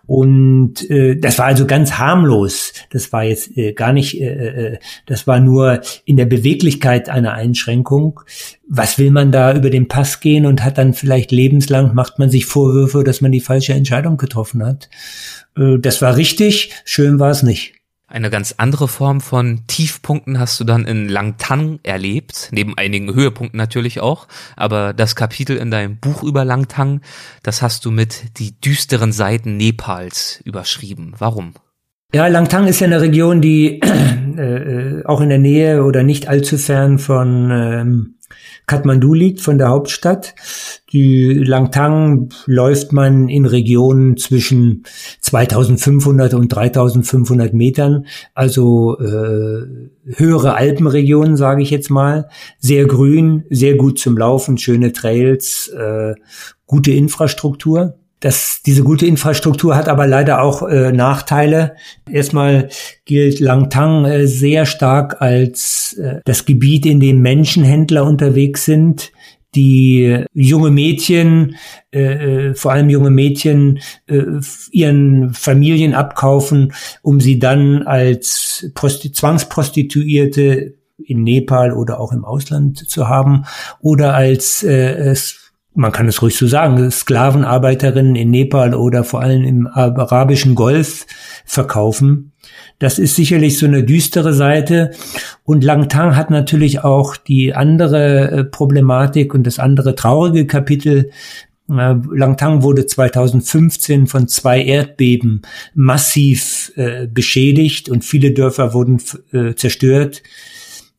Und 0.05 0.89
äh, 0.89 1.15
das 1.15 1.37
war 1.39 1.45
also 1.45 1.65
ganz 1.65 1.93
harmlos. 1.93 2.73
Das 2.91 3.13
war 3.13 3.23
jetzt 3.23 3.55
äh, 3.57 3.71
gar 3.71 3.93
nicht, 3.93 4.19
äh, 4.19 4.73
äh, 4.73 4.79
das 5.05 5.25
war 5.25 5.39
nur 5.39 5.81
in 6.03 6.17
der 6.17 6.25
Beweglichkeit 6.25 7.07
eine 7.07 7.33
Einschränkung. 7.33 8.19
Was 8.67 8.97
will 8.97 9.11
man 9.11 9.31
da 9.31 9.55
über 9.55 9.69
den 9.69 9.87
Pass 9.87 10.19
gehen 10.19 10.45
und 10.45 10.65
hat 10.65 10.77
dann 10.77 10.93
vielleicht 10.93 11.31
lebenslang, 11.31 11.95
macht 11.95 12.19
man 12.19 12.29
sich 12.29 12.45
Vorwürfe, 12.45 13.05
dass 13.05 13.21
man 13.21 13.31
die 13.31 13.39
falsche 13.39 13.73
Entscheidung 13.73 14.17
getroffen 14.17 14.65
hat. 14.65 14.89
Äh, 15.57 15.79
das 15.79 16.01
war 16.01 16.17
richtig, 16.17 16.73
schön 16.83 17.19
war 17.19 17.31
es 17.31 17.41
nicht. 17.41 17.76
Eine 18.09 18.29
ganz 18.29 18.55
andere 18.57 18.87
Form 18.87 19.19
von 19.19 19.67
Tiefpunkten 19.67 20.39
hast 20.39 20.57
du 20.61 20.63
dann 20.63 20.85
in 20.85 21.09
Langtang 21.09 21.81
erlebt, 21.83 22.47
neben 22.53 22.77
einigen 22.77 23.13
Höhepunkten 23.13 23.57
natürlich 23.57 23.99
auch. 23.99 24.29
Aber 24.55 24.93
das 24.93 25.17
Kapitel 25.17 25.57
in 25.57 25.71
deinem 25.71 25.97
Buch 25.97 26.23
über 26.23 26.45
Langtang, 26.45 27.01
das 27.43 27.61
hast 27.61 27.83
du 27.83 27.91
mit 27.91 28.39
die 28.39 28.59
düsteren 28.61 29.11
Seiten 29.11 29.57
Nepals 29.57 30.41
überschrieben. 30.45 31.15
Warum? 31.17 31.53
Ja, 32.13 32.27
Langtang 32.27 32.67
ist 32.67 32.79
ja 32.79 32.87
eine 32.87 33.01
Region, 33.01 33.41
die 33.41 33.81
äh, 33.81 34.41
äh, 34.41 35.05
auch 35.05 35.19
in 35.19 35.27
der 35.27 35.39
Nähe 35.39 35.83
oder 35.83 36.03
nicht 36.03 36.29
allzu 36.29 36.57
fern 36.57 36.99
von 36.99 37.51
ähm, 37.51 38.16
Kathmandu 38.67 39.13
liegt, 39.13 39.39
von 39.41 39.57
der 39.57 39.69
Hauptstadt. 39.69 40.35
Die 40.91 41.33
Langtang 41.33 42.29
läuft 42.45 42.91
man 42.91 43.29
in 43.29 43.45
Regionen 43.45 44.17
zwischen 44.17 44.83
2500 45.21 46.33
und 46.33 46.49
3500 46.49 47.53
Metern, 47.53 48.05
also 48.33 48.99
äh, 48.99 49.65
höhere 50.03 50.55
Alpenregionen, 50.55 51.37
sage 51.37 51.61
ich 51.61 51.71
jetzt 51.71 51.89
mal. 51.89 52.29
Sehr 52.59 52.85
grün, 52.85 53.45
sehr 53.49 53.75
gut 53.75 53.99
zum 53.99 54.17
Laufen, 54.17 54.57
schöne 54.57 54.91
Trails, 54.91 55.69
äh, 55.69 56.15
gute 56.65 56.91
Infrastruktur. 56.91 57.97
Das, 58.19 58.61
diese 58.65 58.83
gute 58.83 59.05
Infrastruktur 59.05 59.75
hat 59.75 59.87
aber 59.87 60.07
leider 60.07 60.41
auch 60.41 60.63
äh, 60.63 60.91
Nachteile. 60.91 61.75
Erstmal 62.09 62.69
gilt 63.05 63.39
Langtang 63.39 64.05
äh, 64.05 64.25
sehr 64.25 64.65
stark 64.65 65.21
als 65.21 65.93
äh, 65.93 66.21
das 66.25 66.45
Gebiet, 66.45 66.87
in 66.87 66.99
dem 66.99 67.21
Menschenhändler 67.21 68.05
unterwegs 68.05 68.65
sind, 68.65 69.11
die 69.53 70.25
junge 70.33 70.71
Mädchen, 70.71 71.55
äh, 71.91 72.47
äh 72.49 72.55
vor 72.55 72.71
allem 72.71 72.89
junge 72.89 73.11
Mädchen, 73.11 73.79
äh, 74.07 74.23
ihren 74.71 75.33
Familien 75.33 75.93
abkaufen, 75.93 76.73
um 77.03 77.21
sie 77.21 77.37
dann 77.37 77.83
als 77.83 78.71
Prosti 78.73 79.11
Zwangsprostituierte 79.11 80.73
in 80.97 81.23
Nepal 81.23 81.71
oder 81.71 81.99
auch 81.99 82.11
im 82.11 82.25
Ausland 82.25 82.89
zu 82.89 83.07
haben 83.07 83.45
oder 83.79 84.15
als 84.15 84.63
äh, 84.63 85.13
man 85.77 85.91
kann 85.91 86.07
es 86.07 86.23
ruhig 86.23 86.35
so 86.35 86.47
sagen, 86.47 86.89
Sklavenarbeiterinnen 86.89 88.15
in 88.15 88.31
Nepal 88.31 88.73
oder 88.73 89.03
vor 89.03 89.21
allem 89.21 89.43
im 89.43 89.67
arabischen 89.67 90.55
Golf 90.55 91.05
verkaufen. 91.45 92.31
Das 92.79 92.97
ist 92.97 93.15
sicherlich 93.15 93.59
so 93.59 93.67
eine 93.67 93.83
düstere 93.83 94.33
Seite. 94.33 94.91
Und 95.43 95.63
Langtang 95.63 96.15
hat 96.15 96.31
natürlich 96.31 96.83
auch 96.83 97.15
die 97.15 97.53
andere 97.53 98.31
äh, 98.31 98.43
Problematik 98.43 99.35
und 99.35 99.45
das 99.45 99.59
andere 99.59 99.93
traurige 99.93 100.47
Kapitel. 100.47 101.11
Äh, 101.69 101.95
Langtang 102.11 102.63
wurde 102.63 102.87
2015 102.87 104.07
von 104.07 104.27
zwei 104.27 104.63
Erdbeben 104.63 105.43
massiv 105.75 106.71
äh, 106.75 107.05
beschädigt 107.05 107.87
und 107.87 108.03
viele 108.03 108.31
Dörfer 108.31 108.73
wurden 108.73 108.99
äh, 109.31 109.53
zerstört. 109.53 110.23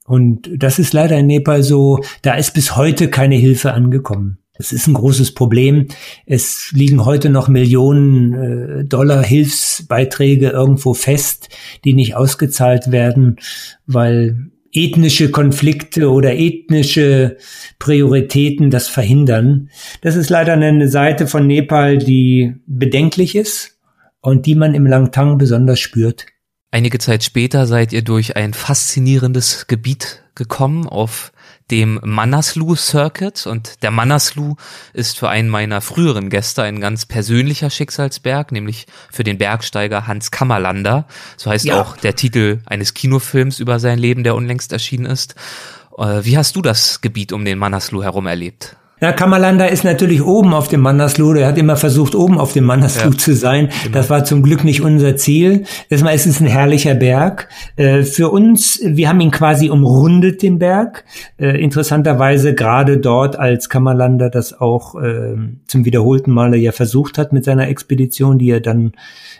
Und 0.05 0.49
das 0.57 0.79
ist 0.79 0.93
leider 0.93 1.19
in 1.19 1.27
Nepal 1.27 1.65
so, 1.65 1.99
da 2.23 2.35
ist 2.35 2.55
bis 2.55 2.77
heute 2.77 3.09
keine 3.11 3.35
Hilfe 3.35 3.73
angekommen. 3.73 4.39
Das 4.59 4.73
ist 4.73 4.89
ein 4.89 4.95
großes 4.95 5.35
Problem. 5.35 5.87
Es 6.27 6.71
liegen 6.75 7.05
heute 7.05 7.31
noch 7.31 7.49
Millionen 7.49 8.35
äh, 8.35 8.85
Dollar 8.85 9.23
Hilfsbeiträge 9.23 10.51
irgendwo 10.51 10.95
fest, 10.95 11.49
die 11.85 11.95
nicht 11.95 12.17
ausgezahlt 12.17 12.91
werden, 12.91 13.37
weil 13.87 14.51
ethnische 14.73 15.31
Konflikte 15.31 16.11
oder 16.11 16.35
ethnische 16.35 17.37
Prioritäten 17.79 18.71
das 18.71 18.89
verhindern. 18.89 19.71
Das 20.03 20.17
ist 20.17 20.29
leider 20.29 20.55
eine 20.55 20.89
Seite 20.89 21.27
von 21.27 21.47
Nepal, 21.47 21.99
die 21.99 22.57
bedenklich 22.67 23.37
ist 23.37 23.79
und 24.21 24.47
die 24.47 24.57
man 24.57 24.75
im 24.75 24.87
Langtang 24.87 25.39
besonders 25.39 25.81
spürt. 25.81 26.27
Einige 26.71 26.99
Zeit 26.99 27.25
später 27.25 27.67
seid 27.67 27.93
ihr 27.93 28.03
durch 28.03 28.37
ein 28.37 28.53
faszinierendes 28.53 29.69
Gebiet 29.69 30.25
gekommen 30.35 30.87
auf 30.87 31.33
dem 31.71 32.01
Manaslu 32.03 32.75
Circuit. 32.77 33.47
Und 33.47 33.83
der 33.83 33.91
Manaslu 33.91 34.57
ist 34.93 35.19
für 35.19 35.29
einen 35.29 35.49
meiner 35.49 35.81
früheren 35.81 36.31
Gäste 36.31 36.63
ein 36.63 36.81
ganz 36.81 37.07
persönlicher 37.07 37.71
Schicksalsberg, 37.71 38.53
nämlich 38.53 38.87
für 39.11 39.25
den 39.25 39.39
Bergsteiger 39.39 40.07
Hans 40.07 40.31
Kammerlander. 40.31 41.07
So 41.37 41.51
heißt 41.51 41.67
ja. 41.67 41.81
auch 41.81 41.97
der 41.97 42.17
Titel 42.17 42.61
eines 42.67 42.95
Kinofilms 42.95 43.59
über 43.59 43.79
sein 43.79 43.99
Leben, 43.99 44.25
der 44.25 44.35
unlängst 44.35 44.73
erschienen 44.73 45.07
ist. 45.07 45.35
Äh, 45.97 46.25
wie 46.25 46.39
hast 46.39 46.57
du 46.57 46.63
das 46.63 47.01
Gebiet 47.01 47.33
um 47.33 47.45
den 47.45 47.59
Manaslu 47.59 48.03
herum 48.03 48.27
erlebt? 48.27 48.77
Ja, 49.01 49.13
Kammerlander 49.13 49.71
ist 49.71 49.85
natürlich 49.85 50.23
oben 50.23 50.55
auf 50.55 50.67
dem 50.69 50.81
Mannersloh. 50.81 51.35
Er 51.35 51.47
hat 51.47 51.59
immer 51.59 51.77
versucht, 51.77 52.15
oben 52.15 52.39
auf 52.39 52.53
dem 52.53 52.65
Mannersloh 52.65 53.13
ja, 53.13 53.17
zu 53.17 53.35
sein. 53.35 53.69
Genau. 53.83 53.95
Das 53.95 54.11
war 54.11 54.25
zum 54.25 54.43
Glück 54.43 54.65
nicht 54.65 54.83
unser 54.83 55.17
Ziel. 55.17 55.65
Erstmal 55.89 56.15
ist 56.15 56.27
es 56.27 56.41
ein 56.41 56.47
herrlicher 56.47 56.95
Berg. 56.95 57.49
Äh, 57.77 58.03
für 58.03 58.31
uns, 58.31 58.81
wir 58.85 59.09
haben 59.09 59.21
ihn 59.21 59.31
quasi 59.31 59.71
umrundet, 59.71 60.43
den 60.43 60.59
Berg. 60.59 61.05
Äh, 61.39 61.63
interessanterweise 61.63 62.55
gerade 62.55 62.99
dort, 62.99 63.39
als 63.39 63.69
Kammerlander 63.69 64.31
das 64.31 64.59
auch 64.59 64.97
ähm, 64.97 65.61
zum 65.67 65.85
wiederholten 65.85 66.33
Male 66.33 66.57
ja 66.57 66.73
versucht 66.73 67.19
hat 67.19 67.33
mit 67.33 67.45
seiner 67.45 67.69
Expedition, 67.69 68.39
die 68.39 68.51
er 68.51 68.61
dann 68.61 68.93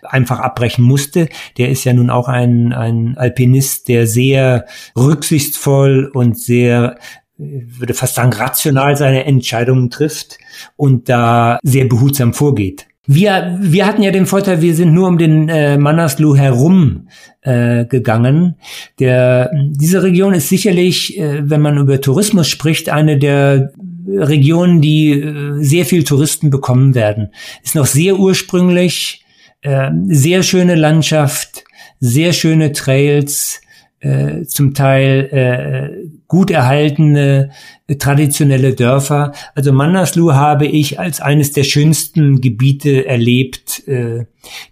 einfach 0.03 0.39
abbrechen 0.39 0.85
musste. 0.85 1.29
Der 1.57 1.69
ist 1.69 1.83
ja 1.85 1.93
nun 1.93 2.11
auch 2.11 2.29
ein, 2.29 2.73
ein 2.73 3.17
Alpinist, 3.17 3.89
der 3.89 4.07
sehr 4.07 4.67
rücksichtsvoll 4.97 6.11
und 6.13 6.39
sehr 6.39 6.97
würde 7.39 7.95
fast 7.95 8.17
sagen, 8.17 8.33
rational 8.33 8.97
seine 8.97 9.25
Entscheidungen 9.25 9.91
trifft 9.91 10.39
und 10.77 11.09
da 11.09 11.59
sehr 11.63 11.87
behutsam 11.87 12.35
vorgeht. 12.35 12.87
Wir, 13.11 13.57
wir 13.59 13.87
hatten 13.87 14.03
ja 14.03 14.11
den 14.11 14.27
Vorteil, 14.27 14.61
wir 14.61 14.75
sind 14.75 14.93
nur 14.93 15.09
um 15.09 15.17
den 15.17 15.49
äh, 15.49 15.79
Manaslu 15.79 16.37
herum 16.37 17.09
äh, 17.41 17.87
gegangen. 17.87 18.57
Der, 18.99 19.51
diese 19.55 20.03
Region 20.03 20.35
ist 20.35 20.51
sicherlich, 20.51 21.19
äh, 21.19 21.49
wenn 21.49 21.63
man 21.63 21.79
über 21.79 22.03
Tourismus 22.03 22.49
spricht, 22.49 22.91
eine 22.91 23.17
der 23.17 23.73
Regionen, 24.07 24.83
die 24.83 25.13
äh, 25.13 25.63
sehr 25.63 25.87
viel 25.87 26.05
Touristen 26.05 26.51
bekommen 26.51 26.95
werden. 26.95 27.31
Ist 27.65 27.77
noch 27.77 27.87
sehr 27.87 28.19
ursprünglich, 28.19 29.25
äh, 29.63 29.91
sehr 30.09 30.43
schöne 30.43 30.75
Landschaft, 30.75 31.65
sehr 32.01 32.35
schöne 32.35 32.73
Trails, 32.73 33.63
äh, 34.01 34.45
zum 34.45 34.75
Teil 34.75 35.29
äh, 35.33 36.09
gut 36.29 36.51
erhaltene 36.51 37.51
äh, 37.87 37.97
traditionelle 37.97 38.75
Dörfer. 38.75 39.33
Also 39.55 39.73
Manaslu 39.73 40.35
habe 40.35 40.67
ich 40.67 41.01
als 41.01 41.21
eines 41.21 41.53
der 41.53 41.65
schönsten 41.65 42.41
Gebiete 42.41 43.07
erlebt, 43.07 43.87
äh, 43.89 44.27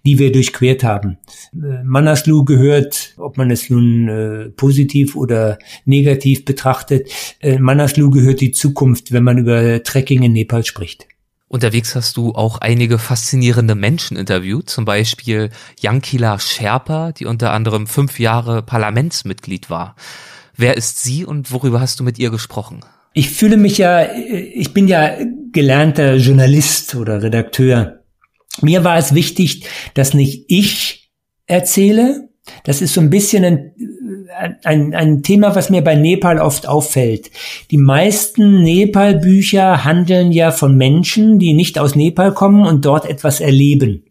die 0.04 0.18
wir 0.18 0.32
durchquert 0.32 0.84
haben. 0.84 1.18
Äh, 1.54 1.82
Manaslu 1.84 2.44
gehört, 2.44 3.14
ob 3.16 3.36
man 3.36 3.50
es 3.50 3.68
nun 3.68 4.08
äh, 4.08 4.48
positiv 4.50 5.16
oder 5.16 5.58
negativ 5.84 6.44
betrachtet, 6.44 7.10
äh, 7.40 7.58
Manaslu 7.58 8.10
gehört 8.10 8.40
die 8.40 8.52
Zukunft, 8.52 9.12
wenn 9.12 9.24
man 9.24 9.38
über 9.38 9.82
Trekking 9.82 10.22
in 10.22 10.32
Nepal 10.32 10.64
spricht. 10.64 11.06
Unterwegs 11.48 11.94
hast 11.94 12.16
du 12.16 12.34
auch 12.34 12.58
einige 12.58 12.98
faszinierende 12.98 13.76
Menschen 13.76 14.16
interviewt, 14.16 14.68
zum 14.68 14.84
Beispiel 14.84 15.50
Yankila 15.80 16.38
Sherpa, 16.40 17.12
die 17.12 17.26
unter 17.26 17.52
anderem 17.52 17.86
fünf 17.86 18.18
Jahre 18.18 18.62
Parlamentsmitglied 18.62 19.70
war. 19.70 19.94
Wer 20.56 20.76
ist 20.76 21.02
sie 21.02 21.24
und 21.24 21.52
worüber 21.52 21.80
hast 21.80 22.00
du 22.00 22.04
mit 22.04 22.18
ihr 22.18 22.30
gesprochen? 22.30 22.80
Ich 23.12 23.30
fühle 23.30 23.56
mich 23.56 23.78
ja, 23.78 24.12
ich 24.12 24.74
bin 24.74 24.88
ja 24.88 25.16
gelernter 25.52 26.16
Journalist 26.16 26.94
oder 26.96 27.22
Redakteur. 27.22 28.00
Mir 28.60 28.84
war 28.84 28.98
es 28.98 29.14
wichtig, 29.14 29.66
dass 29.94 30.14
nicht 30.14 30.46
ich 30.48 31.12
erzähle. 31.46 32.28
Das 32.64 32.82
ist 32.82 32.94
so 32.94 33.00
ein 33.00 33.10
bisschen 33.10 33.44
ein 33.44 33.72
ein, 34.64 34.94
ein 34.94 35.22
Thema, 35.22 35.54
was 35.54 35.70
mir 35.70 35.82
bei 35.82 35.94
Nepal 35.94 36.38
oft 36.38 36.68
auffällt. 36.68 37.30
Die 37.70 37.78
meisten 37.78 38.62
Nepal-Bücher 38.62 39.84
handeln 39.84 40.32
ja 40.32 40.50
von 40.50 40.76
Menschen, 40.76 41.38
die 41.38 41.54
nicht 41.54 41.78
aus 41.78 41.94
Nepal 41.94 42.32
kommen 42.32 42.66
und 42.66 42.84
dort 42.84 43.06
etwas 43.06 43.40
erleben. 43.40 44.04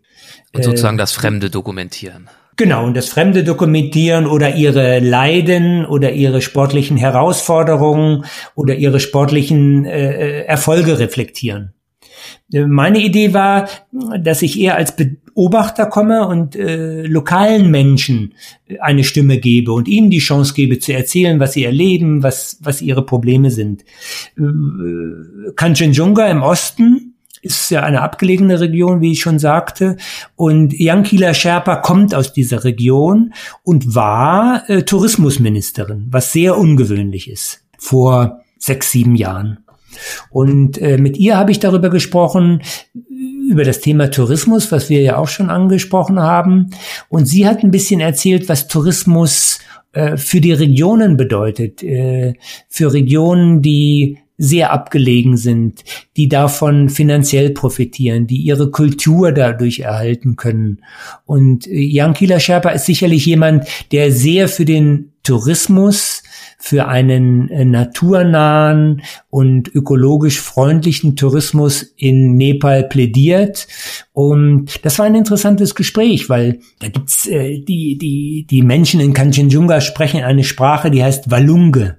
Und 0.53 0.63
sozusagen 0.63 0.97
äh, 0.97 0.99
das 0.99 1.11
Fremde 1.11 1.49
dokumentieren. 1.49 2.29
Genau, 2.57 2.85
und 2.85 2.95
das 2.95 3.09
Fremde 3.09 3.43
dokumentieren 3.43 4.25
oder 4.25 4.55
ihre 4.55 4.99
Leiden 4.99 5.85
oder 5.85 6.13
ihre 6.13 6.41
sportlichen 6.41 6.95
Herausforderungen 6.95 8.25
oder 8.55 8.75
ihre 8.75 9.01
sportlichen 9.01 9.85
äh, 9.85 10.41
äh 10.41 10.45
Erfolge 10.45 10.99
reflektieren. 10.99 11.73
Meine 12.49 12.99
Idee 12.99 13.33
war, 13.33 13.67
dass 14.19 14.41
ich 14.41 14.59
eher 14.59 14.75
als 14.75 14.95
Beobachter 15.35 15.85
komme 15.87 16.27
und 16.27 16.55
äh, 16.55 17.03
lokalen 17.03 17.69
Menschen 17.69 18.33
eine 18.79 19.03
Stimme 19.03 19.37
gebe 19.37 19.73
und 19.73 19.87
ihnen 19.89 20.09
die 20.09 20.19
Chance 20.19 20.53
gebe 20.53 20.79
zu 20.79 20.93
erzählen, 20.93 21.39
was 21.41 21.53
sie 21.53 21.65
erleben, 21.65 22.23
was, 22.23 22.57
was 22.61 22.81
ihre 22.81 23.05
Probleme 23.05 23.51
sind. 23.51 23.83
Äh, 24.37 25.51
Kanchenjunga 25.55 26.27
im 26.27 26.41
Osten 26.41 27.15
ist 27.41 27.69
ja 27.69 27.83
eine 27.83 28.01
abgelegene 28.01 28.59
Region, 28.59 29.01
wie 29.01 29.11
ich 29.11 29.21
schon 29.21 29.37
sagte. 29.37 29.97
Und 30.35 30.73
Yankila 30.73 31.33
Sherpa 31.33 31.75
kommt 31.75 32.15
aus 32.15 32.33
dieser 32.33 32.63
Region 32.63 33.33
und 33.61 33.93
war 33.93 34.67
äh, 34.69 34.83
Tourismusministerin, 34.83 36.07
was 36.09 36.31
sehr 36.31 36.57
ungewöhnlich 36.57 37.29
ist, 37.29 37.61
vor 37.77 38.39
sechs, 38.57 38.91
sieben 38.91 39.15
Jahren. 39.15 39.59
Und 40.29 40.77
äh, 40.77 40.97
mit 40.97 41.17
ihr 41.17 41.37
habe 41.37 41.51
ich 41.51 41.59
darüber 41.59 41.89
gesprochen, 41.89 42.61
über 43.49 43.63
das 43.63 43.79
Thema 43.79 44.09
Tourismus, 44.09 44.71
was 44.71 44.89
wir 44.89 45.01
ja 45.01 45.17
auch 45.17 45.27
schon 45.27 45.49
angesprochen 45.49 46.19
haben. 46.19 46.71
Und 47.09 47.25
sie 47.25 47.47
hat 47.47 47.63
ein 47.63 47.71
bisschen 47.71 47.99
erzählt, 47.99 48.49
was 48.49 48.67
Tourismus 48.67 49.59
äh, 49.93 50.17
für 50.17 50.41
die 50.41 50.53
Regionen 50.53 51.17
bedeutet, 51.17 51.83
äh, 51.83 52.33
für 52.69 52.93
Regionen, 52.93 53.61
die 53.61 54.19
sehr 54.37 54.73
abgelegen 54.73 55.37
sind, 55.37 55.83
die 56.17 56.27
davon 56.27 56.89
finanziell 56.89 57.51
profitieren, 57.51 58.27
die 58.27 58.37
ihre 58.37 58.69
Kultur 58.69 59.31
dadurch 59.31 59.79
erhalten 59.79 60.35
können. 60.35 60.81
Und 61.25 61.67
äh, 61.67 61.79
Jan 61.79 62.13
Kieler 62.13 62.39
Sherpa 62.39 62.69
ist 62.71 62.85
sicherlich 62.85 63.25
jemand, 63.25 63.65
der 63.91 64.11
sehr 64.11 64.49
für 64.49 64.65
den 64.65 65.11
Tourismus 65.25 66.23
für 66.57 66.87
einen 66.87 67.49
äh, 67.49 67.65
naturnahen 67.65 69.01
und 69.29 69.67
ökologisch 69.75 70.39
freundlichen 70.39 71.15
Tourismus 71.15 71.83
in 71.97 72.37
Nepal 72.37 72.87
plädiert. 72.87 73.67
Und 74.13 74.83
das 74.85 74.97
war 74.97 75.05
ein 75.05 75.15
interessantes 75.15 75.75
Gespräch, 75.75 76.29
weil 76.29 76.59
da 76.79 76.87
gibt's 76.87 77.27
äh, 77.27 77.59
die, 77.59 77.97
die, 77.97 78.47
die 78.49 78.61
Menschen 78.61 79.01
in 79.01 79.13
Kanchenjunga 79.13 79.81
sprechen 79.81 80.23
eine 80.23 80.43
Sprache, 80.43 80.89
die 80.89 81.03
heißt 81.03 81.29
Walunge. 81.29 81.97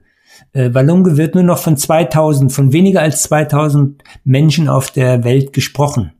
Äh, 0.52 0.72
Walunge 0.72 1.16
wird 1.16 1.34
nur 1.34 1.44
noch 1.44 1.58
von 1.58 1.76
2000, 1.76 2.52
von 2.52 2.72
weniger 2.72 3.02
als 3.02 3.22
2000 3.24 4.02
Menschen 4.24 4.68
auf 4.68 4.90
der 4.90 5.22
Welt 5.24 5.52
gesprochen. 5.52 6.12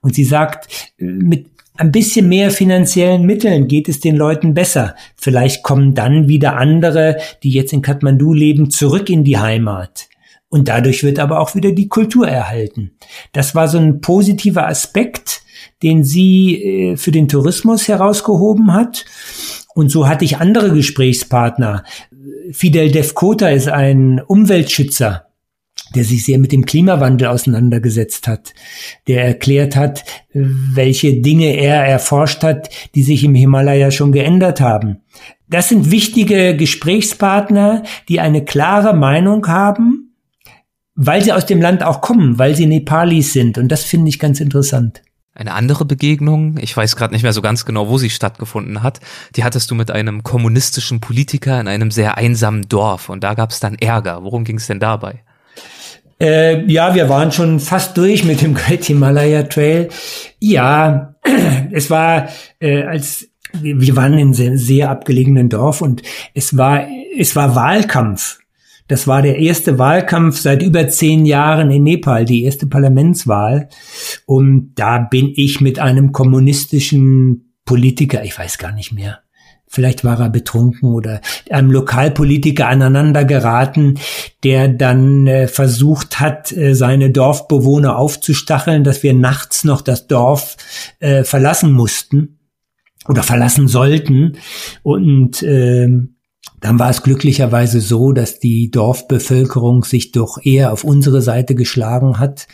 Und 0.00 0.14
sie 0.14 0.24
sagt, 0.24 0.94
äh, 0.98 1.04
mit 1.04 1.46
ein 1.80 1.92
bisschen 1.92 2.28
mehr 2.28 2.50
finanziellen 2.50 3.22
Mitteln 3.22 3.66
geht 3.66 3.88
es 3.88 4.00
den 4.00 4.14
Leuten 4.14 4.52
besser. 4.52 4.94
Vielleicht 5.16 5.62
kommen 5.62 5.94
dann 5.94 6.28
wieder 6.28 6.58
andere, 6.58 7.16
die 7.42 7.50
jetzt 7.50 7.72
in 7.72 7.80
Kathmandu 7.80 8.34
leben, 8.34 8.68
zurück 8.68 9.08
in 9.08 9.24
die 9.24 9.38
Heimat. 9.38 10.08
Und 10.50 10.68
dadurch 10.68 11.04
wird 11.04 11.18
aber 11.18 11.40
auch 11.40 11.54
wieder 11.54 11.72
die 11.72 11.88
Kultur 11.88 12.28
erhalten. 12.28 12.92
Das 13.32 13.54
war 13.54 13.66
so 13.66 13.78
ein 13.78 14.02
positiver 14.02 14.68
Aspekt, 14.68 15.40
den 15.82 16.04
sie 16.04 16.62
äh, 16.62 16.96
für 16.98 17.12
den 17.12 17.28
Tourismus 17.28 17.88
herausgehoben 17.88 18.74
hat. 18.74 19.06
Und 19.74 19.90
so 19.90 20.06
hatte 20.06 20.26
ich 20.26 20.36
andere 20.36 20.74
Gesprächspartner. 20.74 21.84
Fidel 22.52 22.90
Defkota 22.90 23.48
ist 23.48 23.68
ein 23.68 24.20
Umweltschützer 24.20 25.29
der 25.94 26.04
sich 26.04 26.24
sehr 26.24 26.38
mit 26.38 26.52
dem 26.52 26.64
Klimawandel 26.64 27.28
auseinandergesetzt 27.28 28.28
hat, 28.28 28.54
der 29.06 29.24
erklärt 29.24 29.76
hat, 29.76 30.04
welche 30.32 31.20
Dinge 31.20 31.56
er 31.56 31.84
erforscht 31.84 32.42
hat, 32.42 32.70
die 32.94 33.02
sich 33.02 33.24
im 33.24 33.34
Himalaya 33.34 33.90
schon 33.90 34.12
geändert 34.12 34.60
haben. 34.60 34.98
Das 35.48 35.68
sind 35.68 35.90
wichtige 35.90 36.56
Gesprächspartner, 36.56 37.82
die 38.08 38.20
eine 38.20 38.44
klare 38.44 38.94
Meinung 38.94 39.46
haben, 39.48 40.14
weil 40.94 41.22
sie 41.22 41.32
aus 41.32 41.46
dem 41.46 41.60
Land 41.60 41.82
auch 41.82 42.00
kommen, 42.00 42.38
weil 42.38 42.54
sie 42.54 42.66
Nepalis 42.66 43.32
sind. 43.32 43.58
Und 43.58 43.68
das 43.68 43.84
finde 43.84 44.08
ich 44.10 44.18
ganz 44.18 44.38
interessant. 44.38 45.02
Eine 45.34 45.54
andere 45.54 45.84
Begegnung, 45.84 46.56
ich 46.60 46.76
weiß 46.76 46.96
gerade 46.96 47.14
nicht 47.14 47.22
mehr 47.22 47.32
so 47.32 47.40
ganz 47.40 47.64
genau, 47.64 47.88
wo 47.88 47.98
sie 47.98 48.10
stattgefunden 48.10 48.82
hat, 48.82 49.00
die 49.36 49.44
hattest 49.44 49.70
du 49.70 49.74
mit 49.74 49.90
einem 49.90 50.22
kommunistischen 50.22 51.00
Politiker 51.00 51.60
in 51.60 51.68
einem 51.68 51.90
sehr 51.90 52.18
einsamen 52.18 52.68
Dorf 52.68 53.08
und 53.08 53.24
da 53.24 53.34
gab 53.34 53.50
es 53.50 53.60
dann 53.60 53.76
Ärger. 53.76 54.22
Worum 54.22 54.44
ging 54.44 54.56
es 54.56 54.66
denn 54.66 54.80
dabei? 54.80 55.22
Äh, 56.20 56.70
ja, 56.70 56.94
wir 56.94 57.08
waren 57.08 57.32
schon 57.32 57.60
fast 57.60 57.96
durch 57.96 58.24
mit 58.24 58.42
dem 58.42 58.54
Great 58.54 58.84
Himalaya 58.84 59.44
Trail. 59.44 59.88
Ja, 60.38 61.14
es 61.72 61.90
war 61.90 62.28
äh, 62.60 62.82
als 62.84 63.26
wir 63.52 63.96
waren 63.96 64.12
in 64.12 64.32
einem 64.32 64.56
sehr, 64.56 64.90
abgelegenen 64.90 65.48
Dorf 65.48 65.80
und 65.80 66.02
es 66.34 66.56
war 66.56 66.86
es 67.18 67.34
war 67.34 67.56
Wahlkampf. 67.56 68.38
Das 68.86 69.06
war 69.06 69.22
der 69.22 69.38
erste 69.38 69.78
Wahlkampf 69.78 70.38
seit 70.38 70.62
über 70.62 70.88
zehn 70.88 71.24
Jahren 71.24 71.70
in 71.70 71.84
Nepal, 71.84 72.24
die 72.24 72.44
erste 72.44 72.66
Parlamentswahl. 72.66 73.68
Und 74.26 74.72
da 74.74 74.98
bin 74.98 75.32
ich 75.34 75.60
mit 75.60 75.78
einem 75.78 76.10
kommunistischen 76.10 77.54
Politiker, 77.64 78.24
ich 78.24 78.36
weiß 78.36 78.58
gar 78.58 78.72
nicht 78.72 78.92
mehr, 78.92 79.20
Vielleicht 79.72 80.02
war 80.02 80.18
er 80.18 80.30
betrunken 80.30 80.92
oder 80.94 81.20
einem 81.48 81.70
Lokalpolitiker 81.70 82.66
aneinander 82.66 83.24
geraten, 83.24 84.00
der 84.42 84.66
dann 84.66 85.28
äh, 85.28 85.46
versucht 85.46 86.18
hat, 86.18 86.50
äh, 86.50 86.74
seine 86.74 87.10
Dorfbewohner 87.10 87.96
aufzustacheln, 87.96 88.82
dass 88.82 89.04
wir 89.04 89.14
nachts 89.14 89.62
noch 89.62 89.80
das 89.80 90.08
Dorf 90.08 90.56
äh, 90.98 91.22
verlassen 91.22 91.70
mussten 91.70 92.40
oder 93.06 93.22
verlassen 93.22 93.68
sollten. 93.68 94.38
Und 94.82 95.40
äh, 95.44 95.88
dann 96.60 96.78
war 96.78 96.90
es 96.90 97.04
glücklicherweise 97.04 97.80
so, 97.80 98.10
dass 98.10 98.40
die 98.40 98.72
Dorfbevölkerung 98.72 99.84
sich 99.84 100.10
doch 100.10 100.38
eher 100.42 100.72
auf 100.72 100.82
unsere 100.82 101.22
Seite 101.22 101.54
geschlagen 101.54 102.18
hat 102.18 102.48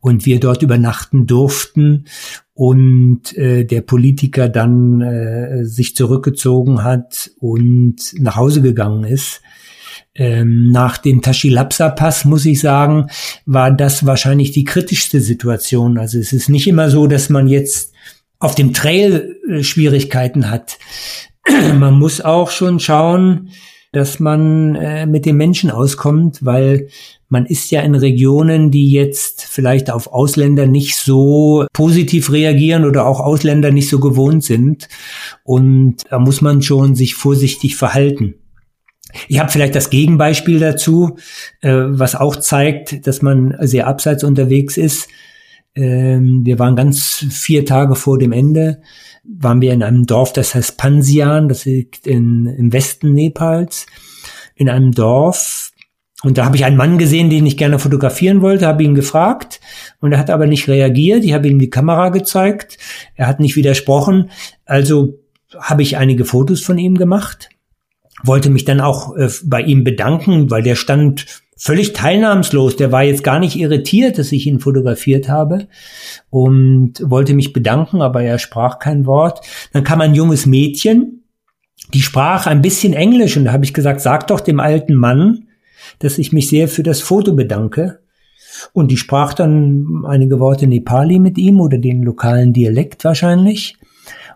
und 0.00 0.24
wir 0.24 0.38
dort 0.38 0.62
übernachten 0.62 1.26
durften 1.26 2.06
und 2.60 3.34
äh, 3.38 3.64
der 3.64 3.80
Politiker 3.80 4.50
dann 4.50 5.00
äh, 5.00 5.64
sich 5.64 5.96
zurückgezogen 5.96 6.84
hat 6.84 7.30
und 7.38 7.96
nach 8.18 8.36
Hause 8.36 8.60
gegangen 8.60 9.04
ist. 9.04 9.40
Ähm, 10.14 10.70
nach 10.70 10.98
dem 10.98 11.22
Tashilapsa-Pass, 11.22 12.26
muss 12.26 12.44
ich 12.44 12.60
sagen, 12.60 13.06
war 13.46 13.70
das 13.70 14.04
wahrscheinlich 14.04 14.52
die 14.52 14.64
kritischste 14.64 15.22
Situation. 15.22 15.96
Also 15.96 16.18
es 16.18 16.34
ist 16.34 16.50
nicht 16.50 16.66
immer 16.66 16.90
so, 16.90 17.06
dass 17.06 17.30
man 17.30 17.48
jetzt 17.48 17.94
auf 18.38 18.54
dem 18.54 18.74
Trail 18.74 19.36
äh, 19.48 19.62
Schwierigkeiten 19.62 20.50
hat. 20.50 20.76
man 21.78 21.94
muss 21.94 22.20
auch 22.20 22.50
schon 22.50 22.78
schauen, 22.78 23.48
dass 23.92 24.20
man 24.20 24.74
äh, 24.74 25.06
mit 25.06 25.24
den 25.24 25.38
Menschen 25.38 25.70
auskommt, 25.70 26.44
weil 26.44 26.88
man 27.30 27.46
ist 27.46 27.70
ja 27.70 27.80
in 27.80 27.94
Regionen, 27.94 28.70
die 28.70 28.90
jetzt 28.90 29.42
vielleicht 29.42 29.90
auf 29.90 30.12
Ausländer 30.12 30.66
nicht 30.66 30.96
so 30.96 31.64
positiv 31.72 32.30
reagieren 32.30 32.84
oder 32.84 33.06
auch 33.06 33.20
Ausländer 33.20 33.70
nicht 33.70 33.88
so 33.88 34.00
gewohnt 34.00 34.44
sind. 34.44 34.88
Und 35.44 35.98
da 36.10 36.18
muss 36.18 36.40
man 36.40 36.60
schon 36.60 36.94
sich 36.94 37.14
vorsichtig 37.14 37.76
verhalten. 37.76 38.34
Ich 39.28 39.40
habe 39.40 39.50
vielleicht 39.50 39.74
das 39.74 39.90
Gegenbeispiel 39.90 40.60
dazu, 40.60 41.16
äh, 41.62 41.72
was 41.72 42.14
auch 42.14 42.36
zeigt, 42.36 43.06
dass 43.06 43.22
man 43.22 43.56
sehr 43.60 43.86
abseits 43.86 44.22
unterwegs 44.22 44.76
ist. 44.76 45.08
Ähm, 45.74 46.44
wir 46.44 46.58
waren 46.58 46.76
ganz 46.76 47.24
vier 47.30 47.64
Tage 47.64 47.94
vor 47.94 48.18
dem 48.18 48.32
Ende 48.32 48.82
waren 49.24 49.60
wir 49.60 49.72
in 49.72 49.82
einem 49.82 50.06
Dorf, 50.06 50.32
das 50.32 50.54
heißt 50.54 50.76
Pansian, 50.76 51.48
das 51.48 51.64
liegt 51.64 52.06
in, 52.06 52.46
im 52.46 52.72
Westen 52.72 53.12
Nepals, 53.12 53.86
in 54.54 54.68
einem 54.68 54.92
Dorf. 54.92 55.72
Und 56.22 56.36
da 56.36 56.44
habe 56.44 56.56
ich 56.56 56.64
einen 56.64 56.76
Mann 56.76 56.98
gesehen, 56.98 57.30
den 57.30 57.46
ich 57.46 57.56
gerne 57.56 57.78
fotografieren 57.78 58.42
wollte, 58.42 58.66
habe 58.66 58.82
ihn 58.82 58.94
gefragt 58.94 59.60
und 60.00 60.12
er 60.12 60.18
hat 60.18 60.28
aber 60.28 60.46
nicht 60.46 60.68
reagiert. 60.68 61.24
Ich 61.24 61.32
habe 61.32 61.48
ihm 61.48 61.58
die 61.58 61.70
Kamera 61.70 62.10
gezeigt, 62.10 62.76
er 63.14 63.26
hat 63.26 63.40
nicht 63.40 63.56
widersprochen. 63.56 64.30
Also 64.66 65.18
habe 65.58 65.82
ich 65.82 65.96
einige 65.96 66.24
Fotos 66.26 66.60
von 66.60 66.76
ihm 66.76 66.96
gemacht, 66.96 67.48
wollte 68.22 68.50
mich 68.50 68.64
dann 68.64 68.80
auch 68.80 69.16
äh, 69.16 69.28
bei 69.44 69.62
ihm 69.62 69.82
bedanken, 69.82 70.50
weil 70.50 70.62
der 70.62 70.74
stand 70.74 71.42
völlig 71.56 71.94
teilnahmslos. 71.94 72.76
Der 72.76 72.92
war 72.92 73.02
jetzt 73.02 73.24
gar 73.24 73.38
nicht 73.38 73.56
irritiert, 73.56 74.18
dass 74.18 74.32
ich 74.32 74.46
ihn 74.46 74.60
fotografiert 74.60 75.28
habe 75.28 75.68
und 76.28 76.94
wollte 77.02 77.34
mich 77.34 77.52
bedanken, 77.52 78.02
aber 78.02 78.22
er 78.22 78.38
sprach 78.38 78.78
kein 78.78 79.06
Wort. 79.06 79.46
Dann 79.72 79.84
kam 79.84 80.00
ein 80.00 80.14
junges 80.14 80.46
Mädchen, 80.46 81.24
die 81.94 82.02
sprach 82.02 82.46
ein 82.46 82.62
bisschen 82.62 82.92
Englisch 82.92 83.36
und 83.36 83.46
da 83.46 83.52
habe 83.52 83.64
ich 83.64 83.74
gesagt, 83.74 84.00
sag 84.00 84.26
doch 84.26 84.40
dem 84.40 84.60
alten 84.60 84.94
Mann, 84.94 85.46
dass 85.98 86.18
ich 86.18 86.32
mich 86.32 86.48
sehr 86.48 86.68
für 86.68 86.82
das 86.82 87.00
Foto 87.00 87.34
bedanke. 87.34 88.00
Und 88.72 88.90
die 88.90 88.96
sprach 88.96 89.34
dann 89.34 90.04
einige 90.06 90.38
Worte 90.38 90.66
Nepali 90.66 91.18
mit 91.18 91.38
ihm 91.38 91.60
oder 91.60 91.78
den 91.78 92.02
lokalen 92.02 92.52
Dialekt 92.52 93.04
wahrscheinlich. 93.04 93.76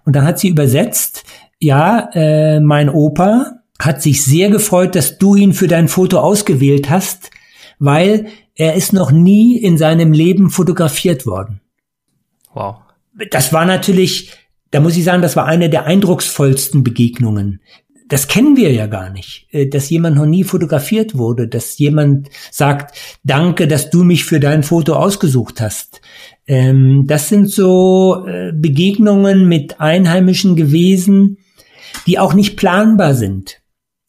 Und 0.05 0.17
dann 0.17 0.25
hat 0.25 0.39
sie 0.39 0.49
übersetzt, 0.49 1.25
ja, 1.59 2.11
äh, 2.13 2.61
mein 2.61 2.89
Opa, 2.89 3.61
hat 3.79 4.03
sich 4.03 4.25
sehr 4.25 4.51
gefreut, 4.51 4.95
dass 4.95 5.19
du 5.19 5.35
ihn 5.35 5.53
für 5.53 5.69
dein 5.69 5.89
Foto 5.89 6.19
ausgewählt 6.19 6.91
hast, 6.91 7.31
weil 7.79 8.27
er 8.55 8.75
ist 8.75 8.93
noch 8.93 9.11
nie 9.11 9.59
in 9.59 9.77
seinem 9.77 10.13
Leben 10.13 10.51
fotografiert 10.51 11.27
worden. 11.27 11.61
Wow. 12.53 12.77
Das 13.31 13.53
war 13.53 13.65
natürlich, 13.65 14.33
da 14.71 14.81
muss 14.81 14.97
ich 14.97 15.05
sagen, 15.05 15.23
das 15.23 15.37
war 15.37 15.47
eine 15.47 15.71
der 15.71 15.87
eindrucksvollsten 15.87 16.85
Begegnungen. 16.85 17.61
Das 18.07 18.29
kennen 18.29 18.57
wir 18.57 18.71
ja 18.73 18.87
gar 18.87 19.09
nicht, 19.11 19.47
äh, 19.51 19.67
dass 19.67 19.89
jemand 19.89 20.17
noch 20.17 20.27
nie 20.27 20.45
fotografiert 20.45 21.17
wurde, 21.17 21.49
dass 21.49 21.79
jemand 21.79 22.29
sagt, 22.51 22.97
danke, 23.25 23.67
dass 23.67 23.91
du 23.91 24.05
mich 24.05 24.25
für 24.25 24.41
dein 24.41 24.63
Foto 24.63 24.95
ausgesucht 24.95 25.61
hast. 25.61 26.03
Ähm, 26.47 27.05
das 27.07 27.29
sind 27.29 27.51
so 27.51 28.27
äh, 28.27 28.53
Begegnungen 28.55 29.49
mit 29.49 29.81
Einheimischen 29.81 30.55
gewesen, 30.55 31.39
die 32.07 32.19
auch 32.19 32.35
nicht 32.35 32.57
planbar 32.57 33.15
sind. 33.15 33.63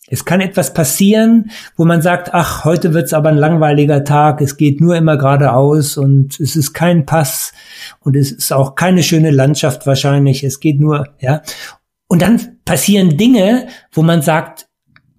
Es 0.08 0.24
kann 0.24 0.40
etwas 0.40 0.74
passieren, 0.74 1.50
wo 1.78 1.86
man 1.86 2.02
sagt, 2.02 2.34
ach, 2.34 2.64
heute 2.64 2.94
wird's 2.94 3.14
aber 3.14 3.30
ein 3.30 3.38
langweiliger 3.38 4.04
Tag, 4.04 4.40
es 4.40 4.56
geht 4.56 4.80
nur 4.80 4.96
immer 4.96 5.18
geradeaus 5.18 5.98
und 5.98 6.40
es 6.40 6.56
ist 6.56 6.74
kein 6.74 7.06
Pass 7.08 7.54
und 8.02 8.16
es 8.16 8.32
ist 8.32 8.52
auch 8.52 8.76
keine 8.76 9.02
schöne 9.02 9.32
Landschaft 9.32 9.88
wahrscheinlich, 9.88 10.44
es 10.44 10.60
geht 10.60 10.80
nur, 10.80 11.08
ja. 11.20 11.42
Und 12.08 12.22
dann 12.22 12.55
passieren 12.66 13.18
Dinge, 13.18 13.68
wo 13.92 14.02
man 14.02 14.22
sagt, 14.22 14.68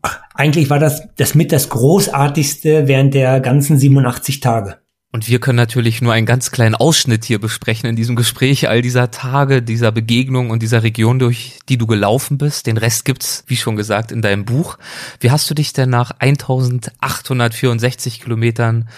ach, 0.03 0.21
eigentlich 0.35 0.69
war 0.69 0.79
das 0.79 1.09
das 1.17 1.35
mit 1.35 1.53
das 1.53 1.69
Großartigste 1.69 2.89
während 2.89 3.15
der 3.15 3.41
ganzen 3.41 3.79
87 3.79 4.41
Tage. 4.41 4.79
Und 5.13 5.29
wir 5.29 5.41
können 5.41 5.57
natürlich 5.57 6.03
nur 6.03 6.13
einen 6.13 6.27
ganz 6.27 6.51
kleinen 6.51 6.75
Ausschnitt 6.75 7.25
hier 7.25 7.41
besprechen 7.41 7.89
in 7.89 7.97
diesem 7.97 8.17
Gespräch 8.17 8.69
all 8.69 8.83
dieser 8.83 9.11
Tage, 9.11 9.63
dieser 9.63 9.91
Begegnung 9.91 10.51
und 10.51 10.63
dieser 10.63 10.83
Region, 10.83 11.19
durch 11.19 11.61
die 11.71 11.79
du 11.79 11.87
gelaufen 11.87 12.37
bist. 12.37 12.67
Den 12.67 12.77
Rest 12.77 13.07
gibt's, 13.07 13.45
wie 13.47 13.57
schon 13.57 13.77
gesagt, 13.77 14.13
in 14.13 14.21
deinem 14.21 14.45
Buch. 14.45 14.77
Wie 15.21 15.31
hast 15.31 15.49
du 15.49 15.55
dich 15.55 15.73
denn 15.73 15.89
nach 15.89 16.11
1864 16.19 18.21
Kilometern 18.21 18.89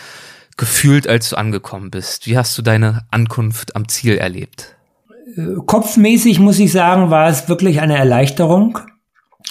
gefühlt, 0.57 1.07
als 1.07 1.29
du 1.29 1.37
angekommen 1.37 1.91
bist? 1.91 2.27
Wie 2.27 2.37
hast 2.37 2.59
du 2.59 2.63
deine 2.63 3.07
Ankunft 3.13 3.77
am 3.77 3.89
Ziel 3.89 4.17
erlebt? 4.17 4.78
Kopfmäßig 5.67 6.39
muss 6.39 6.59
ich 6.59 6.73
sagen, 6.73 7.11
war 7.11 7.29
es 7.29 7.49
wirklich 7.49 7.81
eine 7.81 7.97
Erleichterung. 7.97 8.79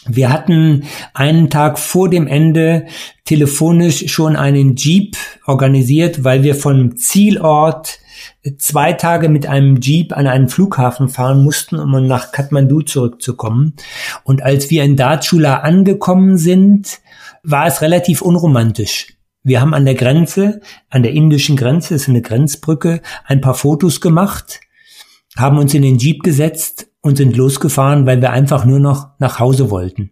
Wir 0.05 0.31
hatten 0.31 0.83
einen 1.13 1.49
Tag 1.49 1.77
vor 1.79 2.09
dem 2.09 2.27
Ende 2.27 2.87
telefonisch 3.25 4.11
schon 4.11 4.35
einen 4.35 4.75
Jeep 4.75 5.17
organisiert, 5.45 6.23
weil 6.23 6.43
wir 6.43 6.55
vom 6.55 6.95
Zielort 6.95 7.99
zwei 8.57 8.93
Tage 8.93 9.29
mit 9.29 9.47
einem 9.47 9.79
Jeep 9.81 10.15
an 10.15 10.27
einen 10.27 10.49
Flughafen 10.49 11.09
fahren 11.09 11.43
mussten, 11.43 11.77
um 11.79 12.07
nach 12.07 12.31
Kathmandu 12.31 12.81
zurückzukommen. 12.81 13.73
Und 14.23 14.43
als 14.43 14.69
wir 14.69 14.83
in 14.83 14.95
Darchula 14.95 15.57
angekommen 15.57 16.37
sind, 16.37 16.99
war 17.43 17.67
es 17.67 17.81
relativ 17.81 18.21
unromantisch. 18.21 19.07
Wir 19.43 19.61
haben 19.61 19.73
an 19.73 19.85
der 19.85 19.95
Grenze, 19.95 20.61
an 20.89 21.03
der 21.03 21.13
indischen 21.13 21.55
Grenze, 21.55 21.95
ist 21.95 22.09
eine 22.09 22.21
Grenzbrücke, 22.21 23.01
ein 23.25 23.41
paar 23.41 23.53
Fotos 23.53 24.01
gemacht, 24.01 24.59
haben 25.37 25.57
uns 25.57 25.73
in 25.73 25.81
den 25.81 25.97
Jeep 25.97 26.23
gesetzt 26.23 26.87
und 27.01 27.17
sind 27.17 27.37
losgefahren, 27.37 28.05
weil 28.05 28.21
wir 28.21 28.31
einfach 28.31 28.65
nur 28.65 28.79
noch 28.79 29.09
nach 29.19 29.39
Hause 29.39 29.69
wollten. 29.69 30.11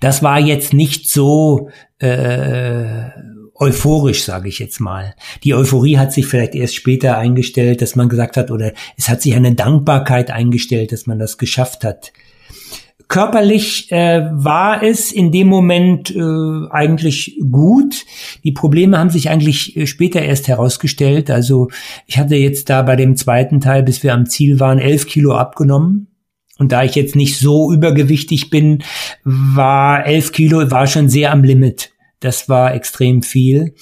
Das 0.00 0.22
war 0.22 0.38
jetzt 0.38 0.72
nicht 0.72 1.08
so 1.08 1.70
äh, 1.98 3.10
euphorisch, 3.54 4.24
sage 4.24 4.48
ich 4.48 4.58
jetzt 4.58 4.80
mal. 4.80 5.14
Die 5.44 5.54
Euphorie 5.54 5.98
hat 5.98 6.12
sich 6.12 6.26
vielleicht 6.26 6.54
erst 6.54 6.74
später 6.74 7.16
eingestellt, 7.16 7.80
dass 7.80 7.96
man 7.96 8.08
gesagt 8.08 8.36
hat, 8.36 8.50
oder 8.50 8.72
es 8.96 9.08
hat 9.08 9.22
sich 9.22 9.34
eine 9.34 9.54
Dankbarkeit 9.54 10.30
eingestellt, 10.30 10.92
dass 10.92 11.06
man 11.06 11.18
das 11.18 11.38
geschafft 11.38 11.84
hat. 11.84 12.12
Körperlich 13.12 13.92
äh, 13.92 14.22
war 14.32 14.82
es 14.82 15.12
in 15.12 15.32
dem 15.32 15.46
Moment 15.46 16.16
äh, 16.16 16.70
eigentlich 16.70 17.38
gut. 17.50 18.06
Die 18.42 18.52
Probleme 18.52 18.98
haben 18.98 19.10
sich 19.10 19.28
eigentlich 19.28 19.76
äh, 19.76 19.86
später 19.86 20.22
erst 20.22 20.48
herausgestellt. 20.48 21.30
Also 21.30 21.68
ich 22.06 22.16
hatte 22.16 22.36
jetzt 22.36 22.70
da 22.70 22.80
bei 22.80 22.96
dem 22.96 23.14
zweiten 23.16 23.60
Teil, 23.60 23.82
bis 23.82 24.02
wir 24.02 24.14
am 24.14 24.24
Ziel 24.24 24.60
waren, 24.60 24.78
elf 24.78 25.06
Kilo 25.06 25.34
abgenommen. 25.34 26.06
Und 26.56 26.72
da 26.72 26.84
ich 26.84 26.94
jetzt 26.94 27.14
nicht 27.14 27.38
so 27.38 27.70
übergewichtig 27.70 28.48
bin, 28.48 28.82
war 29.24 30.06
elf 30.06 30.32
Kilo 30.32 30.70
war 30.70 30.86
schon 30.86 31.10
sehr 31.10 31.32
am 31.32 31.44
Limit. 31.44 31.90
Das 32.20 32.48
war 32.48 32.74
extrem 32.74 33.22
viel. 33.22 33.74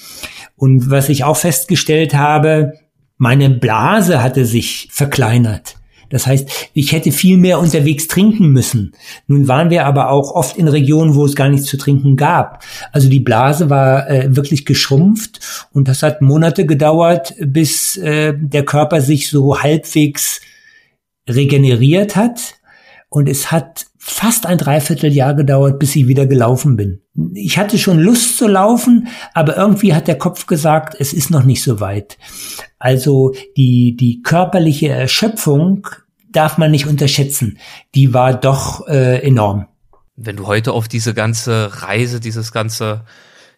Und 0.57 0.91
was 0.91 1.09
ich 1.09 1.23
auch 1.23 1.37
festgestellt 1.37 2.15
habe, 2.15 2.73
meine 3.17 3.49
Blase 3.49 4.25
hatte 4.25 4.45
sich 4.45 4.89
verkleinert. 4.91 5.77
Das 6.11 6.27
heißt, 6.27 6.71
ich 6.75 6.93
hätte 6.93 7.13
viel 7.13 7.39
mehr 7.39 7.59
unterwegs 7.59 8.09
trinken 8.09 8.49
müssen. 8.51 8.93
Nun 9.27 9.49
waren 9.49 9.71
wir 9.71 9.87
aber 9.87 10.11
auch 10.11 10.33
oft 10.35 10.57
in 10.59 10.69
Regionen, 10.69 11.15
wo 11.15 11.25
es 11.25 11.37
gar 11.37 11.49
nichts 11.49 11.67
zu 11.67 11.79
trinken 11.79 12.17
gab. 12.17 12.63
Also 12.93 13.09
die 13.09 13.21
Blase 13.21 13.71
war 13.71 14.11
äh, 14.11 14.37
wirklich 14.37 14.67
geschrumpft 14.67 15.69
und 15.73 15.89
das 15.89 16.03
hat 16.03 16.21
Monate 16.21 16.67
gedauert, 16.67 17.35
bis 17.41 17.97
äh, 17.97 18.35
der 18.37 18.65
Körper 18.65 19.01
sich 19.01 19.31
so 19.31 19.61
halbwegs 19.63 20.41
regeneriert 21.29 22.17
hat. 22.17 22.57
Und 23.09 23.29
es 23.29 23.51
hat 23.51 23.87
fast 24.11 24.47
ein 24.47 24.59
Dreivierteljahr 24.59 25.35
gedauert, 25.35 25.79
bis 25.79 25.95
ich 25.97 26.07
wieder 26.09 26.27
gelaufen 26.27 26.77
bin. 26.77 27.01
Ich 27.35 27.59
hatte 27.59 27.79
schon 27.79 27.99
Lust 27.99 28.37
zu 28.37 28.49
laufen, 28.49 29.09
aber 29.35 29.57
irgendwie 29.57 29.95
hat 29.95 30.09
der 30.09 30.19
Kopf 30.19 30.47
gesagt, 30.47 30.97
es 30.99 31.13
ist 31.13 31.31
noch 31.31 31.45
nicht 31.45 31.63
so 31.63 31.81
weit. 31.81 32.19
Also 32.79 33.33
die, 33.57 33.97
die 33.99 34.21
körperliche 34.23 34.89
Erschöpfung 34.89 35.87
darf 36.31 36.59
man 36.59 36.71
nicht 36.71 36.87
unterschätzen. 36.87 37.59
Die 37.95 38.13
war 38.13 38.35
doch 38.35 38.87
äh, 38.89 39.19
enorm. 39.23 39.67
Wenn 40.17 40.37
du 40.37 40.47
heute 40.47 40.73
auf 40.73 40.89
diese 40.89 41.15
ganze 41.15 41.83
Reise, 41.83 42.21
dieses 42.21 42.53
ganze 42.53 43.05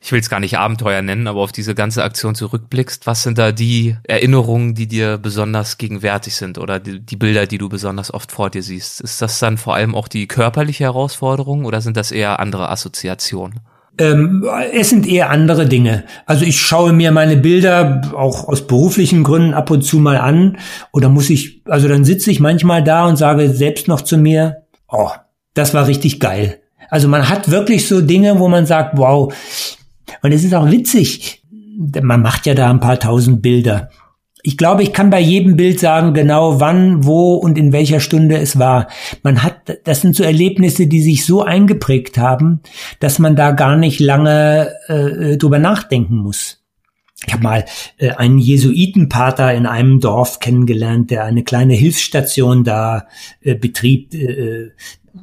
ich 0.02 0.10
will 0.10 0.18
es 0.18 0.28
gar 0.28 0.40
nicht 0.40 0.58
Abenteuer 0.58 1.00
nennen, 1.00 1.28
aber 1.28 1.40
auf 1.40 1.52
diese 1.52 1.76
ganze 1.76 2.02
Aktion 2.02 2.34
zurückblickst, 2.34 3.06
was 3.06 3.22
sind 3.22 3.38
da 3.38 3.52
die 3.52 3.96
Erinnerungen, 4.02 4.74
die 4.74 4.88
dir 4.88 5.16
besonders 5.16 5.78
gegenwärtig 5.78 6.34
sind 6.34 6.58
oder 6.58 6.80
die, 6.80 6.98
die, 6.98 7.16
Bilder, 7.16 7.46
die 7.46 7.58
du 7.58 7.68
besonders 7.68 8.12
oft 8.12 8.32
vor 8.32 8.50
dir 8.50 8.64
siehst? 8.64 9.00
Ist 9.00 9.22
das 9.22 9.38
dann 9.38 9.58
vor 9.58 9.76
allem 9.76 9.94
auch 9.94 10.08
die 10.08 10.26
körperliche 10.26 10.84
Herausforderung 10.84 11.64
oder 11.64 11.80
sind 11.80 11.96
das 11.96 12.10
eher 12.10 12.40
andere 12.40 12.68
Assoziationen? 12.68 13.60
Ähm, 13.98 14.44
es 14.72 14.90
sind 14.90 15.06
eher 15.06 15.30
andere 15.30 15.66
Dinge. 15.66 16.04
Also 16.26 16.44
ich 16.44 16.60
schaue 16.60 16.92
mir 16.92 17.12
meine 17.12 17.36
Bilder 17.36 18.00
auch 18.16 18.48
aus 18.48 18.66
beruflichen 18.66 19.22
Gründen 19.22 19.54
ab 19.54 19.70
und 19.70 19.82
zu 19.82 19.98
mal 19.98 20.16
an 20.16 20.58
oder 20.92 21.10
muss 21.10 21.30
ich, 21.30 21.62
also 21.66 21.86
dann 21.86 22.04
sitze 22.04 22.32
ich 22.32 22.40
manchmal 22.40 22.82
da 22.82 23.06
und 23.06 23.16
sage 23.16 23.50
selbst 23.50 23.86
noch 23.86 24.00
zu 24.00 24.18
mir, 24.18 24.62
oh, 24.88 25.10
das 25.54 25.74
war 25.74 25.86
richtig 25.86 26.18
geil. 26.18 26.58
Also 26.90 27.06
man 27.06 27.28
hat 27.28 27.50
wirklich 27.50 27.86
so 27.86 28.00
Dinge, 28.00 28.40
wo 28.40 28.48
man 28.48 28.66
sagt, 28.66 28.98
wow, 28.98 29.32
und 30.22 30.32
es 30.32 30.44
ist 30.44 30.54
auch 30.54 30.70
witzig. 30.70 31.42
Man 32.02 32.22
macht 32.22 32.46
ja 32.46 32.54
da 32.54 32.70
ein 32.70 32.80
paar 32.80 32.98
tausend 32.98 33.42
Bilder. 33.42 33.90
Ich 34.44 34.56
glaube, 34.56 34.82
ich 34.82 34.92
kann 34.92 35.10
bei 35.10 35.20
jedem 35.20 35.56
Bild 35.56 35.78
sagen, 35.78 36.14
genau 36.14 36.58
wann, 36.58 37.04
wo 37.04 37.34
und 37.34 37.56
in 37.56 37.72
welcher 37.72 38.00
Stunde 38.00 38.38
es 38.38 38.58
war. 38.58 38.88
Man 39.22 39.42
hat, 39.44 39.78
das 39.84 40.00
sind 40.00 40.16
so 40.16 40.24
Erlebnisse, 40.24 40.88
die 40.88 41.00
sich 41.00 41.24
so 41.24 41.42
eingeprägt 41.42 42.18
haben, 42.18 42.60
dass 42.98 43.20
man 43.20 43.36
da 43.36 43.52
gar 43.52 43.76
nicht 43.76 44.00
lange 44.00 44.72
äh, 44.88 45.36
drüber 45.36 45.60
nachdenken 45.60 46.16
muss. 46.16 46.62
Ich 47.24 47.32
habe 47.32 47.44
mal 47.44 47.64
äh, 47.98 48.10
einen 48.10 48.38
Jesuitenpater 48.38 49.54
in 49.54 49.66
einem 49.66 50.00
Dorf 50.00 50.40
kennengelernt, 50.40 51.10
der 51.12 51.24
eine 51.24 51.44
kleine 51.44 51.74
Hilfsstation 51.74 52.64
da 52.64 53.06
äh, 53.42 53.54
betrieb. 53.54 54.12
Äh, 54.12 54.70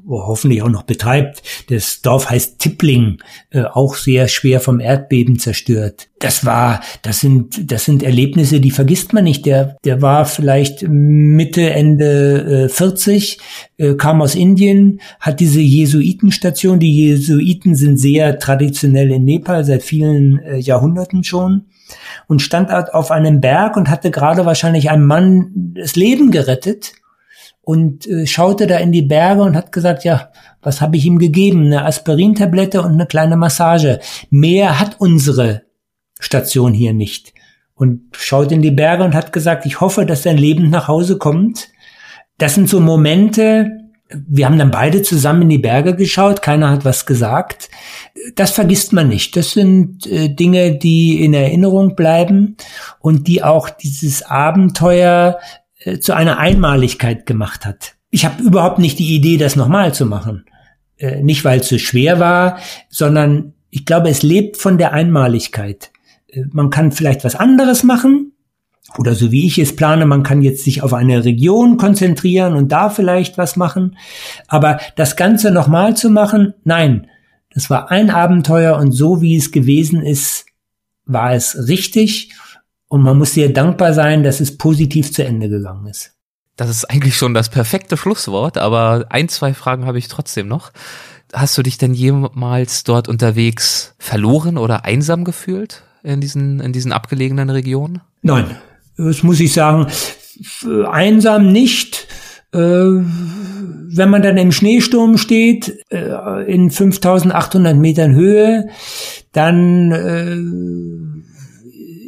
hoffentlich 0.07 0.61
auch 0.61 0.69
noch 0.69 0.83
betreibt. 0.83 1.41
Das 1.69 2.01
Dorf 2.01 2.29
heißt 2.29 2.59
Tippling, 2.59 3.17
äh, 3.49 3.63
auch 3.63 3.95
sehr 3.95 4.27
schwer 4.27 4.59
vom 4.59 4.79
Erdbeben 4.79 5.39
zerstört. 5.39 6.09
Das 6.19 6.45
war, 6.45 6.81
das 7.01 7.21
sind, 7.21 7.71
das 7.71 7.85
sind 7.85 8.03
Erlebnisse, 8.03 8.59
die 8.59 8.71
vergisst 8.71 9.13
man 9.13 9.23
nicht. 9.23 9.45
Der, 9.45 9.77
der 9.85 10.01
war 10.01 10.25
vielleicht 10.25 10.85
Mitte, 10.87 11.69
Ende 11.69 12.65
äh, 12.65 12.69
40, 12.69 13.39
äh, 13.77 13.93
kam 13.95 14.21
aus 14.21 14.35
Indien, 14.35 14.99
hat 15.19 15.39
diese 15.39 15.61
Jesuitenstation. 15.61 16.79
Die 16.79 16.93
Jesuiten 16.93 17.75
sind 17.75 17.97
sehr 17.97 18.37
traditionell 18.39 19.11
in 19.11 19.23
Nepal 19.23 19.63
seit 19.63 19.83
vielen 19.83 20.39
äh, 20.39 20.57
Jahrhunderten 20.57 21.23
schon 21.23 21.65
und 22.27 22.41
stand 22.41 22.71
auf 22.71 23.11
einem 23.11 23.41
Berg 23.41 23.77
und 23.77 23.89
hatte 23.89 24.11
gerade 24.11 24.45
wahrscheinlich 24.45 24.89
einem 24.89 25.05
Mann 25.05 25.73
das 25.75 25.95
Leben 25.95 26.31
gerettet 26.31 26.93
und 27.69 28.07
äh, 28.07 28.25
schaute 28.25 28.65
da 28.65 28.77
in 28.77 28.91
die 28.91 29.03
Berge 29.03 29.43
und 29.43 29.55
hat 29.55 29.71
gesagt, 29.71 30.03
ja, 30.03 30.31
was 30.59 30.81
habe 30.81 30.97
ich 30.97 31.05
ihm 31.05 31.19
gegeben? 31.19 31.67
Eine 31.67 31.85
Aspirintablette 31.85 32.81
und 32.81 32.93
eine 32.93 33.05
kleine 33.05 33.37
Massage. 33.37 33.99
Mehr 34.31 34.79
hat 34.79 34.95
unsere 34.97 35.61
Station 36.19 36.73
hier 36.73 36.93
nicht. 36.93 37.31
Und 37.75 38.07
schaut 38.13 38.51
in 38.51 38.63
die 38.63 38.71
Berge 38.71 39.03
und 39.03 39.13
hat 39.13 39.31
gesagt, 39.31 39.67
ich 39.67 39.81
hoffe, 39.81 40.07
dass 40.07 40.23
dein 40.23 40.39
Leben 40.39 40.71
nach 40.71 40.87
Hause 40.87 41.19
kommt. 41.19 41.69
Das 42.39 42.55
sind 42.55 42.67
so 42.67 42.79
Momente, 42.79 43.69
wir 44.11 44.47
haben 44.47 44.57
dann 44.57 44.71
beide 44.71 45.03
zusammen 45.03 45.43
in 45.43 45.49
die 45.49 45.59
Berge 45.59 45.95
geschaut, 45.95 46.41
keiner 46.41 46.71
hat 46.71 46.85
was 46.85 47.05
gesagt. 47.05 47.69
Das 48.33 48.49
vergisst 48.49 48.93
man 48.93 49.09
nicht. 49.09 49.35
Das 49.35 49.51
sind 49.51 50.07
äh, 50.07 50.29
Dinge, 50.29 50.75
die 50.75 51.23
in 51.23 51.35
Erinnerung 51.35 51.95
bleiben 51.95 52.57
und 52.99 53.27
die 53.27 53.43
auch 53.43 53.69
dieses 53.69 54.23
Abenteuer 54.23 55.37
äh, 55.79 55.99
zu 55.99 56.13
einer 56.13 56.37
Einmaligkeit 56.39 57.25
gemacht 57.25 57.65
hat. 57.65 57.95
Ich 58.09 58.25
habe 58.25 58.41
überhaupt 58.43 58.79
nicht 58.79 58.99
die 58.99 59.15
Idee, 59.15 59.37
das 59.37 59.55
nochmal 59.55 59.93
zu 59.93 60.05
machen. 60.05 60.45
Äh, 60.97 61.21
nicht, 61.21 61.45
weil 61.45 61.59
es 61.59 61.69
so 61.69 61.77
schwer 61.77 62.19
war, 62.19 62.59
sondern 62.89 63.53
ich 63.69 63.85
glaube, 63.85 64.09
es 64.09 64.23
lebt 64.23 64.57
von 64.57 64.77
der 64.77 64.93
Einmaligkeit. 64.93 65.91
Äh, 66.27 66.43
man 66.51 66.69
kann 66.69 66.91
vielleicht 66.91 67.23
was 67.23 67.35
anderes 67.35 67.83
machen, 67.83 68.33
oder 68.97 69.13
so 69.13 69.31
wie 69.31 69.45
ich 69.45 69.59
es 69.59 69.75
plane, 69.75 70.05
man 70.05 70.23
kann 70.23 70.41
jetzt 70.41 70.63
sich 70.63 70.81
auf 70.81 70.93
eine 70.93 71.23
Region 71.23 71.77
konzentrieren 71.77 72.55
und 72.55 72.71
da 72.71 72.89
vielleicht 72.89 73.37
was 73.37 73.55
machen. 73.55 73.97
Aber 74.47 74.79
das 74.95 75.15
Ganze 75.15 75.51
nochmal 75.51 75.95
zu 75.95 76.09
machen, 76.09 76.53
nein, 76.63 77.07
das 77.53 77.69
war 77.69 77.91
ein 77.91 78.09
Abenteuer 78.09 78.77
und 78.77 78.91
so 78.91 79.21
wie 79.21 79.35
es 79.35 79.51
gewesen 79.51 80.01
ist, 80.01 80.45
war 81.05 81.33
es 81.33 81.67
richtig. 81.67 82.31
Und 82.89 83.03
man 83.03 83.17
muss 83.17 83.33
sehr 83.33 83.49
dankbar 83.49 83.93
sein, 83.93 84.23
dass 84.23 84.39
es 84.39 84.57
positiv 84.57 85.13
zu 85.13 85.23
Ende 85.23 85.47
gegangen 85.47 85.87
ist. 85.87 86.11
Das 86.57 86.69
ist 86.69 86.85
eigentlich 86.85 87.15
schon 87.15 87.33
das 87.33 87.49
perfekte 87.49 87.95
Schlusswort, 87.95 88.57
aber 88.57 89.05
ein, 89.09 89.29
zwei 89.29 89.53
Fragen 89.53 89.85
habe 89.85 89.97
ich 89.97 90.09
trotzdem 90.09 90.47
noch. 90.47 90.71
Hast 91.31 91.57
du 91.57 91.63
dich 91.63 91.77
denn 91.77 91.93
jemals 91.93 92.83
dort 92.83 93.07
unterwegs 93.07 93.93
verloren 93.99 94.57
oder 94.57 94.83
einsam 94.83 95.23
gefühlt 95.23 95.83
in 96.03 96.19
diesen, 96.19 96.59
in 96.59 96.73
diesen 96.73 96.91
abgelegenen 96.91 97.49
Regionen? 97.49 98.01
Nein, 98.23 98.57
das 98.97 99.23
muss 99.23 99.39
ich 99.39 99.53
sagen, 99.53 99.87
einsam 100.91 101.51
nicht. 101.51 102.07
Äh, 102.51 102.57
wenn 102.57 104.09
man 104.09 104.23
dann 104.23 104.37
im 104.37 104.51
Schneesturm 104.51 105.17
steht, 105.17 105.85
äh, 105.91 106.51
in 106.51 106.71
5800 106.71 107.77
Metern 107.77 108.15
Höhe, 108.15 108.69
dann 109.31 109.91
äh, 109.91 110.35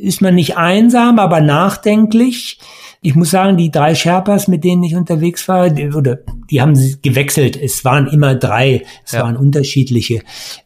ist 0.01 0.21
man 0.21 0.35
nicht 0.35 0.57
einsam, 0.57 1.19
aber 1.19 1.41
nachdenklich. 1.41 2.59
Ich 3.01 3.15
muss 3.15 3.31
sagen, 3.31 3.57
die 3.57 3.71
drei 3.71 3.95
Sherpas, 3.95 4.47
mit 4.47 4.63
denen 4.63 4.83
ich 4.83 4.95
unterwegs 4.95 5.47
war, 5.47 5.69
die, 5.69 5.89
oder 5.89 6.19
die 6.49 6.61
haben 6.61 6.75
gewechselt. 7.01 7.57
Es 7.61 7.83
waren 7.85 8.07
immer 8.07 8.35
drei, 8.35 8.83
es 9.05 9.13
ja. 9.13 9.23
waren 9.23 9.37
unterschiedliche. 9.37 10.21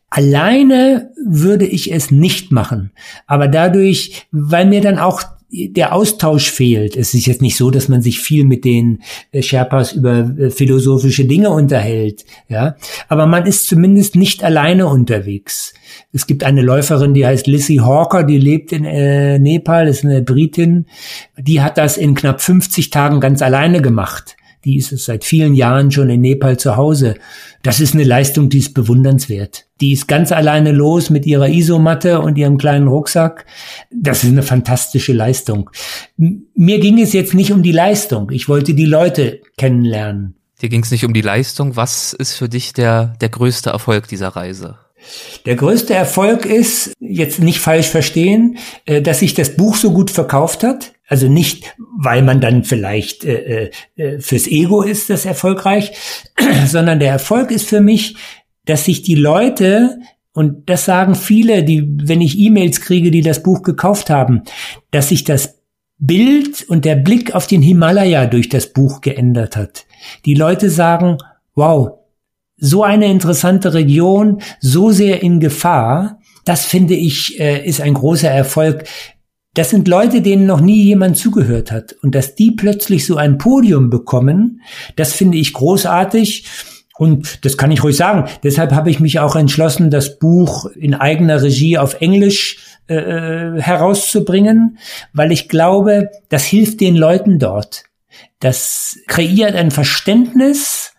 Alleine 0.09 1.11
würde 1.25 1.65
ich 1.65 1.93
es 1.93 2.11
nicht 2.11 2.51
machen. 2.51 2.91
Aber 3.27 3.47
dadurch, 3.47 4.27
weil 4.31 4.65
mir 4.65 4.81
dann 4.81 4.99
auch 4.99 5.23
der 5.51 5.93
Austausch 5.93 6.49
fehlt. 6.51 6.97
Es 6.97 7.13
ist 7.13 7.27
jetzt 7.27 7.41
nicht 7.41 7.55
so, 7.55 7.71
dass 7.71 7.87
man 7.87 8.01
sich 8.01 8.19
viel 8.19 8.43
mit 8.43 8.65
den 8.65 9.01
äh, 9.31 9.41
Sherpas 9.41 9.93
über 9.93 10.31
äh, 10.37 10.49
philosophische 10.49 11.25
Dinge 11.25 11.49
unterhält, 11.49 12.25
ja. 12.49 12.75
Aber 13.07 13.25
man 13.25 13.45
ist 13.45 13.67
zumindest 13.67 14.15
nicht 14.15 14.43
alleine 14.43 14.87
unterwegs. 14.87 15.73
Es 16.11 16.27
gibt 16.27 16.43
eine 16.43 16.61
Läuferin, 16.61 17.13
die 17.13 17.25
heißt 17.25 17.47
Lissy 17.47 17.77
Hawker, 17.77 18.23
die 18.23 18.39
lebt 18.39 18.71
in 18.71 18.85
äh, 18.85 19.39
Nepal, 19.39 19.87
ist 19.87 20.03
eine 20.03 20.21
Britin. 20.21 20.87
Die 21.37 21.61
hat 21.61 21.77
das 21.77 21.97
in 21.97 22.15
knapp 22.15 22.41
50 22.41 22.89
Tagen 22.89 23.19
ganz 23.19 23.41
alleine 23.41 23.81
gemacht. 23.81 24.35
Die 24.65 24.77
ist 24.77 24.91
es 24.91 25.05
seit 25.05 25.23
vielen 25.23 25.53
Jahren 25.53 25.91
schon 25.91 26.09
in 26.09 26.21
Nepal 26.21 26.57
zu 26.57 26.75
Hause. 26.75 27.15
Das 27.61 27.79
ist 27.79 27.93
eine 27.93 28.03
Leistung, 28.03 28.49
die 28.49 28.57
ist 28.57 28.73
bewundernswert. 28.73 29.67
Die 29.79 29.93
ist 29.93 30.07
ganz 30.07 30.31
alleine 30.31 30.71
los 30.71 31.11
mit 31.11 31.27
ihrer 31.27 31.49
Isomatte 31.49 32.19
und 32.19 32.37
ihrem 32.37 32.57
kleinen 32.57 32.87
Rucksack. 32.87 33.45
Das 33.91 34.23
ist 34.23 34.31
eine 34.31 34.43
fantastische 34.43 35.13
Leistung. 35.13 35.69
Mir 36.17 36.79
ging 36.79 36.99
es 36.99 37.13
jetzt 37.13 37.35
nicht 37.35 37.51
um 37.51 37.61
die 37.61 37.71
Leistung. 37.71 38.31
Ich 38.31 38.49
wollte 38.49 38.73
die 38.73 38.85
Leute 38.85 39.41
kennenlernen. 39.57 40.35
Dir 40.61 40.69
ging 40.69 40.81
es 40.81 40.91
nicht 40.91 41.05
um 41.05 41.13
die 41.13 41.21
Leistung. 41.21 41.75
Was 41.75 42.13
ist 42.13 42.33
für 42.33 42.49
dich 42.49 42.73
der, 42.73 43.15
der 43.21 43.29
größte 43.29 43.69
Erfolg 43.69 44.07
dieser 44.07 44.29
Reise? 44.29 44.79
Der 45.45 45.55
größte 45.55 45.93
Erfolg 45.93 46.45
ist, 46.47 46.93
jetzt 46.99 47.39
nicht 47.39 47.59
falsch 47.59 47.87
verstehen, 47.87 48.57
äh, 48.85 49.01
dass 49.01 49.19
sich 49.19 49.35
das 49.35 49.55
Buch 49.55 49.75
so 49.75 49.91
gut 49.91 50.09
verkauft 50.09 50.63
hat. 50.63 50.94
Also 51.07 51.27
nicht, 51.27 51.75
weil 51.97 52.23
man 52.23 52.41
dann 52.41 52.63
vielleicht 52.63 53.25
äh, 53.25 53.69
äh, 53.95 54.19
fürs 54.19 54.47
Ego 54.47 54.81
ist 54.81 55.09
das 55.09 55.25
erfolgreich, 55.25 55.91
sondern 56.65 56.99
der 56.99 57.11
Erfolg 57.11 57.51
ist 57.51 57.67
für 57.69 57.81
mich, 57.81 58.15
dass 58.65 58.85
sich 58.85 59.03
die 59.03 59.15
Leute 59.15 59.99
und 60.33 60.69
das 60.69 60.83
sagen 60.83 61.15
viele, 61.15 61.63
die, 61.63 61.87
wenn 62.03 62.19
ich 62.19 62.37
E-Mails 62.37 62.81
kriege, 62.81 63.09
die 63.09 63.21
das 63.21 63.41
Buch 63.41 63.63
gekauft 63.63 64.09
haben, 64.09 64.43
dass 64.91 65.09
sich 65.09 65.23
das 65.23 65.61
Bild 65.97 66.63
und 66.67 66.83
der 66.83 66.97
Blick 66.97 67.33
auf 67.33 67.47
den 67.47 67.61
Himalaya 67.61 68.25
durch 68.25 68.49
das 68.49 68.73
Buch 68.73 68.99
geändert 68.99 69.55
hat. 69.55 69.85
Die 70.25 70.33
Leute 70.33 70.69
sagen, 70.69 71.17
wow, 71.53 71.99
so 72.57 72.83
eine 72.83 73.05
interessante 73.07 73.73
Region, 73.73 74.41
so 74.59 74.91
sehr 74.91 75.23
in 75.23 75.39
Gefahr, 75.39 76.19
das 76.43 76.65
finde 76.65 76.95
ich, 76.95 77.39
äh, 77.39 77.65
ist 77.65 77.79
ein 77.81 77.93
großer 77.93 78.29
Erfolg. 78.29 78.85
Das 79.55 79.69
sind 79.69 79.87
Leute, 79.87 80.21
denen 80.21 80.45
noch 80.45 80.59
nie 80.59 80.83
jemand 80.83 81.17
zugehört 81.17 81.71
hat. 81.71 81.93
Und 82.03 82.13
dass 82.13 82.35
die 82.35 82.51
plötzlich 82.51 83.05
so 83.05 83.15
ein 83.15 83.37
Podium 83.37 83.89
bekommen, 83.89 84.61
das 84.95 85.13
finde 85.13 85.37
ich 85.37 85.53
großartig. 85.53 86.45
Und 86.97 87.43
das 87.45 87.57
kann 87.57 87.71
ich 87.71 87.83
ruhig 87.83 87.95
sagen. 87.95 88.29
Deshalb 88.43 88.73
habe 88.73 88.89
ich 88.89 88.99
mich 88.99 89.19
auch 89.19 89.35
entschlossen, 89.35 89.89
das 89.89 90.19
Buch 90.19 90.65
in 90.75 90.93
eigener 90.93 91.41
Regie 91.41 91.77
auf 91.77 92.01
Englisch 92.01 92.57
äh, 92.87 92.95
äh 92.95 93.61
herauszubringen, 93.61 94.77
weil 95.13 95.31
ich 95.31 95.49
glaube, 95.49 96.11
das 96.29 96.43
hilft 96.43 96.81
den 96.81 96.95
Leuten 96.95 97.39
dort. 97.39 97.85
Das 98.39 98.97
kreiert 99.07 99.55
ein 99.55 99.71
Verständnis 99.71 100.93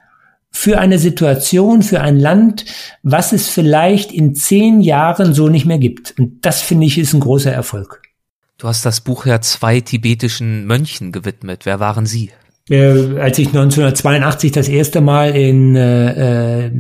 für 0.51 0.79
eine 0.79 0.99
Situation, 0.99 1.83
für 1.83 2.01
ein 2.01 2.19
Land, 2.19 2.65
was 3.03 3.33
es 3.33 3.49
vielleicht 3.49 4.13
in 4.13 4.35
zehn 4.35 4.81
Jahren 4.81 5.35
so 5.35 5.49
nicht 5.49 5.67
mehr 5.67 5.79
gibt. 5.79 6.15
Und 6.19 6.45
das 6.47 6.63
finde 6.63 6.87
ich 6.87 6.97
ist 6.97 7.13
ein 7.13 7.21
großer 7.21 7.53
Erfolg. 7.53 8.06
Du 8.59 8.69
hast 8.69 8.87
das 8.87 9.03
Buch 9.03 9.27
ja 9.27 9.41
zwei 9.43 9.81
tibetischen 9.81 10.67
Mönchen 10.67 11.13
gewidmet. 11.13 11.67
Wer 11.67 11.79
waren 11.79 12.07
sie? 12.07 12.31
Äh, 12.71 13.19
als 13.19 13.39
ich 13.39 13.49
1982 13.49 14.51
das 14.51 14.69
erste 14.69 15.01
Mal 15.01 15.37
in, 15.37 15.77
äh, 15.77 16.67
äh, 16.67 16.71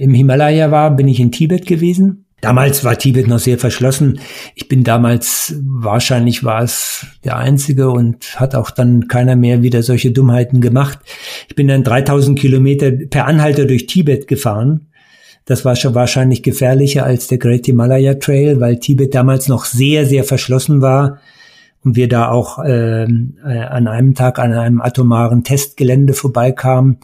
im 0.00 0.14
Himalaya 0.14 0.70
war, 0.70 0.96
bin 0.96 1.08
ich 1.08 1.20
in 1.20 1.30
Tibet 1.30 1.66
gewesen. 1.66 2.24
Damals 2.40 2.84
war 2.84 2.96
Tibet 2.96 3.28
noch 3.28 3.38
sehr 3.38 3.58
verschlossen. 3.58 4.18
Ich 4.54 4.66
bin 4.66 4.82
damals, 4.82 5.54
wahrscheinlich 5.62 6.42
war 6.42 6.62
es 6.62 7.06
der 7.22 7.36
Einzige 7.36 7.90
und 7.90 8.40
hat 8.40 8.54
auch 8.54 8.70
dann 8.70 9.08
keiner 9.08 9.36
mehr 9.36 9.62
wieder 9.62 9.82
solche 9.82 10.10
Dummheiten 10.10 10.62
gemacht. 10.62 10.98
Ich 11.48 11.54
bin 11.54 11.68
dann 11.68 11.84
3000 11.84 12.38
Kilometer 12.38 12.90
per 12.92 13.26
Anhalter 13.26 13.66
durch 13.66 13.86
Tibet 13.86 14.26
gefahren. 14.26 14.89
Das 15.50 15.64
war 15.64 15.74
schon 15.74 15.96
wahrscheinlich 15.96 16.44
gefährlicher 16.44 17.04
als 17.04 17.26
der 17.26 17.38
Great 17.38 17.66
Himalaya 17.66 18.14
Trail, 18.14 18.60
weil 18.60 18.78
Tibet 18.78 19.16
damals 19.16 19.48
noch 19.48 19.64
sehr, 19.64 20.06
sehr 20.06 20.22
verschlossen 20.22 20.80
war 20.80 21.18
und 21.82 21.96
wir 21.96 22.08
da 22.08 22.30
auch 22.30 22.60
äh, 22.60 23.02
äh, 23.02 23.06
an 23.68 23.88
einem 23.88 24.14
Tag 24.14 24.38
an 24.38 24.52
einem 24.52 24.80
atomaren 24.80 25.42
Testgelände 25.42 26.12
vorbeikamen. 26.12 26.98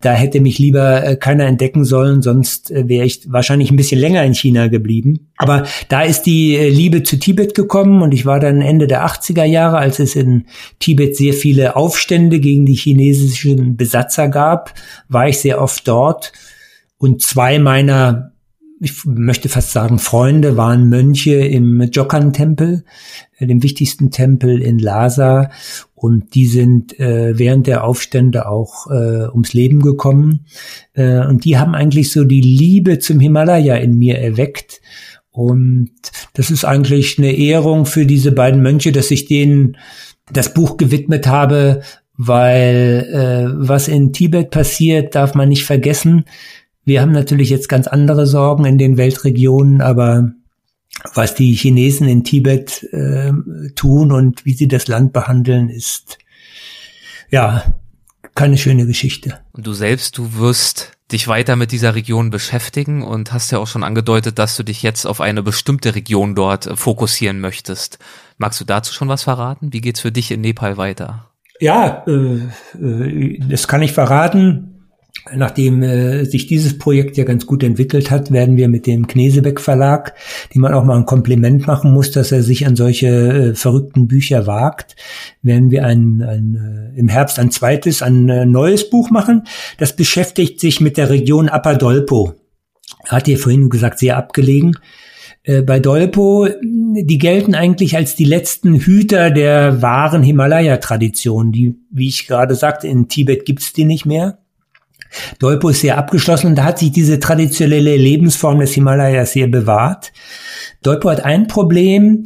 Da 0.00 0.12
hätte 0.12 0.40
mich 0.40 0.60
lieber 0.60 1.04
äh, 1.04 1.16
keiner 1.16 1.46
entdecken 1.46 1.84
sollen, 1.84 2.22
sonst 2.22 2.70
äh, 2.70 2.88
wäre 2.88 3.04
ich 3.04 3.22
wahrscheinlich 3.26 3.72
ein 3.72 3.76
bisschen 3.76 4.00
länger 4.00 4.22
in 4.22 4.34
China 4.34 4.68
geblieben. 4.68 5.32
Aber 5.36 5.64
da 5.88 6.02
ist 6.02 6.22
die 6.26 6.54
äh, 6.54 6.68
Liebe 6.68 7.02
zu 7.02 7.18
Tibet 7.18 7.56
gekommen 7.56 8.02
und 8.02 8.14
ich 8.14 8.24
war 8.24 8.38
dann 8.38 8.62
Ende 8.62 8.86
der 8.86 9.04
80er 9.04 9.42
Jahre, 9.42 9.78
als 9.78 9.98
es 9.98 10.14
in 10.14 10.44
Tibet 10.78 11.16
sehr 11.16 11.32
viele 11.32 11.74
Aufstände 11.74 12.38
gegen 12.38 12.66
die 12.66 12.76
chinesischen 12.76 13.76
Besatzer 13.76 14.28
gab, 14.28 14.74
war 15.08 15.26
ich 15.26 15.38
sehr 15.38 15.60
oft 15.60 15.88
dort. 15.88 16.32
Und 17.00 17.22
zwei 17.22 17.58
meiner 17.58 18.30
ich 18.82 19.04
möchte 19.04 19.50
fast 19.50 19.72
sagen, 19.72 19.98
Freunde 19.98 20.56
waren 20.56 20.88
Mönche 20.88 21.34
im 21.34 21.82
Jokan-Tempel, 21.82 22.84
äh, 23.38 23.46
dem 23.46 23.62
wichtigsten 23.62 24.10
Tempel 24.10 24.62
in 24.62 24.78
Lhasa. 24.78 25.50
Und 25.94 26.34
die 26.34 26.46
sind 26.46 26.98
äh, 26.98 27.38
während 27.38 27.66
der 27.66 27.84
Aufstände 27.84 28.48
auch 28.48 28.86
äh, 28.90 29.28
ums 29.28 29.52
Leben 29.52 29.80
gekommen. 29.80 30.46
Äh, 30.94 31.26
und 31.26 31.44
die 31.44 31.58
haben 31.58 31.74
eigentlich 31.74 32.10
so 32.10 32.24
die 32.24 32.40
Liebe 32.40 32.98
zum 32.98 33.20
Himalaya 33.20 33.76
in 33.76 33.98
mir 33.98 34.18
erweckt. 34.18 34.80
Und 35.30 35.90
das 36.32 36.50
ist 36.50 36.64
eigentlich 36.64 37.18
eine 37.18 37.32
Ehrung 37.32 37.84
für 37.84 38.06
diese 38.06 38.32
beiden 38.32 38.62
Mönche, 38.62 38.92
dass 38.92 39.10
ich 39.10 39.26
denen 39.26 39.76
das 40.32 40.54
Buch 40.54 40.78
gewidmet 40.78 41.26
habe, 41.26 41.82
weil 42.16 43.06
äh, 43.12 43.68
was 43.68 43.88
in 43.88 44.14
Tibet 44.14 44.50
passiert, 44.50 45.14
darf 45.14 45.34
man 45.34 45.50
nicht 45.50 45.64
vergessen. 45.64 46.24
Wir 46.84 47.00
haben 47.00 47.12
natürlich 47.12 47.50
jetzt 47.50 47.68
ganz 47.68 47.86
andere 47.86 48.26
Sorgen 48.26 48.64
in 48.64 48.78
den 48.78 48.96
Weltregionen, 48.96 49.80
aber 49.80 50.32
was 51.14 51.34
die 51.34 51.54
Chinesen 51.54 52.08
in 52.08 52.24
Tibet 52.24 52.82
äh, 52.92 53.32
tun 53.74 54.12
und 54.12 54.44
wie 54.44 54.54
sie 54.54 54.68
das 54.68 54.88
Land 54.88 55.12
behandeln, 55.12 55.68
ist 55.68 56.18
ja 57.30 57.64
keine 58.34 58.58
schöne 58.58 58.86
Geschichte. 58.86 59.40
Und 59.52 59.66
du 59.66 59.72
selbst, 59.72 60.18
du 60.18 60.34
wirst 60.34 60.92
dich 61.12 61.26
weiter 61.28 61.56
mit 61.56 61.72
dieser 61.72 61.94
Region 61.94 62.30
beschäftigen 62.30 63.02
und 63.02 63.32
hast 63.32 63.50
ja 63.50 63.58
auch 63.58 63.66
schon 63.66 63.82
angedeutet, 63.82 64.38
dass 64.38 64.56
du 64.56 64.62
dich 64.62 64.82
jetzt 64.82 65.06
auf 65.06 65.20
eine 65.20 65.42
bestimmte 65.42 65.94
Region 65.94 66.34
dort 66.34 66.66
äh, 66.66 66.76
fokussieren 66.76 67.40
möchtest. 67.40 67.98
Magst 68.38 68.60
du 68.60 68.64
dazu 68.64 68.92
schon 68.92 69.08
was 69.08 69.24
verraten? 69.24 69.72
Wie 69.72 69.80
geht's 69.80 70.00
für 70.00 70.12
dich 70.12 70.30
in 70.30 70.40
Nepal 70.40 70.76
weiter? 70.76 71.30
Ja, 71.60 72.04
äh, 72.06 72.48
äh, 72.80 73.38
das 73.48 73.68
kann 73.68 73.82
ich 73.82 73.92
verraten. 73.92 74.79
Nachdem 75.34 75.82
äh, 75.82 76.24
sich 76.24 76.46
dieses 76.46 76.78
Projekt 76.78 77.16
ja 77.16 77.24
ganz 77.24 77.46
gut 77.46 77.62
entwickelt 77.62 78.10
hat, 78.10 78.30
werden 78.30 78.56
wir 78.56 78.68
mit 78.68 78.86
dem 78.86 79.06
Knesebeck 79.06 79.60
Verlag, 79.60 80.14
dem 80.54 80.62
man 80.62 80.72
auch 80.72 80.84
mal 80.84 80.96
ein 80.96 81.06
Kompliment 81.06 81.66
machen 81.66 81.92
muss, 81.92 82.10
dass 82.10 82.32
er 82.32 82.42
sich 82.42 82.66
an 82.66 82.74
solche 82.74 83.08
äh, 83.08 83.54
verrückten 83.54 84.08
Bücher 84.08 84.46
wagt, 84.46 84.96
werden 85.42 85.70
wir 85.70 85.84
ein, 85.84 86.22
ein, 86.22 86.92
äh, 86.94 86.98
im 86.98 87.08
Herbst 87.08 87.38
ein 87.38 87.50
zweites, 87.50 88.02
ein 88.02 88.28
äh, 88.28 88.46
neues 88.46 88.88
Buch 88.88 89.10
machen. 89.10 89.44
Das 89.78 89.94
beschäftigt 89.94 90.58
sich 90.58 90.80
mit 90.80 90.96
der 90.96 91.10
Region 91.10 91.48
Apadolpo. 91.48 92.34
Hat 93.06 93.28
ihr 93.28 93.38
vorhin 93.38 93.68
gesagt, 93.68 93.98
sehr 93.98 94.16
abgelegen. 94.16 94.76
Äh, 95.42 95.62
bei 95.62 95.80
Dolpo, 95.80 96.48
die 96.62 97.18
gelten 97.18 97.54
eigentlich 97.54 97.96
als 97.96 98.14
die 98.14 98.24
letzten 98.24 98.74
Hüter 98.74 99.30
der 99.30 99.82
wahren 99.82 100.22
Himalaya-Tradition. 100.22 101.52
Die, 101.52 101.76
wie 101.90 102.08
ich 102.08 102.26
gerade 102.26 102.54
sagte, 102.54 102.88
in 102.88 103.08
Tibet 103.08 103.44
gibt's 103.44 103.72
die 103.72 103.84
nicht 103.84 104.06
mehr. 104.06 104.38
Dolpo 105.38 105.68
ist 105.70 105.80
sehr 105.80 105.98
abgeschlossen 105.98 106.48
und 106.48 106.56
da 106.56 106.64
hat 106.64 106.78
sich 106.78 106.92
diese 106.92 107.18
traditionelle 107.18 107.96
Lebensform 107.96 108.60
des 108.60 108.72
Himalayas 108.72 109.32
sehr 109.32 109.48
bewahrt. 109.48 110.12
Dolpo 110.82 111.10
hat 111.10 111.24
ein 111.24 111.46
Problem. 111.46 112.24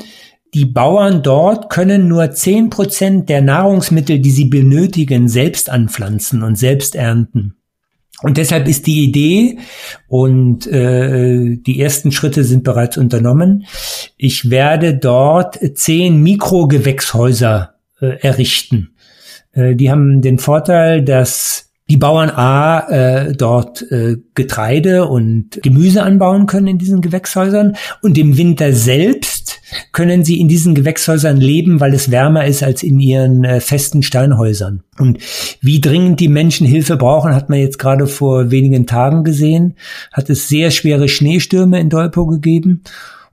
Die 0.55 0.67
Bauern 0.67 1.23
dort 1.23 1.69
können 1.69 2.07
nur 2.07 2.31
zehn 2.31 2.71
Prozent 2.71 3.29
der 3.29 3.43
Nahrungsmittel, 3.43 4.21
die 4.21 4.31
sie 4.31 4.45
benötigen, 4.45 5.29
selbst 5.29 5.69
anpflanzen 5.69 6.45
und 6.45 6.57
selbst 6.57 6.95
ernten. 6.95 7.57
Und 8.23 8.37
deshalb 8.37 8.69
ist 8.69 8.87
die 8.87 9.03
Idee, 9.03 9.59
und 10.07 10.67
äh, 10.69 11.57
die 11.57 11.81
ersten 11.81 12.13
Schritte 12.13 12.45
sind 12.45 12.63
bereits 12.63 12.97
unternommen, 12.97 13.67
ich 14.17 14.51
werde 14.51 14.97
dort 14.97 15.59
zehn 15.75 16.23
Mikrogewächshäuser 16.23 17.75
äh, 18.01 18.19
errichten. 18.21 18.95
Äh, 19.53 19.75
die 19.75 19.91
haben 19.91 20.23
den 20.23 20.39
Vorteil, 20.39 21.03
dass 21.03 21.73
die 21.91 21.99
Bauern 21.99 22.31
A 22.31 22.89
äh, 22.89 23.33
dort 23.35 23.83
äh, 23.91 24.17
Getreide 24.35 25.07
und 25.07 25.61
Gemüse 25.63 26.03
anbauen 26.03 26.47
können 26.47 26.67
in 26.67 26.79
diesen 26.79 27.03
Gewächshäusern 27.03 27.77
und 28.01 28.17
im 28.17 28.39
Winter 28.39 28.73
selbst 28.73 29.61
können 29.93 30.25
sie 30.25 30.41
in 30.41 30.49
diesen 30.49 30.75
Gewächshäusern 30.75 31.37
leben, 31.37 31.81
weil 31.81 31.93
es 31.93 32.11
wärmer 32.11 32.47
ist 32.47 32.63
als 32.63 32.83
in 32.83 33.01
ihren 33.01 33.45
äh, 33.45 33.61
festen 33.61 34.03
Steinhäusern. 34.03 34.83
Und 34.99 35.19
wie 35.61 35.81
dringend 35.81 36.21
die 36.21 36.29
Menschen 36.29 36.67
Hilfe 36.67 36.97
brauchen, 36.97 37.35
hat 37.35 37.51
man 37.51 37.59
jetzt 37.59 37.79
gerade 37.79 38.07
vor 38.07 38.51
wenigen 38.51 38.87
Tagen 38.87 39.23
gesehen, 39.23 39.75
hat 40.13 40.31
es 40.31 40.49
sehr 40.49 40.71
schwere 40.71 41.09
Schneestürme 41.09 41.81
in 41.81 41.91
Dolpo 41.91 42.27
gegeben, 42.27 42.83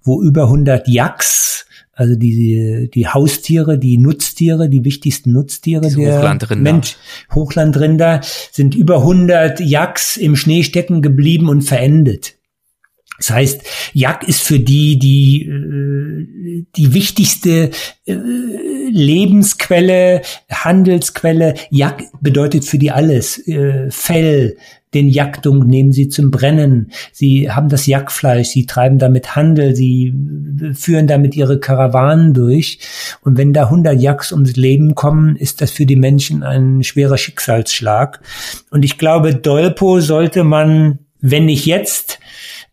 wo 0.04 0.22
über 0.22 0.44
100 0.44 0.90
Yaks 0.90 1.68
also 2.02 2.16
die, 2.16 2.90
die 2.92 3.08
Haustiere, 3.08 3.78
die 3.78 4.00
Nutztiere, 4.00 4.70
die 4.70 4.84
wichtigsten 4.84 5.32
Nutztiere 5.32 5.88
die 5.88 5.96
der 5.98 6.18
Hochlandrinder. 6.18 6.72
Mensch, 6.72 6.98
Hochlandrinder 7.32 8.22
sind 8.52 8.74
über 8.74 8.98
100 8.98 9.60
Yaks 9.60 10.18
im 10.18 10.36
Schnee 10.36 10.64
stecken 10.64 11.04
geblieben 11.04 11.48
und 11.48 11.62
verendet. 11.62 12.38
Das 13.20 13.30
heißt, 13.30 13.62
Jagd 13.94 14.24
ist 14.24 14.42
für 14.42 14.58
die 14.58 14.98
die 14.98 15.44
äh, 15.44 16.66
die 16.76 16.94
wichtigste 16.96 17.70
äh, 18.06 18.16
Lebensquelle, 18.90 20.24
Handelsquelle. 20.50 21.54
Jagd 21.70 22.06
bedeutet 22.20 22.66
für 22.66 22.80
die 22.80 22.90
alles. 22.90 23.48
Äh, 23.48 23.92
Fell, 23.92 24.58
den 24.94 25.08
Jagdung 25.08 25.66
nehmen 25.66 25.92
sie 25.92 26.10
zum 26.10 26.32
Brennen. 26.32 26.92
Sie 27.12 27.50
haben 27.50 27.70
das 27.70 27.86
Jagdfleisch, 27.86 28.50
sie 28.50 28.66
treiben 28.66 29.00
damit 29.00 29.36
Handel, 29.36 29.76
sie 29.76 30.14
führen 30.74 31.08
damit 31.08 31.36
ihre 31.36 31.60
Karawanen 31.60 32.34
durch. 32.34 32.80
Und 33.22 33.38
wenn 33.38 33.54
da 33.54 33.66
100 33.66 34.00
Jagds 34.00 34.32
ums 34.32 34.56
Leben 34.56 34.96
kommen, 34.96 35.36
ist 35.36 35.62
das 35.62 35.72
für 35.72 35.86
die 35.86 35.96
Menschen 35.96 36.44
ein 36.44 36.84
schwerer 36.84 37.18
Schicksalsschlag. 37.18 38.22
Und 38.70 38.84
ich 38.84 38.98
glaube, 38.98 39.36
Dolpo 39.36 40.00
sollte 40.00 40.44
man, 40.44 41.00
wenn 41.22 41.46
nicht 41.46 41.66
jetzt, 41.66 42.20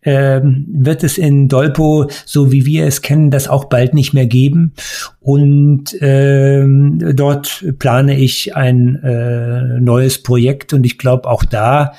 ähm, 0.03 0.65
wird 0.71 1.03
es 1.03 1.17
in 1.17 1.47
Dolpo, 1.47 2.09
so 2.25 2.51
wie 2.51 2.65
wir 2.65 2.85
es 2.85 3.01
kennen, 3.01 3.31
das 3.31 3.47
auch 3.47 3.65
bald 3.65 3.93
nicht 3.93 4.13
mehr 4.13 4.27
geben. 4.27 4.73
Und 5.19 5.95
ähm, 5.99 7.13
dort 7.15 7.65
plane 7.79 8.17
ich 8.17 8.55
ein 8.55 8.95
äh, 9.03 9.79
neues 9.79 10.23
Projekt 10.23 10.73
und 10.73 10.85
ich 10.85 10.97
glaube 10.97 11.29
auch 11.29 11.43
da, 11.43 11.93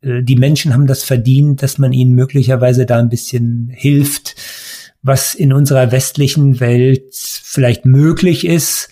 äh, 0.00 0.22
die 0.22 0.36
Menschen 0.36 0.72
haben 0.72 0.86
das 0.86 1.02
verdient, 1.02 1.62
dass 1.62 1.78
man 1.78 1.92
ihnen 1.92 2.14
möglicherweise 2.14 2.86
da 2.86 2.98
ein 2.98 3.08
bisschen 3.08 3.68
hilft, 3.72 4.36
was 5.02 5.34
in 5.34 5.52
unserer 5.52 5.90
westlichen 5.92 6.60
Welt 6.60 7.14
vielleicht 7.14 7.84
möglich 7.84 8.46
ist, 8.46 8.88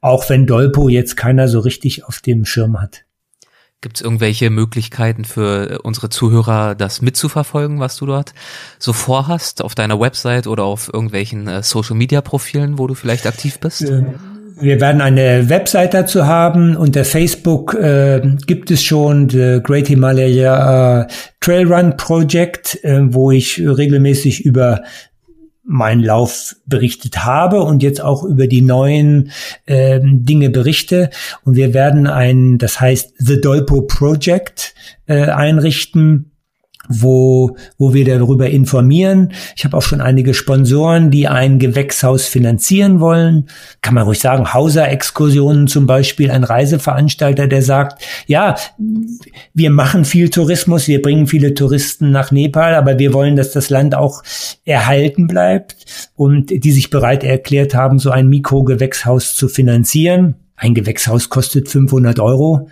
auch 0.00 0.28
wenn 0.30 0.46
Dolpo 0.46 0.88
jetzt 0.88 1.16
keiner 1.16 1.48
so 1.48 1.60
richtig 1.60 2.04
auf 2.04 2.20
dem 2.20 2.44
Schirm 2.44 2.80
hat. 2.80 3.04
Gibt 3.82 3.96
es 3.96 4.02
irgendwelche 4.02 4.50
Möglichkeiten 4.50 5.24
für 5.24 5.80
unsere 5.82 6.10
Zuhörer, 6.10 6.74
das 6.74 7.00
mitzuverfolgen, 7.00 7.80
was 7.80 7.96
du 7.96 8.04
dort 8.04 8.34
so 8.78 8.92
vorhast, 8.92 9.62
auf 9.62 9.74
deiner 9.74 9.98
Website 9.98 10.46
oder 10.46 10.64
auf 10.64 10.90
irgendwelchen 10.92 11.48
äh, 11.48 11.62
Social-Media-Profilen, 11.62 12.78
wo 12.78 12.86
du 12.86 12.94
vielleicht 12.94 13.26
aktiv 13.26 13.58
bist? 13.58 13.90
Wir 14.60 14.78
werden 14.78 15.00
eine 15.00 15.48
Website 15.48 15.94
dazu 15.94 16.26
haben. 16.26 16.76
Unter 16.76 17.06
Facebook 17.06 17.72
äh, 17.72 18.20
gibt 18.46 18.70
es 18.70 18.82
schon 18.82 19.30
The 19.30 19.60
Great 19.62 19.88
Himalaya 19.88 21.02
äh, 21.02 21.06
Trail 21.40 21.72
Run 21.72 21.96
Project, 21.96 22.78
äh, 22.84 23.00
wo 23.02 23.30
ich 23.30 23.58
regelmäßig 23.58 24.44
über 24.44 24.82
meinen 25.62 26.02
Lauf 26.02 26.56
berichtet 26.66 27.24
habe 27.24 27.62
und 27.62 27.82
jetzt 27.82 28.00
auch 28.00 28.24
über 28.24 28.46
die 28.46 28.62
neuen 28.62 29.30
äh, 29.66 30.00
Dinge 30.02 30.50
berichte. 30.50 31.10
Und 31.44 31.56
wir 31.56 31.74
werden 31.74 32.06
ein, 32.06 32.58
das 32.58 32.80
heißt 32.80 33.14
The 33.18 33.40
Dolpo 33.40 33.82
Project 33.82 34.74
äh, 35.06 35.26
einrichten, 35.26 36.29
wo, 36.90 37.56
wo 37.78 37.94
wir 37.94 38.04
darüber 38.04 38.50
informieren. 38.50 39.32
Ich 39.56 39.64
habe 39.64 39.76
auch 39.76 39.82
schon 39.82 40.00
einige 40.00 40.34
Sponsoren, 40.34 41.10
die 41.10 41.28
ein 41.28 41.58
Gewächshaus 41.58 42.26
finanzieren 42.26 43.00
wollen. 43.00 43.48
Kann 43.80 43.94
man 43.94 44.04
ruhig 44.04 44.18
sagen, 44.18 44.52
Hauser-Exkursionen 44.52 45.68
zum 45.68 45.86
Beispiel, 45.86 46.30
ein 46.30 46.44
Reiseveranstalter, 46.44 47.46
der 47.46 47.62
sagt, 47.62 48.02
ja, 48.26 48.56
wir 49.54 49.70
machen 49.70 50.04
viel 50.04 50.28
Tourismus, 50.30 50.88
wir 50.88 51.00
bringen 51.00 51.28
viele 51.28 51.54
Touristen 51.54 52.10
nach 52.10 52.32
Nepal, 52.32 52.74
aber 52.74 52.98
wir 52.98 53.14
wollen, 53.14 53.36
dass 53.36 53.52
das 53.52 53.70
Land 53.70 53.94
auch 53.94 54.22
erhalten 54.64 55.28
bleibt 55.28 56.10
und 56.16 56.50
die 56.50 56.72
sich 56.72 56.90
bereit 56.90 57.22
erklärt 57.22 57.74
haben, 57.74 58.00
so 58.00 58.10
ein 58.10 58.28
Mikrogewächshaus 58.28 59.36
zu 59.36 59.48
finanzieren. 59.48 60.34
Ein 60.56 60.74
Gewächshaus 60.74 61.30
kostet 61.30 61.70
500 61.70 62.20
Euro, 62.20 62.68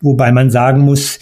wobei 0.00 0.30
man 0.30 0.50
sagen 0.52 0.82
muss, 0.82 1.18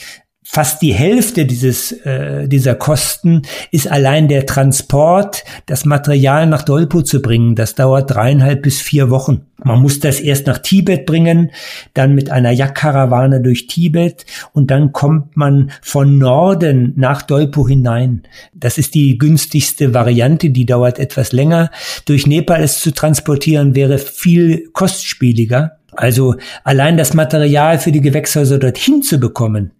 fast 0.53 0.83
die 0.83 0.93
Hälfte 0.93 1.47
dieses, 1.47 1.93
äh, 1.93 2.49
dieser 2.49 2.75
Kosten 2.75 3.43
ist 3.71 3.89
allein 3.89 4.27
der 4.27 4.47
Transport, 4.47 5.45
das 5.67 5.85
Material 5.85 6.49
nach 6.49 6.63
Dolpo 6.63 7.03
zu 7.03 7.23
bringen. 7.23 7.55
Das 7.55 7.77
dauert 7.77 8.11
dreieinhalb 8.11 8.63
bis 8.63 8.81
vier 8.81 9.11
Wochen. 9.11 9.47
Man 9.63 9.81
muss 9.81 10.01
das 10.01 10.19
erst 10.19 10.49
nach 10.49 10.59
Tibet 10.59 11.07
bringen, 11.07 11.53
dann 11.95 12.17
mit 12.17 12.31
einer 12.31 12.51
Jagdkarawane 12.51 13.41
durch 13.41 13.69
Tibet 13.69 14.27
und 14.53 14.73
dann 14.73 14.91
kommt 14.91 15.37
man 15.37 15.71
von 15.83 16.19
Norden 16.19 16.95
nach 16.97 17.23
Dolpo 17.23 17.69
hinein. 17.69 18.23
Das 18.53 18.77
ist 18.77 18.97
die 18.97 19.19
günstigste 19.19 19.95
Variante, 19.95 20.51
die 20.51 20.67
dauert 20.67 20.99
etwas 20.99 21.31
länger. 21.31 21.71
Durch 22.07 22.27
Nepal 22.27 22.61
es 22.61 22.81
zu 22.81 22.91
transportieren 22.91 23.77
wäre 23.77 23.99
viel 23.99 24.69
kostspieliger. 24.73 25.77
Also 25.93 26.35
allein 26.65 26.97
das 26.97 27.15
Material 27.15 27.79
für 27.79 27.93
die 27.93 28.01
Gewächshäuser 28.01 28.59
dorthin 28.59 29.03
zu 29.03 29.19
bekommen, 29.19 29.73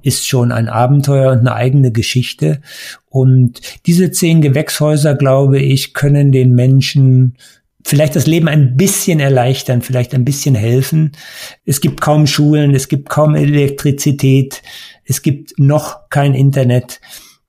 ist 0.00 0.26
schon 0.26 0.52
ein 0.52 0.68
Abenteuer 0.68 1.32
und 1.32 1.40
eine 1.40 1.54
eigene 1.54 1.92
Geschichte. 1.92 2.62
Und 3.10 3.60
diese 3.86 4.10
zehn 4.10 4.40
Gewächshäuser, 4.40 5.14
glaube 5.14 5.58
ich, 5.58 5.92
können 5.94 6.32
den 6.32 6.54
Menschen 6.54 7.36
vielleicht 7.84 8.16
das 8.16 8.26
Leben 8.26 8.48
ein 8.48 8.76
bisschen 8.76 9.20
erleichtern, 9.20 9.82
vielleicht 9.82 10.14
ein 10.14 10.24
bisschen 10.24 10.54
helfen. 10.54 11.12
Es 11.64 11.80
gibt 11.80 12.00
kaum 12.00 12.26
Schulen, 12.26 12.74
es 12.74 12.88
gibt 12.88 13.08
kaum 13.08 13.34
Elektrizität, 13.34 14.62
es 15.04 15.22
gibt 15.22 15.58
noch 15.58 16.08
kein 16.08 16.34
Internet. 16.34 17.00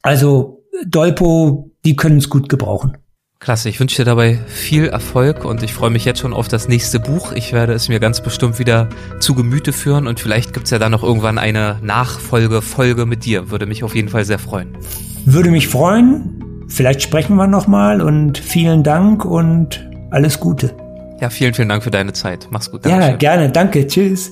Also 0.02 0.64
Dolpo, 0.86 1.72
die 1.86 1.96
können 1.96 2.18
es 2.18 2.30
gut 2.30 2.50
gebrauchen. 2.50 2.98
Klasse, 3.44 3.68
ich 3.68 3.78
wünsche 3.78 3.98
dir 3.98 4.06
dabei 4.06 4.40
viel 4.48 4.86
Erfolg 4.86 5.44
und 5.44 5.64
ich 5.64 5.74
freue 5.74 5.90
mich 5.90 6.06
jetzt 6.06 6.20
schon 6.22 6.32
auf 6.32 6.48
das 6.48 6.70
nächste 6.70 7.02
Buch. 7.02 7.34
Ich 7.34 7.52
werde 7.52 7.74
es 7.74 7.90
mir 7.90 8.00
ganz 8.00 8.22
bestimmt 8.22 8.58
wieder 8.58 8.88
zu 9.20 9.36
Gemüte 9.36 9.74
führen 9.74 10.08
und 10.08 10.22
vielleicht 10.22 10.54
gibt 10.54 10.68
es 10.68 10.72
ja 10.72 10.80
dann 10.80 10.94
noch 10.94 11.04
irgendwann 11.04 11.38
eine 11.38 11.78
Nachfolge-Folge 11.82 13.06
mit 13.06 13.26
dir. 13.26 13.52
Würde 13.52 13.66
mich 13.66 13.84
auf 13.84 13.96
jeden 13.96 14.08
Fall 14.08 14.24
sehr 14.24 14.40
freuen. 14.40 14.78
Würde 15.26 15.52
mich 15.52 15.68
freuen. 15.68 16.66
Vielleicht 16.70 17.02
sprechen 17.02 17.36
wir 17.36 17.48
nochmal 17.48 18.02
und 18.02 18.38
vielen 18.38 18.82
Dank 18.82 19.26
und 19.26 19.86
alles 20.12 20.40
Gute. 20.40 20.74
Ja, 21.20 21.30
vielen, 21.30 21.54
vielen 21.54 21.68
Dank 21.68 21.84
für 21.84 21.92
deine 21.92 22.14
Zeit. 22.14 22.48
Mach's 22.50 22.72
gut. 22.72 22.86
Dankeschön. 22.86 23.12
Ja, 23.12 23.18
gerne. 23.18 23.52
Danke. 23.52 23.86
Tschüss. 23.86 24.32